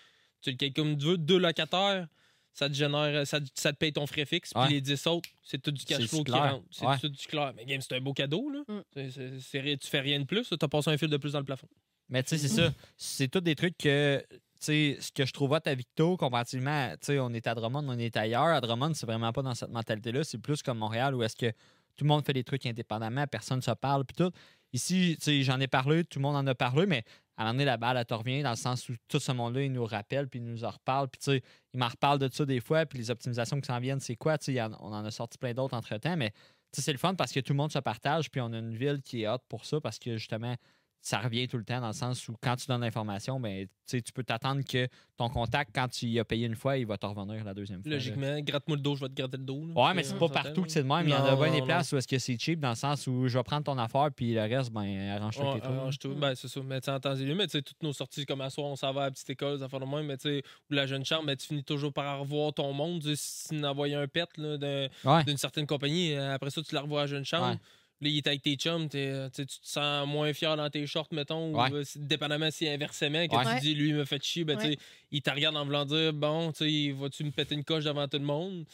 [0.42, 2.06] tu le calcules comme tu veux, deux locataires,
[2.52, 4.68] ça te génère, ça, ça te paye ton frais fixe, puis Ouais.
[4.70, 6.64] les 10 autres, c'est tout du cash flow qui rentre.
[6.70, 6.98] C'est Ouais.
[6.98, 7.52] tout du clair.
[7.56, 8.60] Mais game, c'est un beau cadeau, là.
[8.66, 8.82] Mm.
[8.94, 9.40] Tu
[9.88, 11.68] fais rien de plus, tu as passé un fil de plus dans le plafond.
[12.08, 12.72] Mais tu sais, c'est ça.
[12.96, 16.98] C'est tous des trucs que, tu sais, ce que je trouve à Victo, comparativement, tu
[17.06, 18.46] sais, on est à Drummond, on est ailleurs.
[18.48, 20.24] À Drummond, c'est vraiment pas dans cette mentalité-là.
[20.24, 21.52] C'est plus comme Montréal où est-ce que
[21.96, 24.30] tout le monde fait des trucs indépendamment, personne se parle, puis tout.
[24.72, 27.04] Ici, j'en ai parlé, tout le monde en a parlé, mais
[27.36, 29.62] à un moment la balle, elle te revient dans le sens où tout ce monde-là,
[29.62, 32.28] il nous rappelle, puis il nous en reparle, puis tu sais, il m'en reparle de
[32.32, 35.10] ça des fois, puis les optimisations qui s'en viennent, c'est quoi, tu on en a
[35.10, 36.32] sorti plein d'autres entre-temps, mais
[36.72, 39.00] c'est le fun parce que tout le monde se partage, puis on a une ville
[39.02, 40.54] qui est hot pour ça, parce que justement,
[41.02, 44.00] ça revient tout le temps dans le sens où quand tu donnes l'information, ben, tu
[44.14, 44.86] peux t'attendre que
[45.16, 47.82] ton contact, quand tu y as payé une fois, il va te revenir la deuxième
[47.82, 47.90] fois.
[47.90, 49.66] Logiquement, gratte-moi le dos, je vais te gratter le dos.
[49.66, 49.74] là.
[49.86, 51.06] Ouais, mais c'est pas partout que c'est de même.
[51.06, 53.06] Il y en a bien des places où est-ce que c'est cheap dans le sens
[53.06, 56.14] où je vais prendre ton affaire puis le reste, ben, arrange-toi Ouais, arrange-toi.
[56.16, 56.60] Ben, c'est ça.
[56.62, 58.50] Mais tu sais, en temps et lieu, mais tu sais, toutes nos sorties comme à
[58.50, 60.42] soir, on s'en va à la petite école, ça fait de même, mais tu sais,
[60.70, 63.02] ou la jeune chambre, mais tu finis toujours par revoir ton monde.
[63.14, 67.04] Si tu envoyé un pet d'une certaine compagnie, euh, après ça, tu la revois à
[67.04, 67.56] la jeune chambre.
[68.02, 70.56] Là, il est avec tes chums, t'es, euh, tu sais, tu te sens moins fier
[70.56, 71.70] dans tes shorts, mettons, Ouais.
[71.70, 73.54] ou euh, c'est- dépendamment si inversement, que Ouais.
[73.56, 74.78] tu dis, lui, il me fait chier, ben, tu sais, Ouais.
[75.10, 78.08] il te regarde en voulant dire, bon, tu sais, vas-tu me péter une coche devant
[78.08, 78.64] tout le monde?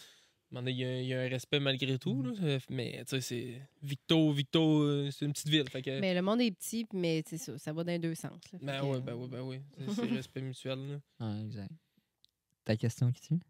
[0.53, 2.31] À un moment donné, Il y, a, il y a un respect malgré tout, là.
[2.41, 3.62] Euh, mais tu sais, c'est.
[3.83, 5.68] Victo, Victo, euh, c'est une petite ville.
[5.68, 8.14] Fait que, Mais le monde est petit, mais c'est ça, ça va dans les deux
[8.14, 8.31] sens.
[8.53, 8.59] là.
[8.61, 9.61] Fait ben que, oui, ben oui, ben oui.
[9.89, 10.79] C'est- C'est respect mutuel.
[11.18, 11.27] Là.
[11.35, 11.72] Ouais, exact.
[12.64, 13.41] Ta question qui tue?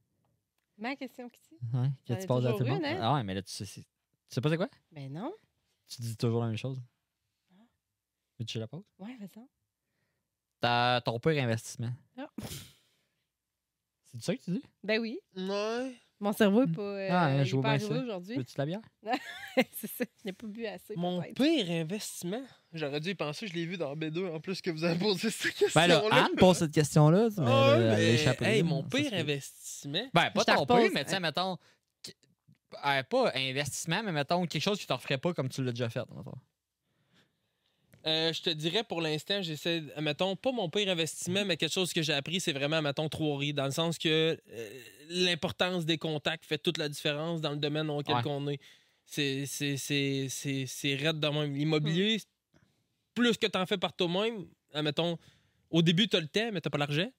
[0.78, 1.56] Ma question, Kitty?
[1.74, 2.84] Ouais, que J'en tu poses à tout le toujours monde?
[2.90, 3.00] une, hein?
[3.02, 3.86] Ah ouais, mais là, tu sais, c'est- tu
[4.28, 4.68] sais pas c'est quoi?
[4.92, 5.32] Ben non.
[5.88, 6.80] Tu dis toujours la même chose?
[8.38, 8.84] Veux-tu que je la pose?
[8.98, 9.46] Ouais, vas-y.
[10.60, 11.92] T'as ton pire investissement.
[12.18, 12.28] Ah.
[14.12, 14.62] C'est ça que tu dis?
[14.82, 15.18] Ben oui.
[15.36, 15.94] Ouais.
[16.18, 18.04] Mon cerveau est pas, euh, Ah, il est je vois pas bien arrivé ça.
[18.04, 18.36] aujourd'hui.
[18.38, 18.80] Veux-tu de la bière?
[19.74, 20.04] c'est ça.
[20.18, 20.94] Je n'ai pas bu assez.
[20.96, 21.34] Mon peut-être.
[21.34, 24.84] pire investissement, j'aurais dû y penser, je l'ai vu dans B2 en plus que vous
[24.84, 25.78] avez posé cette question.
[25.78, 27.28] Ben là, Anne pose cette question-là.
[27.36, 30.08] mais Ah ouais, elle a mais, échappé, hey, mon ça pire investissement.
[30.14, 30.80] Ben, pas Je te ton repose.
[30.84, 31.58] pire, mais tu sais, mettons.
[32.84, 35.88] Euh, pas investissement, mais mettons quelque chose qui te referait pas comme tu l'as déjà
[35.88, 36.00] fait.
[36.14, 36.32] mettons.
[38.06, 41.92] Euh, je te dirais pour l'instant, j'essaie, mettons, pas mon pire investissement, mais quelque chose
[41.92, 45.98] que j'ai appris, c'est vraiment, mettons, trois riz, dans le sens que euh, l'importance des
[45.98, 48.22] contacts fait toute la différence dans le domaine dans lequel Ouais.
[48.26, 48.60] on est.
[49.06, 51.52] C'est, c'est, c'est, c'est, c'est raide de même.
[51.54, 52.20] L'immobilier,
[53.14, 54.46] plus que tu en fais par toi-même,
[54.82, 55.18] mettons,
[55.70, 57.10] au début, tu as le temps, mais tu pas l'argent.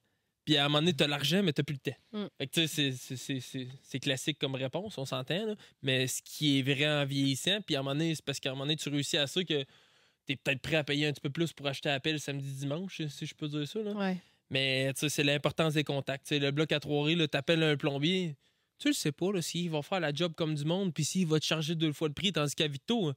[0.47, 1.97] Puis à un moment donné, tu as l'argent, mais tu plus le temps.
[2.13, 2.25] Mm.
[2.37, 6.87] Fait que tu sais, c'est, classique comme réponse, on s'entend, mais ce qui est vrai
[6.87, 9.17] en vieillissant, puis à un moment donné, c'est parce qu'à un moment donné, tu réussis
[9.17, 9.63] à ça que
[10.25, 13.01] tu es peut-être prêt à payer un petit peu plus pour acheter pelle samedi, dimanche,
[13.09, 13.81] si je peux dire ça.
[13.81, 13.91] Là.
[13.91, 14.15] Ouais.
[14.49, 16.31] Mais tu sais, c'est l'importance des contacts.
[16.31, 18.37] Le bloc à trois riz, tu appelles un plombier.
[18.79, 21.41] Tu le sais pas s'il va faire la job comme du monde, puis s'il va
[21.41, 23.11] te charger deux fois le prix, tandis qu'à Vito,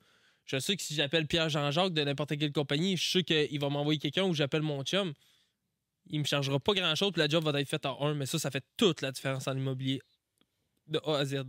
[0.46, 3.68] je sais que si j'appelle Pierre Jean-Jacques de n'importe quelle compagnie, je sais qu'il va
[3.68, 5.12] m'envoyer quelqu'un ou j'appelle mon chum.
[6.10, 8.38] Il me chargera pas grand-chose, puis la job va être faite en un, mais ça,
[8.38, 10.00] ça fait toute la différence en immobilier.
[10.86, 11.44] De A à Z.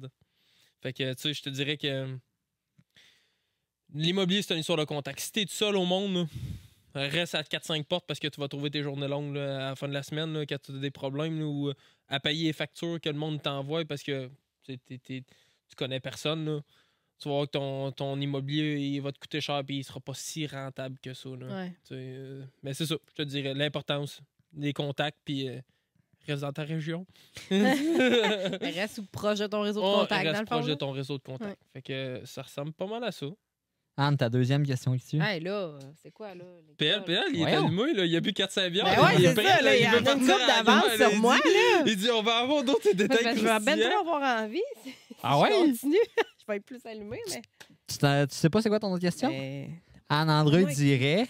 [0.81, 2.17] Fait que, tu sais, je te dirais que
[3.93, 5.19] l'immobilier, c'est une histoire de contact.
[5.19, 6.27] Si t'es tout seul au monde,
[6.93, 9.69] là, reste à 4-5 portes parce que tu vas trouver tes journées longues là, à
[9.69, 11.73] la fin de la semaine là, quand tu as des problèmes ou euh,
[12.07, 14.29] à payer les factures que le monde t'envoie parce que
[14.65, 15.23] tu
[15.75, 16.61] connais personne.
[17.19, 19.99] Tu vas voir que ton, ton immobilier il va te coûter cher et il sera
[19.99, 21.29] pas si rentable que ça.
[21.29, 21.63] là.
[21.65, 21.73] Ouais.
[21.91, 24.21] Euh, mais c'est ça, je te dirais, l'importance
[24.53, 25.59] des contacts puis euh,
[26.27, 27.05] reste dans ta région.
[27.49, 30.55] Reste ou proche de ton réseau de Ouais, contact, reste dans le fond.
[30.55, 31.61] proche de ton réseau de contacts.
[31.73, 33.25] Fait que euh, ça ressemble pas mal à ça.
[33.97, 35.21] Anne, ta deuxième question qui tue?
[35.21, 36.45] Hey, là, c'est quoi, là?
[36.77, 37.03] PL?
[37.03, 38.05] PL, il est allumé, là.
[38.05, 38.85] il a bu 400 bières.
[38.85, 41.83] Ben ouais, il est prêt, ça, là, il veut une d'avance sur moi, dit- là.
[41.85, 43.99] Il dit on va avoir d'autres détails que je vais ben trop croustillants.
[44.01, 44.61] avoir envie.
[44.85, 44.93] Si
[45.23, 45.49] Ah je ouais?
[45.67, 45.97] continue,
[46.39, 47.41] je vais être plus allumée, mais...
[47.87, 47.95] Tu,
[48.35, 49.29] sais pas c'est quoi ton autre question?
[49.29, 49.69] Mais-
[50.09, 50.73] Anne-André Ouais.
[50.73, 51.27] dirait.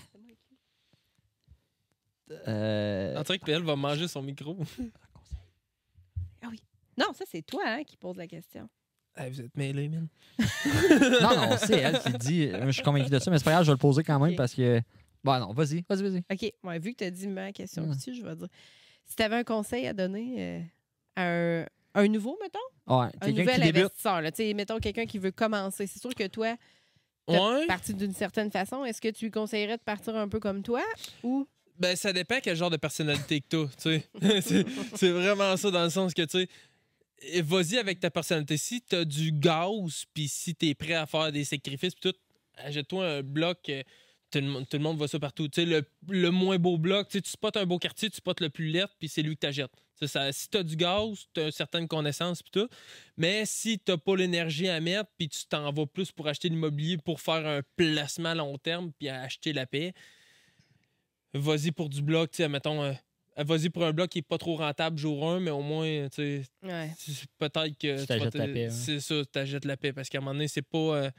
[2.48, 4.58] Euh, On dirait que PL va manger son micro.
[6.98, 8.70] Non, ça, c'est toi hein, qui pose la question.
[9.16, 10.08] Hey, vous êtes mêlés, man.
[11.22, 12.48] non, non, c'est elle qui dit.
[12.50, 14.20] Moi, Je suis convaincu de ça, mais c'est pas grave, je vais le poser quand
[14.20, 14.82] même parce que.
[15.24, 16.18] Bon, non, vas-y, vas-y, vas-y.
[16.32, 16.54] OK.
[16.64, 17.90] Ouais, vu que tu as dit ma question Ouais.
[17.92, 18.48] aussi, je vais dire.
[19.06, 20.62] Si tu avais un conseil à donner euh,
[21.16, 21.66] à un,
[22.04, 22.60] un nouveau, mettons,
[23.00, 26.28] Ouais, un nouvel investisseur, là, tu sais, mettons quelqu'un qui veut commencer, c'est sûr que
[26.28, 26.56] toi,
[27.28, 27.68] tu Ouais.
[27.68, 28.84] parti d'une certaine façon.
[28.84, 30.84] Est-ce que tu lui conseillerais de partir un peu comme toi
[31.24, 31.48] ou.
[31.82, 34.64] Ben, ça dépend quel genre de personnalité que t'as, tu sais.
[34.96, 36.48] c'est, vraiment ça dans le sens que, tu
[37.26, 38.56] sais, vas-y avec ta personnalité.
[38.56, 42.18] Si t'as du gaz, puis si t'es prêt à faire des sacrifices, puis tout,
[42.58, 43.68] achète-toi un bloc.
[43.70, 43.82] euh,
[44.30, 45.48] Tout le, monde- voit ça partout.
[45.48, 48.18] Tu sais, le, le moins beau bloc, tu sais, tu spots un beau quartier, tu
[48.18, 49.72] spots le plus laid, puis c'est lui que t'achètes.
[50.06, 50.32] Ça.
[50.32, 52.70] Si t'as du gaz, t'as une certaine connaissance, puis tout.
[53.18, 56.98] Mais si t'as pas l'énergie à mettre, puis tu t'en vas plus pour acheter l'immobilier
[56.98, 59.94] pour faire un placement à long terme, puis acheter la paix,
[61.34, 62.94] vas-y pour du bloc, tu sais, mettons, euh,
[63.38, 66.16] vas-y pour un bloc qui est pas trop rentable jour 1, mais au moins, tu
[66.16, 66.92] sais, Ouais.
[67.38, 68.00] peut-être que.
[68.02, 68.70] Tu te- la paix, ouais.
[68.70, 69.16] C'est ça,
[69.64, 69.94] la paix.
[69.94, 70.78] Parce qu'à un moment donné, c'est pas.
[70.78, 71.12] euh,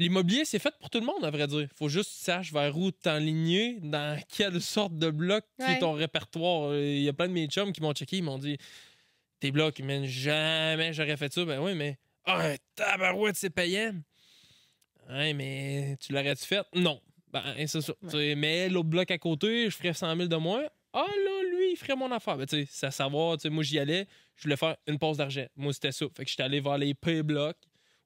[0.00, 1.66] L'immobilier, c'est fait pour tout le monde, à vrai dire.
[1.74, 5.72] Faut juste que tu saches vers où t'enligner, dans quelle sorte de bloc qui Ouais.
[5.72, 6.70] est ton répertoire.
[6.70, 8.56] Euh, Il y a plein de mes chums qui m'ont checké, ils m'ont dit
[9.40, 11.44] Tes blocs, mais jamais j'aurais fait ça.
[11.44, 11.98] Ben oui, mais.
[12.24, 13.92] Ah, un tabarouette, c'est payant.
[15.10, 16.64] Ouais, mais tu l'aurais-tu fait?
[16.74, 17.00] Non.
[17.32, 17.92] Ben, c'est ça.
[18.36, 20.64] Mais l'autre bloc à côté, je ferais 100 000 de moins.
[20.92, 22.36] Ah là, lui, il ferait mon affaire.
[22.36, 24.06] Ben, tu sais, c'est à savoir, tu sais, moi, j'y allais,
[24.36, 25.46] je voulais faire une pause d'argent.
[25.56, 26.06] Moi, c'était ça.
[26.16, 27.58] Fait que j'étais allé vers les pay blocs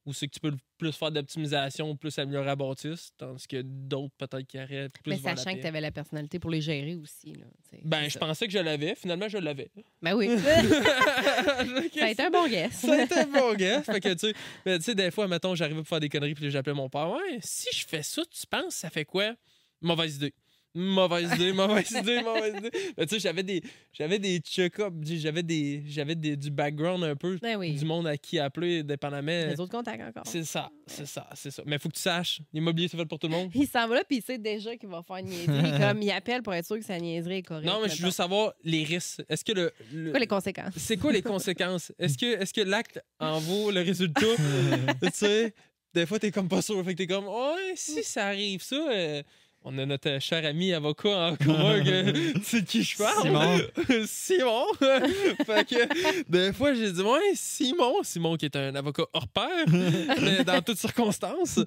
[0.05, 4.15] où c'est que tu peux plus faire d'optimisation, plus améliorer la bâtisse, tandis que d'autres,
[4.19, 4.59] peut-être, qui
[5.03, 7.35] plus Mais sachant que tu avais la personnalité pour les gérer aussi.
[7.35, 7.47] Là,
[7.85, 8.95] Ben, je pensais que je l'avais.
[8.97, 9.71] Finalement, je l'avais.
[10.01, 10.29] Ben oui.
[10.39, 12.73] ça a été un bon guess.
[12.73, 13.83] Ça a été un bon gars.
[13.83, 14.35] Fait que, tu sais,
[14.67, 17.11] mais tu sais, des fois, mettons, j'arrivais pour faire des conneries, puis j'appelais mon père.
[17.11, 19.35] Ouais, si je fais ça, tu penses, ça fait quoi?
[19.81, 20.35] Mauvaise idée.
[20.75, 22.71] Mauvaise idée, mauvaise idée, mauvaise idée.
[22.97, 23.63] Mais tu sais, j'avais des,
[23.93, 27.73] j'avais des check-ups, j'avais des, j'avais des, du background un peu, Ben oui.
[27.75, 29.31] du monde à qui appeler, dépendamment.
[29.51, 30.23] Les autres contacts encore.
[30.27, 31.63] C'est ça, c'est ça, c'est ça.
[31.67, 33.51] Mais faut que tu saches, l'immobilier, c'est fait pour tout le monde.
[33.55, 35.79] Il s'en va là, puis il sait déjà qu'il va faire une niaiserie.
[35.79, 37.67] comme il appelle pour être sûr que sa niaiserie est correcte.
[37.69, 39.23] Non, mais je veux savoir les risques.
[39.29, 39.73] Est-ce que le.
[39.93, 40.73] le- Quoi les conséquences?
[40.79, 41.93] c'est quoi les conséquences?
[41.99, 44.21] Est-ce que, est que l'acte en vaut le résultat?
[45.03, 45.55] tu sais,
[45.95, 46.83] des fois, t'es comme pas sûr.
[46.83, 48.77] Fait que t'es comme, ouais, si ça arrive, ça.
[48.91, 49.23] euh,
[49.65, 53.23] on a notre cher ami avocat en commun, tu sais de qui je parle?
[53.23, 53.59] Simon.
[54.07, 54.65] Simon.
[55.47, 57.95] fait que, des fois, j'ai dit, ouais, Simon.
[58.03, 59.49] Simon qui est un avocat hors pair,
[60.21, 61.61] mais dans toutes circonstances.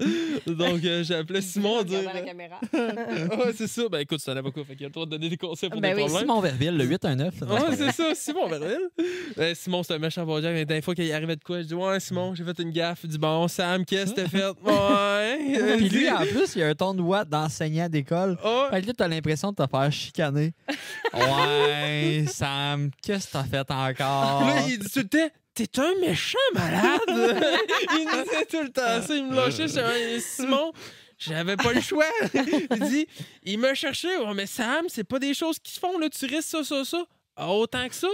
[0.46, 2.04] Donc, euh, j'ai appelé Simon dire.
[2.04, 2.60] La caméra?
[2.74, 3.88] Ouais, c'est ça.
[3.89, 5.80] Ben écoute, c'est un avocat, fait qu'il a le droit de donner des conseils pour
[5.80, 6.28] Ben des oui, problèmes.
[6.28, 7.41] Simon Verville, le 819.
[7.41, 8.89] Ouais, c'est ça, Simon Verville.
[9.38, 11.74] Ben, Simon, c'est un méchant bon mais des fois qu'il arrivait de quoi, je dis
[11.74, 13.00] Ouais, Simon, j'ai fait une gaffe.
[13.04, 14.46] Il dit Bon, Sam, qu'est-ce que t'as fait?
[14.64, 15.78] Ouais.
[15.78, 18.38] Puis lui, en plus, il a un ton de voix d'enseignant d'école.
[18.44, 20.54] Oh, Fait que là, t'as l'impression de te faire chicaner.
[21.14, 24.46] Ouais, Sam, qu'est-ce que t'as fait encore?
[24.46, 27.00] Là, il dit tout le temps T'es un méchant malade.
[27.08, 29.16] il me disait tout le temps ça.
[29.16, 29.70] Il me lâchait.
[29.70, 30.74] Je disais, Simon,
[31.18, 32.04] j'avais pas le choix.
[32.34, 33.08] il dit
[33.44, 34.18] Il m'a cherché.
[34.18, 35.98] Ouais, mais Sam, c'est pas des choses qui se font.
[35.98, 36.10] Là.
[36.10, 37.06] Tu risques ça, ça, ça.
[37.38, 38.10] Ah, autant que ça?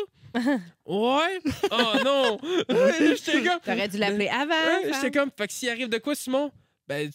[0.86, 1.40] Ouais.
[1.72, 2.38] Oh non.
[2.70, 3.60] J'étais comme.
[3.66, 4.94] T'aurais dû l'appeler avant.
[4.94, 6.52] J'étais comme, fait que s'il arrive de quoi, Simon?
[6.88, 7.10] Ben,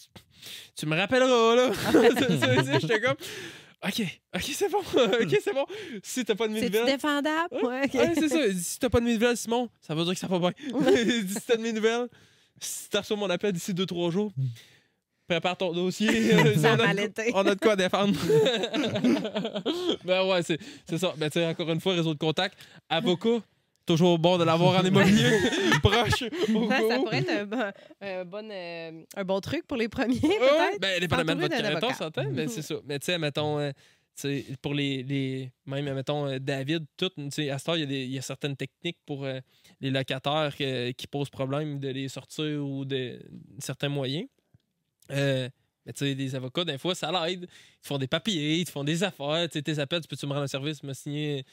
[0.77, 1.71] tu, me rappelleras, là.
[1.93, 3.17] C'est c'est- J'étais comme,
[3.87, 4.03] OK,
[4.35, 4.79] OK, c'est bon,
[5.23, 5.67] OK, c'est bon.
[6.03, 6.87] Si t'as pas de C'est-tu nouvelles.
[6.95, 7.55] défendable?
[7.63, 7.95] Ouais, ok.
[7.95, 8.39] Ouais, c'est ça.
[8.59, 10.53] Si t'as pas de nouvelles, Simon, ça veut dire que ça va bien.
[11.29, 12.09] Si t'as de nouvelles,
[12.59, 14.33] si t'as reçu mon appel d'ici 2-3 jours,
[15.29, 16.31] prépare ton dossier.
[16.57, 16.93] Ça on, a
[17.35, 18.19] on a de quoi défendre.
[20.05, 21.15] ben ouais, c'est c'est ça.
[21.17, 22.57] Ben, tu sais, encore une fois, réseau de contact.
[22.89, 23.41] Avocat,
[23.87, 25.31] toujours bon de l'avoir en immobilier.
[25.83, 26.23] Proche.
[26.55, 30.19] au Ça, pourrait être un bon, un bon, euh, un bon truc pour les premiers,
[30.21, 30.81] peut-être?
[30.81, 32.75] ben, dépendamment de votre caractère, s'entend, mais c'est ça.
[32.85, 33.71] Mais tu sais, mettons, euh,
[34.63, 35.51] pour les, les.
[35.67, 38.13] Même, mettons, euh, David, tout, tu sais, à ce temps, il y, a des- il
[38.13, 39.39] y a certaines techniques pour euh,
[39.81, 43.19] les locataires qui posent problème de les sortir ou de
[43.59, 44.27] certains moyens.
[45.87, 47.43] Mais tu sais, des avocats, des fois, ça l'aide.
[47.43, 47.47] Ils
[47.81, 49.49] te font des papiers, ils te font des affaires.
[49.49, 51.45] Tu sais, tes appels, tu peux-tu me rendre un service, me signer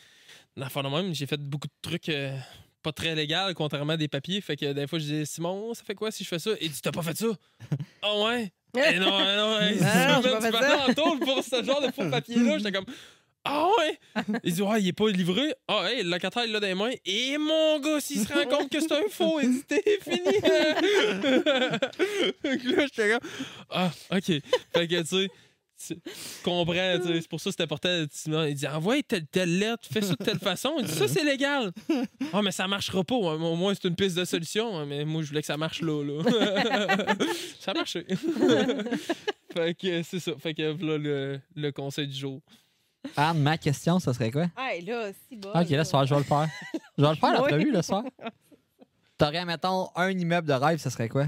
[0.58, 1.14] une affaire de même?
[1.14, 2.36] J'ai fait beaucoup de trucs euh,
[2.82, 4.42] pas très légaux, contrairement à des papiers.
[4.42, 6.52] Fait que des fois, je dis, Simon, ça fait quoi si je fais ça?
[6.60, 7.28] Et tu t'as pas fait ça?
[8.02, 8.52] Ah ouais?
[8.76, 12.58] Eh non, eh non, Ah non, tu aller en pour ce genre de faux papier-là.
[12.58, 12.86] J'étais comme,
[13.46, 14.00] ah ouais?
[14.44, 15.54] Il dit, ouais, il est pas livré.
[15.68, 16.92] Ah, hey, le locataire, il l'a dans les mains.
[17.06, 20.18] Et mon gars, s'il se rend compte que c'est un faux, il dit, t'es fini.
[22.44, 23.30] Que là, j'étais comme,
[23.70, 24.26] ah, OK.
[24.26, 25.30] Fait que, tu
[25.76, 25.98] sais,
[26.44, 28.06] comprends, tu sais, c'est pour ça que c'est important.
[28.48, 30.76] Il dit, envoie telle, telle lettre, fais ça de telle façon.
[30.80, 31.72] Il dit, ça, c'est légal.
[32.32, 33.16] Ah, mais ça marchera pas.
[33.16, 34.78] Ouais, mais Au moins, c'est une piste de solution.
[34.80, 36.24] Ouais, Mais moi, je voulais que ça marche là, là.
[37.60, 38.06] ça a marché.
[39.54, 40.32] fait que c'est ça.
[40.40, 42.42] Fait que là, le, le conseil du jour.
[43.18, 44.48] Anne, ma question, ça serait quoi?
[44.56, 45.50] Ah, là, si bon.
[45.50, 46.48] Ok, là, ce soir, je vais le faire.
[46.98, 47.38] Je vais le faire, Oui.
[47.52, 48.04] l'entrevue, le soir.
[49.18, 51.28] T'aurais, mettons, un immeuble de rêve, ça serait quoi?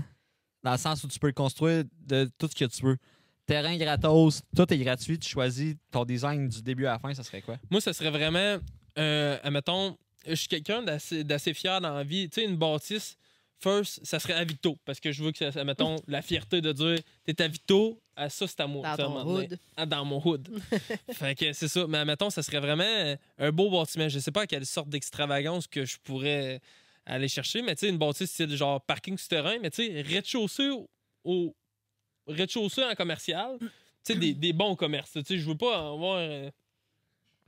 [0.64, 2.98] Dans le sens où tu peux le construire de tout ce que tu veux.
[3.46, 7.22] Terrain gratos, tout est gratuit, tu choisis ton design du début à la fin, ça
[7.24, 7.58] serait quoi?
[7.70, 8.58] Moi, ça serait vraiment,
[8.98, 9.96] euh, admettons,
[10.28, 12.28] je suis quelqu'un d'assez d'assez fier dans la vie.
[12.28, 13.16] Tu sais, une bâtisse,
[13.66, 14.78] first, ça serait à Vito.
[14.86, 18.30] Parce que je veux que, ça, admettons, la fierté de dire, t'es à Vito, à
[18.30, 18.96] ça, c'est à moi.
[18.96, 19.46] Dans ton moment donné.
[19.48, 19.60] hood.
[19.76, 20.48] Ah, dans mon hood.
[21.14, 21.86] fait que c'est ça.
[21.88, 24.08] Mais admettons, ça serait vraiment un beau bâtiment.
[24.08, 26.62] Je sais pas à quelle sorte d'extravagance que je pourrais
[27.08, 30.70] aller chercher, mais tu sais, une bâtisse, c'est genre parking souterrain, mais tu sais, rez-de-chaussée
[30.70, 30.90] au,
[31.24, 31.56] au
[32.28, 33.58] rez-de-chaussée en commercial.
[33.60, 33.68] Tu
[34.04, 35.12] sais, des, des bons commerces.
[35.14, 36.18] Tu sais, je veux pas avoir.
[36.20, 36.50] euh,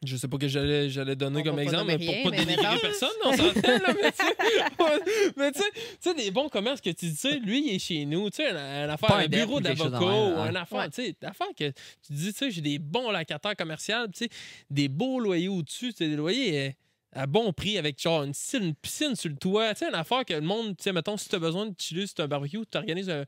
[0.05, 2.29] je sais pas que j'allais j'allais donner On comme exemple, mais nommer pour rien, pas
[2.31, 6.31] mais dénigrer personne, on s'entend, là, mais tu sais, mais tu sais- tu sais, des
[6.31, 8.89] bons commerces que tu dis, tu sais, lui, il est chez nous, tu sais, un,
[8.89, 10.35] affaire, Pas un bureau d'avocat hein.
[10.49, 10.89] un affaire, Ouais.
[10.89, 14.29] tu sais, d'affaires que tu dis, tu sais, j'ai des bons locataires commerciaux, tu sais,
[14.69, 16.71] des beaux loyers au-dessus, tu sais, des loyers euh,
[17.13, 19.95] à bon prix avec genre une piscine, une piscine sur le toit, tu sais, une
[19.95, 22.21] affaire que le monde, tu sais, mettons, si tu as besoin de chiller, si tu
[22.21, 23.25] un barbecue, tu organises un-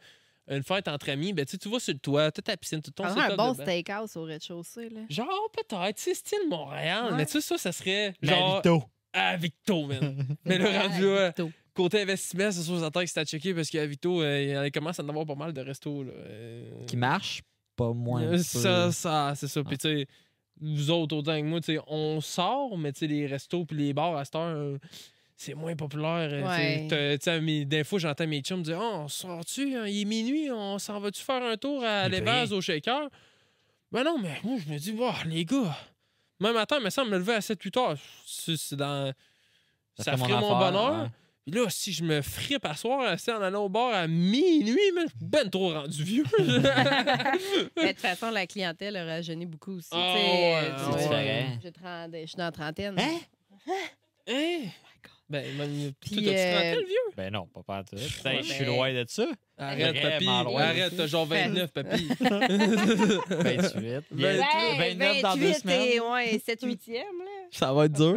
[0.50, 2.58] une fête entre amis, ben tu sais, tu vas sur le toit, tu as ta
[2.58, 4.90] piscine, tu ton serait un bon steakhouse au rez-de-chaussée.
[4.90, 5.02] Là.
[5.10, 7.18] Genre, peut-être, tu sais, style Montréal, Ouais.
[7.18, 8.84] mais tu sais, ça, ça serait genre Vito.
[9.14, 10.26] à Victo, man.
[10.46, 11.52] mais le rendu là, Vito.
[11.74, 15.00] côté investissement, c'est sûr, j'attends que c'est à checker parce qu'à Victo, euh, il commence
[15.00, 16.04] à en avoir pas mal de restos.
[16.04, 16.12] Là.
[16.16, 17.42] Euh, Qui marche,
[17.76, 18.24] pas moins.
[18.24, 19.64] euh, ça, ça, c'est ça.
[19.64, 20.08] Puis, tu sais,
[20.62, 23.78] nous autres, autant que moi, tu sais, on sort, mais tu sais, les restos puis
[23.78, 24.78] les bars à cette heure, euh,
[25.40, 26.30] c'est moins populaire.
[26.32, 27.18] euh.
[27.18, 27.66] Ouais.
[27.66, 30.99] Des fois, j'entends mes chums dire Oh, on sort-tu hein, Il est minuit, on s'en
[30.99, 33.10] va-tu faire un tour à l'Évase au shaker?
[33.91, 35.78] Ben non, mais moi, je me dis Wow, les gars,
[36.41, 37.98] même matin, il me semble me lever à 7-8 heures.
[38.26, 39.14] C'est dans.
[39.98, 41.03] Ça, ferait mon bonheur.
[41.03, 41.10] ouais.
[41.45, 44.91] Puis là, si je me frippe à soir, c'est en allant au bar à minuit,
[44.94, 46.26] mais je suis ben trop rendu vieux.
[46.38, 49.90] Mais de toute façon, la clientèle a rajeuni beaucoup aussi.
[49.91, 51.45] Ah, ouais, euh, ah, tu vois, ouais.
[51.64, 52.99] j'ai 30 Je suis dans la trentaine.
[52.99, 53.20] Hein?
[54.28, 54.70] Hein?
[55.30, 57.14] Ben, même, Puis, t'as-tu euh, trentaine, vieux?
[57.16, 57.96] Ben non, pas pas tout.
[58.24, 59.28] Ben, je suis loin de ça.
[59.58, 60.28] Arrête, papy.
[60.28, 62.08] Arrête, t'as genre 29, papy.
[62.20, 64.04] 28.
[64.12, 65.88] Ben, Ouais, 29 dans deux 28 semaines.
[65.92, 67.04] et ouais, 7 8 e là.
[67.52, 68.16] Ça va être dur.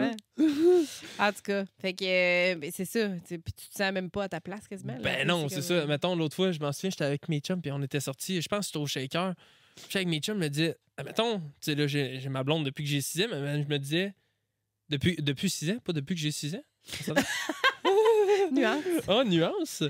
[1.19, 3.09] En tout cas, fait que euh, ben, c'est ça.
[3.09, 4.95] tu sais, Puis tu te sens même pas à ta place quasiment.
[4.95, 5.01] là.
[5.01, 5.85] Ben non, c'est ça.
[5.87, 8.49] Mettons, l'autre fois, je m'en souviens, j'étais avec mes chums, puis on était sortis, je
[8.49, 9.35] pense que c'était au shaker.
[9.83, 12.43] J'étais avec mes chums, je me disais, ah, mettons, tu sais, là, j'ai j'ai ma
[12.45, 14.15] blonde depuis que j'ai 6 ans, mais je me disais,
[14.91, 16.63] depuis, depuis 6 ans, pas depuis que j'ai 6 ans.
[18.53, 18.85] Nuance.
[19.09, 19.83] Oh, nuance.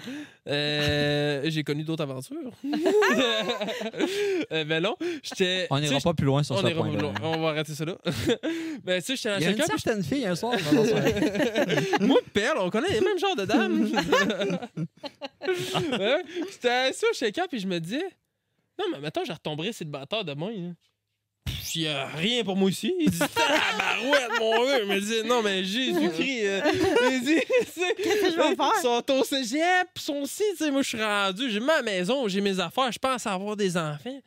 [0.48, 2.52] Euh, j'ai connu d'autres aventures.
[4.52, 5.66] euh, ben non, j'étais.
[5.70, 7.14] On n'ira pas plus loin sur on ce plus loin.
[7.22, 7.96] On va arrêter ça là.
[8.84, 10.54] ben, tu sais, j'étais dans Il y le a une certaine fille un soir.
[12.00, 13.88] Moi Perle, on connaît les mêmes genres de dames.
[16.50, 18.04] J'étais assis au shaker puis je me disais,
[18.78, 20.50] non, mais maintenant, je retomberai sur le bâtard demain.
[20.50, 20.74] hein.
[21.74, 22.94] Il n'y a rien pour moi ici.
[23.00, 24.78] Il dit, tabarouette, mon gars.
[24.80, 26.44] Il me dit, non, mais Jésus-Christ.
[26.44, 26.60] euh,
[27.10, 27.40] il dit,
[27.96, 28.72] Qu'est-ce que je vais faire?
[28.76, 30.70] Ils sont au cégep, sont ci, tu sais.
[30.70, 34.20] Moi, je suis rendu, j'ai ma maison, j'ai mes affaires, je pense avoir des enfants.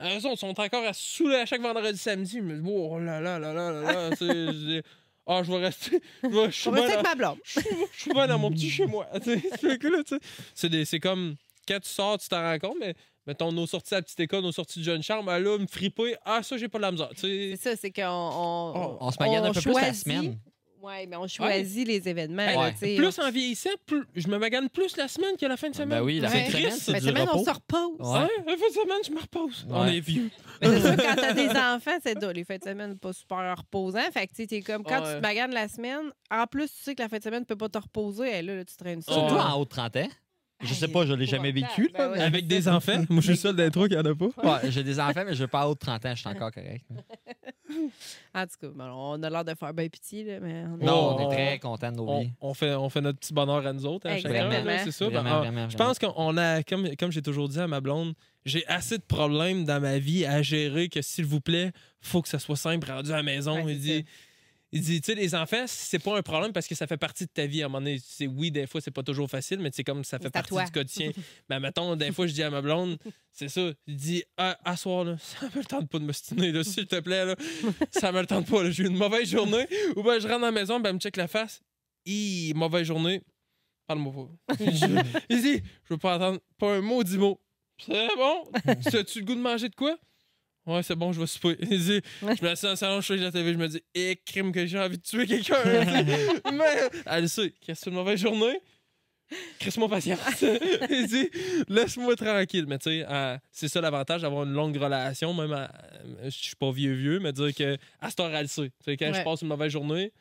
[0.00, 2.40] Eux autres sont encore à saouler à chaque vendredi samedi.
[2.40, 4.10] Me dis, oh là là là là là là.
[5.30, 6.00] Ah, je vais rester.
[6.22, 6.28] Je
[6.70, 7.38] vais- bien avec ma blonde.
[7.44, 7.60] je
[8.00, 9.06] suis- bien dans mon petit chez moi.
[10.54, 11.36] c'est comme
[11.66, 12.94] quand tu sors, tu t'en rends compte, mais
[13.28, 15.66] mettons nos sorties à la petite école, nos sorties de jeune chambre, ben là, me
[15.66, 17.10] friper, ah, ça, j'ai pas de la misère.
[17.14, 18.02] C'est ça, c'est qu'on.
[18.02, 20.38] On, Oh, On se magane un peu plus la choisit- semaine.
[20.80, 22.46] Ouais, mais on choisit les événements.
[22.46, 25.72] Là, Plus en vieillissant, plus je me magane plus la semaine que la fin de
[25.76, 26.02] Ben semaine.
[26.02, 26.44] oui, la Ouais.
[26.44, 27.96] fin de semaine, c'est Fin du de semaine, on se repose.
[27.98, 28.20] Ouais.
[28.20, 29.66] Ouais, la fin de semaine, je me repose.
[29.68, 30.30] On est vieux.
[30.62, 32.32] Mais c'est sûr, quand t'as des enfants, c'est dur.
[32.32, 34.00] Les fins de semaine, pas super reposant.
[34.12, 35.14] Fait que, tu sais, t'es comme, quand Ouais.
[35.14, 37.46] tu te maganes la semaine, en plus, tu sais que la fin de semaine, tu
[37.46, 38.38] peux pas te reposer.
[38.38, 39.12] Et là, là, tu traînes ça.
[39.12, 39.40] Surtout Ouais.
[39.40, 40.08] en haut de 30 ans.
[40.60, 41.84] Je sais pas, je l'ai jamais vécu.
[41.94, 42.18] là, Ben ouais.
[42.18, 43.04] mais- Avec des enfants?
[43.08, 44.26] Moi, je suis le seul d'être qui en a pas.
[44.64, 46.84] Ouais, j'ai des enfants, mais je veux pas de 30 ans, je suis encore correct.
[48.34, 50.84] En tout cas, bon, on a l'air de faire bien pitié, là, mais on est-
[50.84, 52.30] Non, on on- est très contents de nos On, vies.
[52.40, 54.08] on fait, on fait notre petit bonheur à nous autres.
[54.08, 54.64] hein, chacun, Exactement.
[54.64, 55.04] là, C'est ça.
[55.06, 55.88] Ben, Vraiment, ah, vraiment, Je vraiment.
[55.94, 58.14] pense qu'on a, comme, comme j'ai toujours dit à ma blonde,
[58.46, 62.28] j'ai assez de problèmes dans ma vie à gérer que, s'il vous plaît, faut que
[62.28, 63.56] ça soit simple, rendu à la maison.
[63.64, 64.04] Ouais, il c'est dit,
[64.72, 67.24] il dit, tu sais, les enfants, c'est pas un problème parce que ça fait partie
[67.24, 67.62] de ta vie.
[67.62, 70.04] À un moment donné, c'est oui, des fois, c'est pas toujours facile, mais c'est comme
[70.04, 70.64] ça fait à partie toi.
[70.64, 71.10] du quotidien.
[71.48, 72.98] mais mettons, des fois, je dis à ma blonde,
[73.32, 76.52] c'est ça, il dit, ah, à soir, là, ça me le tente pas de m'ostiner,
[76.52, 77.34] là, s'il te plaît, là,
[77.92, 79.66] ça me le tente pas, là, j'ai eu une mauvaise journée.
[79.96, 81.60] Ou ben, je rentre dans la maison, ben, elle me check la face,
[82.04, 83.22] Hi, mauvaise journée.
[83.86, 84.12] Parle-moi
[84.46, 84.54] pas.
[84.60, 87.40] Je- il dit, je veux pas entendre pas un mot, dix mots.
[87.78, 88.44] C'est bon?
[88.66, 89.96] As-tu le goût de manger de quoi?
[90.68, 91.56] Ouais, c'est bon, je vais souper.
[91.62, 93.82] Il dit, je me assis dans le salon, je fais la TV, je me dis,
[93.94, 95.54] eh, crime que j'ai envie de tuer quelqu'un.
[96.52, 98.60] Mais, elle sait, qu'est-ce que c'est une mauvaise journée?
[99.58, 100.20] Crisse-moi patience.
[100.90, 101.28] il dit,
[101.68, 102.64] laisse-moi tranquille.
[102.66, 105.70] Mais tu sais, euh, c'est ça l'avantage d'avoir une longue relation, même à-
[106.24, 108.70] je suis pas vieux vieux, mais dire que à cette heure, elle sait.
[108.86, 110.12] Quand je passe une mauvaise journée,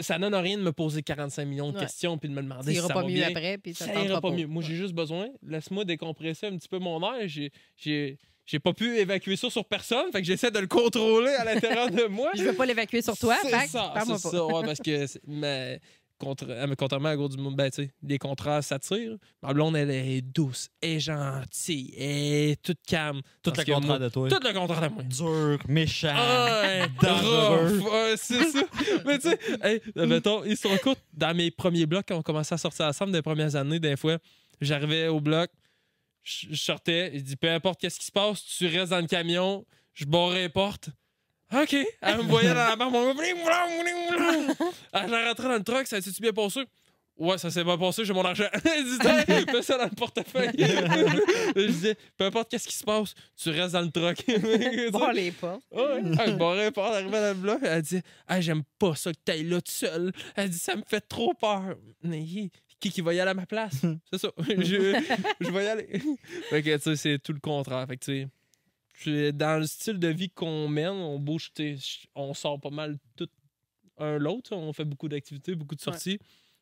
[0.00, 1.82] ça donne rien de me poser 45 millions de Ouais.
[1.82, 3.28] questions puis de me demander Ça si ira ça pas va mieux bien.
[3.28, 4.34] après, puis ça, Ça ira pas pas.
[4.36, 4.46] mieux.
[4.46, 7.28] Moi, j'ai juste besoin, laisse-moi décompresser un petit peu mon air.
[7.28, 11.44] J'ai, j'ai, pas pu évacuer ça sur personne, fait que j'essaie de le contrôler à
[11.44, 12.30] l'intérieur de moi.
[12.34, 15.06] Je veux pas l'évacuer sur toi, C'est fait que ça, c'est ça, ouais, parce que
[15.26, 15.80] mais,
[16.18, 19.16] contre, mais contrairement à gros du monde, ben, tu sais, les contrastes s'attirent.
[19.42, 23.20] Ma blonde, elle est douce, elle est gentille, elle est toute calme.
[23.42, 24.28] Tout Parce le contraire moi- de toi.
[24.28, 25.02] Tout le contraire de moi.
[25.02, 26.14] Dur, méchant.
[26.16, 27.78] Ah, dangereux.
[27.80, 28.60] ouais, c'est ça.
[29.04, 32.58] Mais tu sais, hey, mettons, histoire courte, dans mes premiers blocs, quand on commençait à
[32.58, 34.18] sortir ensemble des premières années, des fois,
[34.60, 35.50] j'arrivais au bloc,
[36.26, 39.06] je je sortais, il dit peu importe qu'est-ce qui se passe, tu restes dans le
[39.06, 40.90] camion, je barrais les portes.
[41.54, 41.76] OK.
[42.00, 43.14] Elle me voyait dans la barre, mon.
[43.16, 46.64] Elle est rentrée dans le truck, ça s'est-tu bien passé?
[47.16, 48.44] Ouais, ça s'est bien passé, j'ai mon argent.
[48.52, 48.98] Elle dit,
[49.32, 50.50] Hey, mets ça dans le portefeuille.
[50.58, 54.18] je disais, peu importe qu'est-ce qui se passe, tu restes dans le truck.
[54.92, 55.58] Bon, les pas.
[55.70, 56.02] Ouais.
[56.20, 57.60] Elle barrait pas arrivée dans le bloc.
[57.62, 60.12] Elle dit ah, J'aime pas ça que t'ailles là tout seul.
[60.34, 61.76] Elle dit Ça me fait trop peur.
[62.02, 62.50] Mais
[62.80, 63.84] qui qui va y aller à ma place?
[64.10, 64.30] C'est ça.
[64.48, 65.02] je,
[65.40, 65.86] je vais y aller.
[66.50, 67.86] fait que, tu sais, c'est tout le contraire.
[67.86, 68.28] Fait que, tu
[69.04, 72.70] sais, dans le style de vie qu'on mène, on bouge, tu sais, on sort pas
[72.70, 73.28] mal tout
[73.98, 74.54] un l'autre.
[74.54, 76.18] On fait beaucoup d'activités, beaucoup de sorties.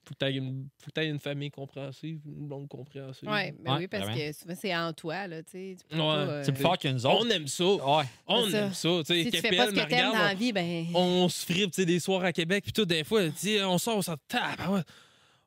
[0.07, 3.27] Faut que t'aies une, faut que t'aies une famille compréhensive, une blonde compréhensive.
[3.27, 4.19] Oui, mais Ouais, oui, parce vraiment.
[4.19, 5.77] que souvent, c'est en toi, là, tu sais.
[5.89, 6.03] tu Ouais.
[6.03, 7.25] pas, euh, C'est plus fort que nous autres.
[7.27, 7.65] On aime ça.
[7.65, 8.05] Ouais.
[8.27, 8.59] On C'est ça.
[8.67, 8.89] aime ça.
[9.07, 10.87] Tu Si tu fais pas ce que t'aimes dans la vie, ben.
[10.95, 13.65] on se fripe tu sais, des soirs à Québec, puis tout, des fois, tu sais,
[13.65, 14.83] on sort, on ouais.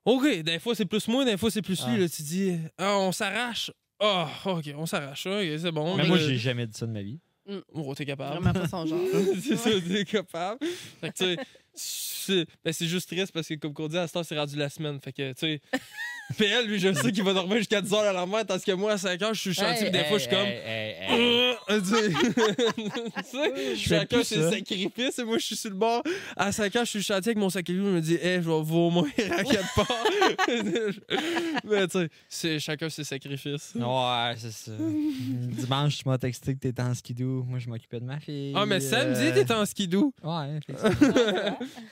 [0.08, 1.96] OK, des fois, c'est plus moi, des fois, c'est plus lui.
[1.96, 2.00] Ah.
[2.00, 3.72] Là, tu dis, ah, on s'arrache.
[4.00, 5.28] Ah, OK, on s'arrache.
[5.28, 5.98] OK, c'est bon.
[5.98, 7.20] Mais moi, j'ai jamais dit ça de ma vie.
[7.74, 8.42] Oh, t'es capable.
[8.42, 9.00] Vraiment pas son genre.
[9.42, 10.66] c'est ça, t'es capable.
[11.02, 11.38] Fait que, tu sais,
[11.74, 14.56] c'est ben, c'est juste triste parce que, comme on dit, à cette heure, c'est rendu
[14.56, 14.98] la semaine.
[15.02, 15.62] Fait que, tu sais,
[16.38, 18.94] PL, lui, je sais qu'il va dormir jusqu'à 10 h la lendemain, tandis que moi,
[18.94, 20.48] à 5 h, je suis chantier, puis des fois, je suis comme.
[20.48, 26.02] Euh, tu sais, chacun plus ses sacrifices et moi je suis sur le bord
[26.38, 28.41] à 5 ans je suis chantier avec mon sac à dos je me dis hey,
[28.41, 30.06] je vais vomir à quatre parts
[31.66, 34.72] mais tu sais c'est chacun ses sacrifices Ouais, c'est ça.
[34.80, 37.44] Dimanche, tu m'as texté que t'étais en skidoo.
[37.44, 38.54] Moi, je m'occupais de ma fille.
[38.56, 40.60] ah mais samedi euh, t'étais en skidoo Ouais,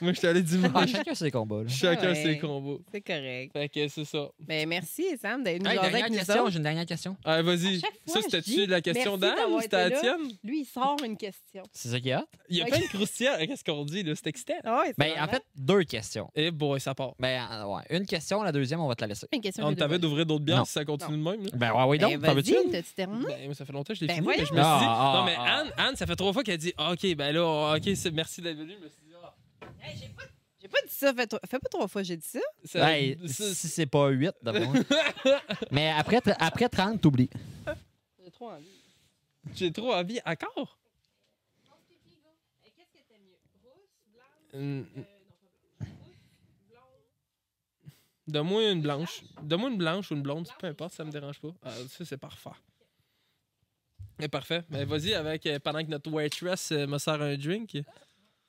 [0.00, 1.62] moi je suis allé Ah, dimanche chacun ses combats.
[1.62, 1.68] Là.
[1.68, 2.22] chacun Ouais.
[2.22, 3.52] ses combos C'est correct.
[3.52, 6.62] fait que c'est ça Mais merci, Sam, d'être venu Hey, jaser avec question, j'ai une
[6.62, 7.16] dernière question.
[7.24, 10.00] ah vas-y ça c'était-tu la question d'Anne ou c'était la été là.
[10.00, 11.62] tienne Lui, il sort une question.
[11.72, 12.24] C'est ça qu'il y a?
[12.48, 12.70] il y a Ok.
[12.70, 14.14] pas une croustillante qu'est-ce qu'on dit là?
[14.14, 16.30] C'est excitant Ah ouais, c'est Ben, en fait, deux questions.
[16.34, 17.82] et boy ça part Ben, euh, ouais.
[17.90, 19.26] Une question, la deuxième, on va te la laisser.
[19.32, 19.64] une question.
[19.66, 20.64] on de t'avait d'ouvrir d'autres bières Non.
[20.64, 21.50] si ça continue de même là?
[21.54, 22.52] Ben, ouais, oui, Ben, donc, t'en veux-tu?
[22.54, 23.24] vas-y, t'as-tu terminé?
[23.26, 24.26] Ben, ça fait longtemps que je l'ai Ben, fini.
[24.28, 24.60] mais je me suis dit.
[24.62, 27.32] Ah, non, mais ah, Anne, Anne, ça fait trois fois qu'elle dit ah, OK, ben
[27.32, 28.72] là, OK, c'est- merci d'être venu.
[28.78, 29.34] Je me suis dit, ah,
[29.98, 30.22] J'ai pas
[30.66, 31.12] dit ça.
[31.14, 32.40] Fais, fais pas trois fois, j'ai dit ça.
[32.64, 34.72] ça- Ben, ça- si c'est pas 8, d'abord.
[35.70, 37.30] Mais après, tr- après 30, t'oublies.
[38.24, 38.66] J'ai trop envie.
[39.54, 40.20] J'ai trop envie.
[40.24, 40.78] Encore?
[44.54, 44.86] Hum,
[48.28, 49.22] Donne-moi une blanche.
[49.42, 51.54] Donne-moi une blanche ou une blonde, peu importe, ça me dérange pas.
[51.62, 52.50] Ah, ça, c'est parfait.
[54.18, 54.64] C'est parfait.
[54.70, 57.76] Mais vas-y, avec euh, pendant que notre waitress euh, me sert un drink.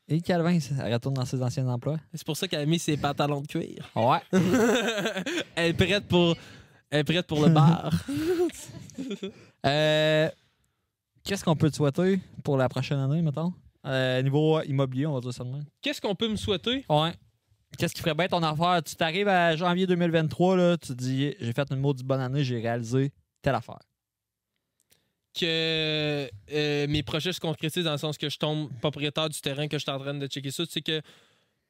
[0.09, 1.97] Et Calvin, elle retourne dans ses anciens emplois.
[2.13, 3.89] C'est pour ça qu'elle a mis ses pantalons de cuir.
[3.95, 4.19] Ouais.
[5.55, 6.35] elle est prête pour.
[6.89, 7.91] Elle est prête pour le bar.
[9.65, 10.29] Euh,
[11.23, 13.53] Qu'est-ce qu'on peut te souhaiter pour la prochaine année, mettons?
[13.85, 15.43] Euh, niveau immobilier, on va dire ça.
[15.81, 16.85] Qu'est-ce qu'on peut me souhaiter?
[16.89, 17.11] Ouais.
[17.77, 18.81] Qu'est-ce qui ferait bien ton affaire?
[18.81, 22.43] Tu t'arrives à janvier 2023, là, tu te dis j'ai fait une maudite bonne année,
[22.45, 23.11] j'ai réalisé
[23.41, 23.79] telle affaire.
[25.33, 29.67] Que euh, mes projets se concrétisent dans le sens que je tombe propriétaire du terrain
[29.67, 31.01] que je suis en train de checker ça, c'est que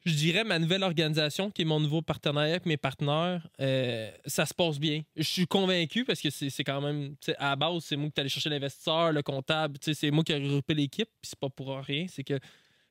[0.06, 4.46] je dirais ma nouvelle organisation, qui est mon nouveau partenariat avec mes partenaires, euh, ça
[4.46, 5.02] se passe bien.
[5.16, 8.30] Je suis convaincu parce que c'est quand même, à la base, c'est moi qui allé
[8.30, 12.06] chercher l'investisseur, le comptable, c'est moi qui ai regroupé l'équipe, puis c'est pas pour rien,
[12.08, 12.40] c'est que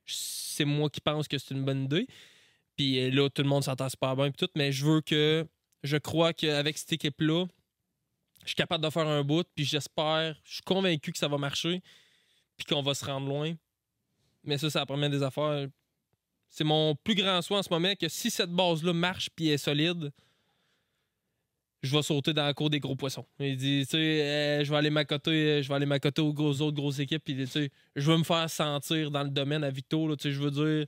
[0.05, 2.07] c'est moi qui pense que c'est une bonne idée.
[2.77, 5.47] Puis euh, là, tout le monde s'entend super bien, puis tout, mais je veux que,
[5.83, 7.47] je crois qu'avec cette équipe-là,
[8.47, 11.37] je suis capable de faire un bout, puis j'espère, je suis convaincu que ça va
[11.37, 11.83] marcher,
[12.57, 13.55] puis qu'on va se rendre loin.
[14.45, 15.67] Mais ça, la première des affaires.
[16.49, 19.59] C'est mon plus grand souhait en ce moment que si cette base-là marche puis est
[19.59, 20.13] solide,
[21.83, 23.27] je vais sauter dans la cour des gros poissons.
[23.41, 26.33] Il dit, tu sais, euh, je vais aller m'accoter, euh, je vais aller m'accoter aux
[26.33, 29.65] gros, autres grosses équipes, puis tu sais, je veux me faire sentir dans le domaine
[29.65, 30.87] à Vito, là, tu sais, je veux dire,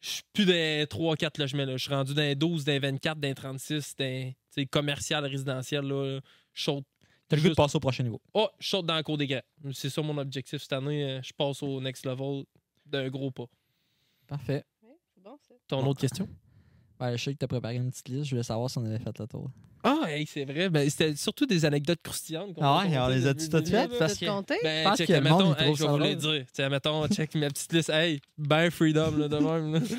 [0.00, 2.78] je suis plus dans les 3-4 logements, je suis rendu dans les 12, dans les
[2.80, 6.20] 24, dans les 36, dans commercial, résidentiel, là,
[6.52, 6.84] je saute
[7.28, 8.20] T'as le goût de passer au prochain niveau.
[8.34, 9.40] Oh, je saute dans la cour des grands.
[9.72, 11.02] C'est ça mon objectif cette année.
[11.04, 12.44] euh, Je passe au next level
[12.84, 13.46] d'un gros pas.
[14.26, 14.64] Parfait.
[14.82, 15.54] Ouais, c'est bon, ça.
[15.66, 15.88] Ton Bon.
[15.90, 16.28] autre question?
[17.02, 18.24] Ouais, je sais que t'as préparé une petite liste.
[18.26, 19.50] Je voulais savoir si on avait fait le tour.
[19.84, 20.68] Ah, hey, c'est vrai.
[20.70, 22.54] Ben, c'était surtout des anecdotes croustillantes.
[22.54, 23.98] qu'on Ah a ouais, on les a toutes faites?
[23.98, 24.62] Parce que-?
[24.62, 26.16] Ben, pense check, que le mettons, monde, hey, je vais vous le drôle.
[26.36, 26.46] dire.
[26.52, 27.90] T'sais, mettons, check ma petite liste.
[27.90, 29.74] Hey, ben freedom, là, de même.
[29.74, 29.80] là.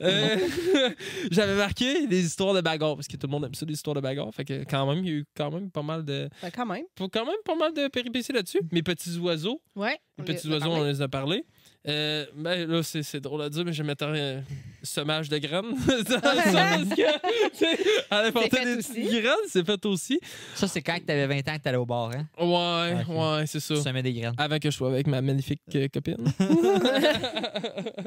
[0.00, 0.36] Euh,
[1.30, 3.94] J'avais marqué des histoires de bagarres, parce que tout le monde aime ça, des histoires
[3.94, 4.32] de bagarres.
[4.34, 6.64] Fait que quand même, il y a eu quand même pas mal de, Ben, quand
[6.64, 6.84] même.
[6.96, 8.60] quand même pas mal de péripéties là-dessus.
[8.70, 9.98] Mes petits oiseaux, Ouais.
[10.18, 11.44] les petits les oiseaux, on les a parlé.
[11.88, 14.42] Euh, ben là, c'est c'est drôle à dire, mais je mettais un
[14.84, 15.74] semage de graines.
[18.32, 18.92] Porté fait des aussi.
[18.92, 20.20] petites graines, c'est fait aussi.
[20.54, 22.26] Ça, c'est quand t'avais 20 ans que t'allais au bar, hein?
[22.38, 23.08] Ouais, Ok.
[23.16, 23.74] ouais, c'est ça.
[23.74, 24.34] Tu semais des graines.
[24.38, 26.32] Avant que je sois avec ma magnifique euh, copine.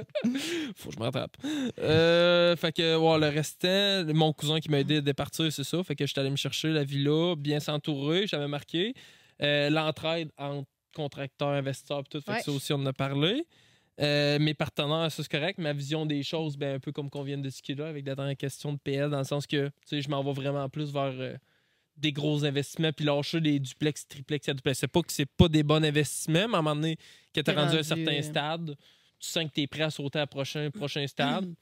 [0.76, 1.38] Faut que je me rattrape.
[1.80, 5.84] Euh, fait que, ouais, le restant, mon cousin qui m'a aidé à départir, c'est ça.
[5.84, 8.94] Fait que j'étais allé me chercher la villa, bien s'entourer, j'avais marqué.
[9.42, 12.22] Euh, L'entraide entre contracteurs, investisseurs, tout.
[12.22, 12.38] Fait Ouais.
[12.40, 13.46] que ça aussi, on en a parlé.
[14.02, 15.58] Euh, mes partenaires, ça c'est correct.
[15.58, 18.16] Ma vision des choses, ben, un peu comme qu'on vient de discuter là, avec la
[18.16, 21.36] dernière question de PL, dans le sens que je m'en vais vraiment plus vers euh,
[21.96, 24.80] des gros investissements, puis lâcher des duplex, triplex, quadruplex.
[24.80, 26.98] C'est pas que c'est pas des bons investissements, mais à un moment donné,
[27.34, 28.76] que tu T'es rendu à un rendu, certain euh, stade,
[29.20, 31.54] tu sens que tu es prêt à sauter à prochain, prochain stade.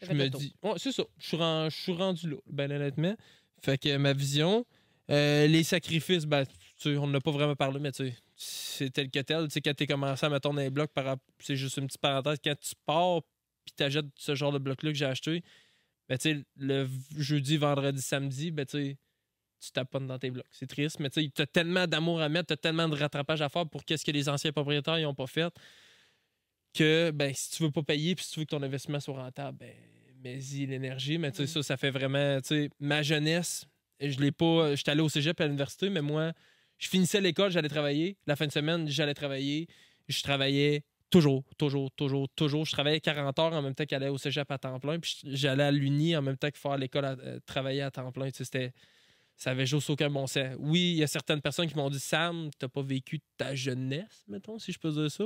[0.00, 1.04] Je me dis, ouais, c'est ça.
[1.18, 3.16] Je suis rendu là, ben honnêtement.
[3.62, 4.64] Fait que ma vision,
[5.10, 6.44] euh, les sacrifices, ben,
[6.84, 9.48] on n'a pas vraiment parlé, mais tu sais, c'est tel que tel.
[9.48, 12.00] Tu sais, quand tu commencé à mettre dans les blocs, par c'est juste une petite
[12.00, 13.22] parenthèse, quand tu pars
[13.64, 15.42] puis tu achètes ce genre de bloc-là que j'ai acheté,
[16.08, 18.96] ben, tu sais, le jeudi, vendredi, samedi, ben, tu sais,
[19.60, 20.46] tu taponnes dans tes blocs.
[20.52, 23.48] C'est triste, mais tu sais, t'as tellement d'amour à mettre, t'as tellement de rattrapage à
[23.48, 25.52] faire pour qu'est-ce que les anciens propriétaires n'ont pas fait
[26.74, 29.14] que, ben, si tu veux pas payer puis si tu veux que ton investissement soit
[29.14, 29.72] rentable, ben,
[30.22, 31.18] mets-y l'énergie.
[31.18, 31.46] Mais tu sais, Mm.
[31.46, 33.66] ça, ça fait vraiment, tu sais, ma jeunesse,
[33.98, 36.32] je l'ai pas, j'étais allé au cégep à l'université, mais moi,
[36.78, 38.16] je finissais l'école, j'allais travailler.
[38.26, 39.68] La fin de semaine, j'allais travailler.
[40.08, 42.64] Je travaillais toujours, toujours, toujours, toujours.
[42.64, 44.98] Je travaillais 40 heures en même temps qu'aller au cégep à temps plein.
[44.98, 48.12] Puis j'allais à l'uni en même temps que faire l'école, à, euh, travailler à temps
[48.12, 48.30] plein.
[48.30, 48.72] Tu sais, c'était.
[49.38, 50.56] Ça avait juste aucun bon sens.
[50.58, 54.24] Oui, il y a certaines personnes qui m'ont dit Sam, t'as pas vécu ta jeunesse,
[54.28, 55.24] mettons, si je peux dire ça.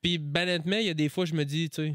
[0.00, 1.94] Puis, ben honnêtement, il y a des fois, je me dis, tu sais,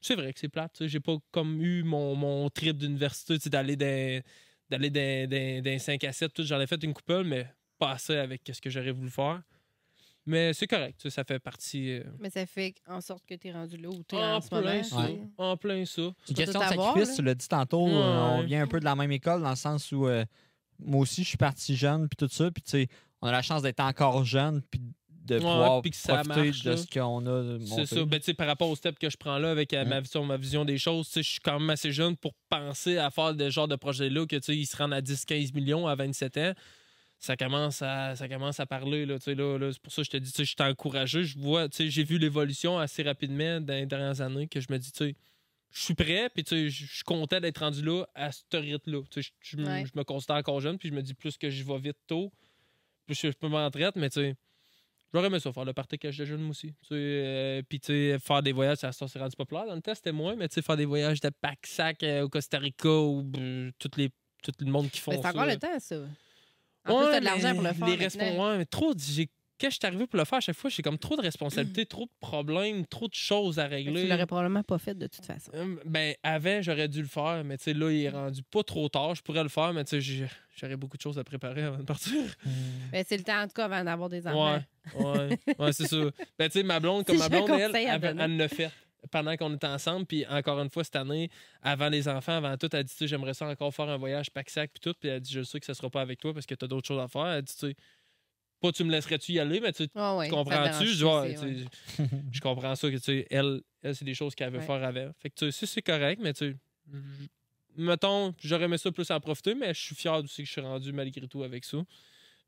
[0.00, 0.72] c'est vrai que c'est plate.
[0.72, 4.22] tu sais, J'ai pas comme eu mon, mon trip d'université, tu sais, d'aller dans,
[4.68, 6.32] d'aller dans 5 à 7.
[6.32, 6.42] Tout.
[6.42, 7.46] J'en ai fait une couple, mais
[7.78, 9.42] pas assez avec ce que j'aurais voulu faire.
[10.28, 11.92] Mais c'est correct, tu sais, ça fait partie.
[11.92, 14.48] euh, Mais ça fait en sorte que t'es rendu là où t'es en en ce
[14.48, 14.82] plein moment.
[14.82, 14.96] ça.
[15.06, 15.20] Ouais.
[15.38, 15.92] En plein ça.
[15.94, 17.14] C'est une Faut question tout de avoir, sacrifice, là.
[17.16, 17.86] tu l'as dit tantôt.
[17.86, 17.92] Ouais.
[17.94, 20.24] euh, on vient un peu de la même école dans le sens où euh,
[20.80, 22.50] moi aussi, je suis parti jeune, puis tout ça.
[22.50, 22.88] Puis, tu sais,
[23.22, 26.62] on a la chance d'être encore jeune, puis de pouvoir puis que ça profiter marche,
[26.64, 26.76] de là.
[26.76, 27.42] ce qu'on a.
[27.42, 28.04] de C'est ça.
[28.04, 30.24] Ben, tu sais, par rapport au step que je prends là avec euh, ma, vision,
[30.24, 33.10] ma vision des choses, tu sais, je suis quand même assez jeune pour penser à
[33.10, 35.94] faire de genre de projet-là que tu sais, ils se rendent à 10-15 millions à
[35.94, 36.52] 27 ans.
[37.26, 39.04] Ça commence à, ça commence à parler.
[39.04, 40.50] Là, tu sais, là, là, c'est pour ça que je te dis, tu sais, je
[40.50, 41.24] suis encouragé.
[41.24, 44.66] Je vois, tu sais, j'ai vu l'évolution assez rapidement dans les dernières années que je
[44.70, 45.16] me dis, tu sais,
[45.72, 49.02] je suis prêt, puis je suis content d'être rendu là à ce rythme-là.
[49.10, 49.84] Tu sais, je, me- Ouais.
[49.84, 52.32] je me considère encore jeune, puis je me dis plus que je vais vite tôt,
[53.06, 54.36] plus que je peux m'en traiter, mais tu sais,
[55.14, 56.68] J'aurais aimé ça, faire le partage de jeunes moi aussi.
[56.82, 57.80] Tu sais, euh, Puis,
[58.18, 59.64] faire des voyages, ça, ça s'est rendu populaire.
[59.66, 62.58] Dans le test, c'était moins, mais tu faire des voyages de pack-sac euh, au Costa
[62.58, 64.10] Rica ou euh, tout, les,
[64.42, 65.30] tout le monde qui font Mais c'est ça.
[65.30, 65.96] encore le temps, ça.
[66.86, 67.88] En Ouais, plus, t'as de l'argent pour le faire.
[67.96, 70.68] Les ouais, mais trop, j'ai- quand je suis arrivé pour le faire, à chaque fois,
[70.68, 74.02] j'ai comme trop de responsabilités, trop de problèmes, trop de choses à régler.
[74.02, 75.50] Tu l'aurais probablement pas fait de toute façon.
[75.54, 78.62] Hum, Ben, avant, j'aurais dû le faire, mais tu sais, là, il est rendu pas
[78.62, 79.14] trop tard.
[79.14, 80.26] Je pourrais le faire, mais tu sais,
[80.56, 82.12] j'aurais beaucoup de choses à préparer avant de partir.
[82.92, 84.54] Ben, c'est le temps, en tout cas, avant d'avoir des enfants.
[84.54, 84.60] Ouais,
[84.94, 85.96] ouais, ouais c'est ça.
[86.38, 88.70] Ben, tu sais, ma blonde, comme Si ma blonde, elle, elle, elle l'a fait
[89.10, 90.06] pendant qu'on était ensemble.
[90.06, 91.30] Puis encore une fois, cette année,
[91.62, 94.30] avant les enfants, avant tout, elle dit, tu sais, j'aimerais ça encore faire un voyage
[94.30, 94.94] pack-sac, puis tout.
[94.98, 96.68] Puis elle dit, je sais que ça sera pas avec toi parce que tu as
[96.68, 97.26] d'autres choses à faire.
[97.26, 97.74] Elle dit, tu sais,
[98.60, 100.86] pas tu me laisserais-tu y aller, mais tu Ah ouais, tu ça comprends-tu?
[100.86, 101.66] Je Ouais,
[102.32, 104.66] je comprends ça que, tu sais, elle, elle c'est des choses qu'elle veut Ouais.
[104.66, 105.10] faire avant.
[105.20, 106.56] Fait que, tu sais, c'est correct, mais tu
[107.76, 110.60] mettons, j'aurais aimé ça plus en profiter, mais je suis fier aussi que je suis
[110.60, 111.78] rendu malgré tout avec ça.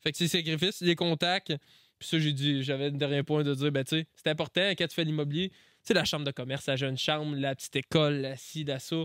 [0.00, 1.54] Fait que c'est sacrifices, les contacts.
[1.98, 4.60] Puis ça, j'ai dit, j'avais le dernier point de dire, ben, tu sais, c'est important
[4.70, 5.50] quand tu fais l'immobilier.
[5.88, 8.96] Tu sais, la chambre de commerce, la jeune chambre, la petite école, la ci, ça,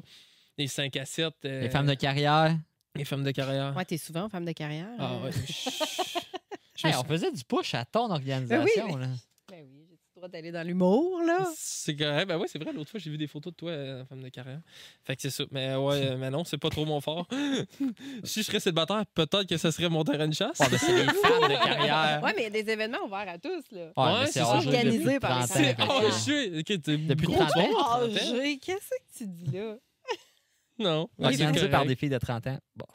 [0.58, 1.34] les 5 à 7.
[1.46, 2.58] euh, Les femmes de carrière.
[2.94, 3.74] Les femmes de carrière.
[3.78, 4.90] Ouais, t'es souvent femme de carrière.
[5.00, 5.32] Ah, ouais.
[6.76, 8.98] Je me Hey, suis- on faisait du push à ton organisation.
[8.98, 9.08] là.
[9.50, 9.83] Ben oui,
[10.24, 11.46] droit d'aller dans l'humour, là.
[11.56, 12.28] C'est correct.
[12.28, 12.72] Ben ouais, c'est vrai.
[12.74, 14.62] L'autre fois, j'ai vu des photos de toi euh, femme de carrière.
[15.04, 15.44] Fait que c'est ça.
[15.52, 17.28] Mais ouais, euh, mais non, c'est pas trop mon fort.
[18.24, 20.60] si je serais célibataire, peut-être que ça serait mon terrain de chasse.
[20.60, 22.22] Ouais, mais c'est les femmes de carrière.
[22.24, 23.92] Ouais, mais il y a des événements ouverts à tous, là.
[23.98, 26.60] Ouais, c'est Organisé par 30 ans, les c'est âgé.
[26.60, 27.72] Ok, t'es Depuis gros 30 ans.
[27.72, 28.16] soir, 30 ans.
[28.16, 29.76] Âgé, qu'est-ce que tu dis là?
[30.80, 31.08] Non.
[31.20, 32.60] C'est Organisé par des filles de 30 ans.
[32.76, 32.86] Bon.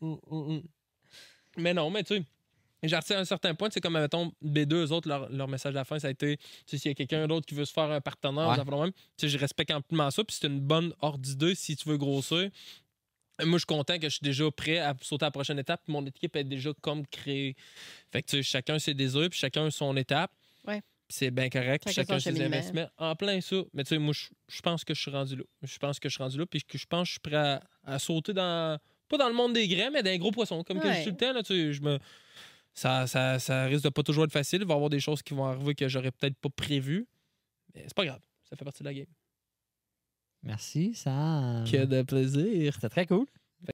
[0.00, 0.62] Mm, mm, mm.
[1.58, 2.22] Mais non, mais tu sais,
[2.88, 5.74] j'ai retiré à un certain point, c'est comme, mettons, B2, eux autres, leur, leur message
[5.74, 7.64] à la fin, ça a été, tu sais, s'il y a quelqu'un d'autre qui veut
[7.64, 8.80] se faire un partenaire, Ouais.
[8.80, 8.92] même,
[9.22, 12.50] je respecte amplement ça, puis c'est une bonne hors d'idée si tu veux grossir.
[13.42, 15.80] Moi, je suis content que je suis déjà prêt à sauter à la prochaine étape,
[15.84, 17.56] puis mon équipe est déjà comme créée.
[18.12, 20.30] Fait que, tu sais, chacun ses désirs, puis chacun son étape.
[20.66, 20.82] Ouais.
[21.08, 22.88] Puis c'est bien correct, Chacun ses investissements.
[22.98, 23.56] En plein ça.
[23.72, 25.42] Mais tu sais, moi, je, je pense que je suis rendu là.
[25.62, 27.36] Je pense que je suis rendu là, puis que je pense que je suis prêt
[27.36, 28.78] à, à sauter dans.
[29.08, 30.62] Pas dans le monde des grains, mais dans les gros poissons.
[30.62, 31.98] Comme que je tout le temps, là, tu sais, je me.
[32.80, 34.62] Ça, ça, ça risque de pas toujours être facile.
[34.62, 37.06] Il va y avoir des choses qui vont arriver que j'aurais peut-être pas prévues.
[37.74, 38.22] Mais c'est pas grave.
[38.48, 39.12] Ça fait partie de la game.
[40.42, 41.62] Merci, ça.
[41.70, 42.72] Que de plaisir.
[42.72, 43.26] C'était très cool.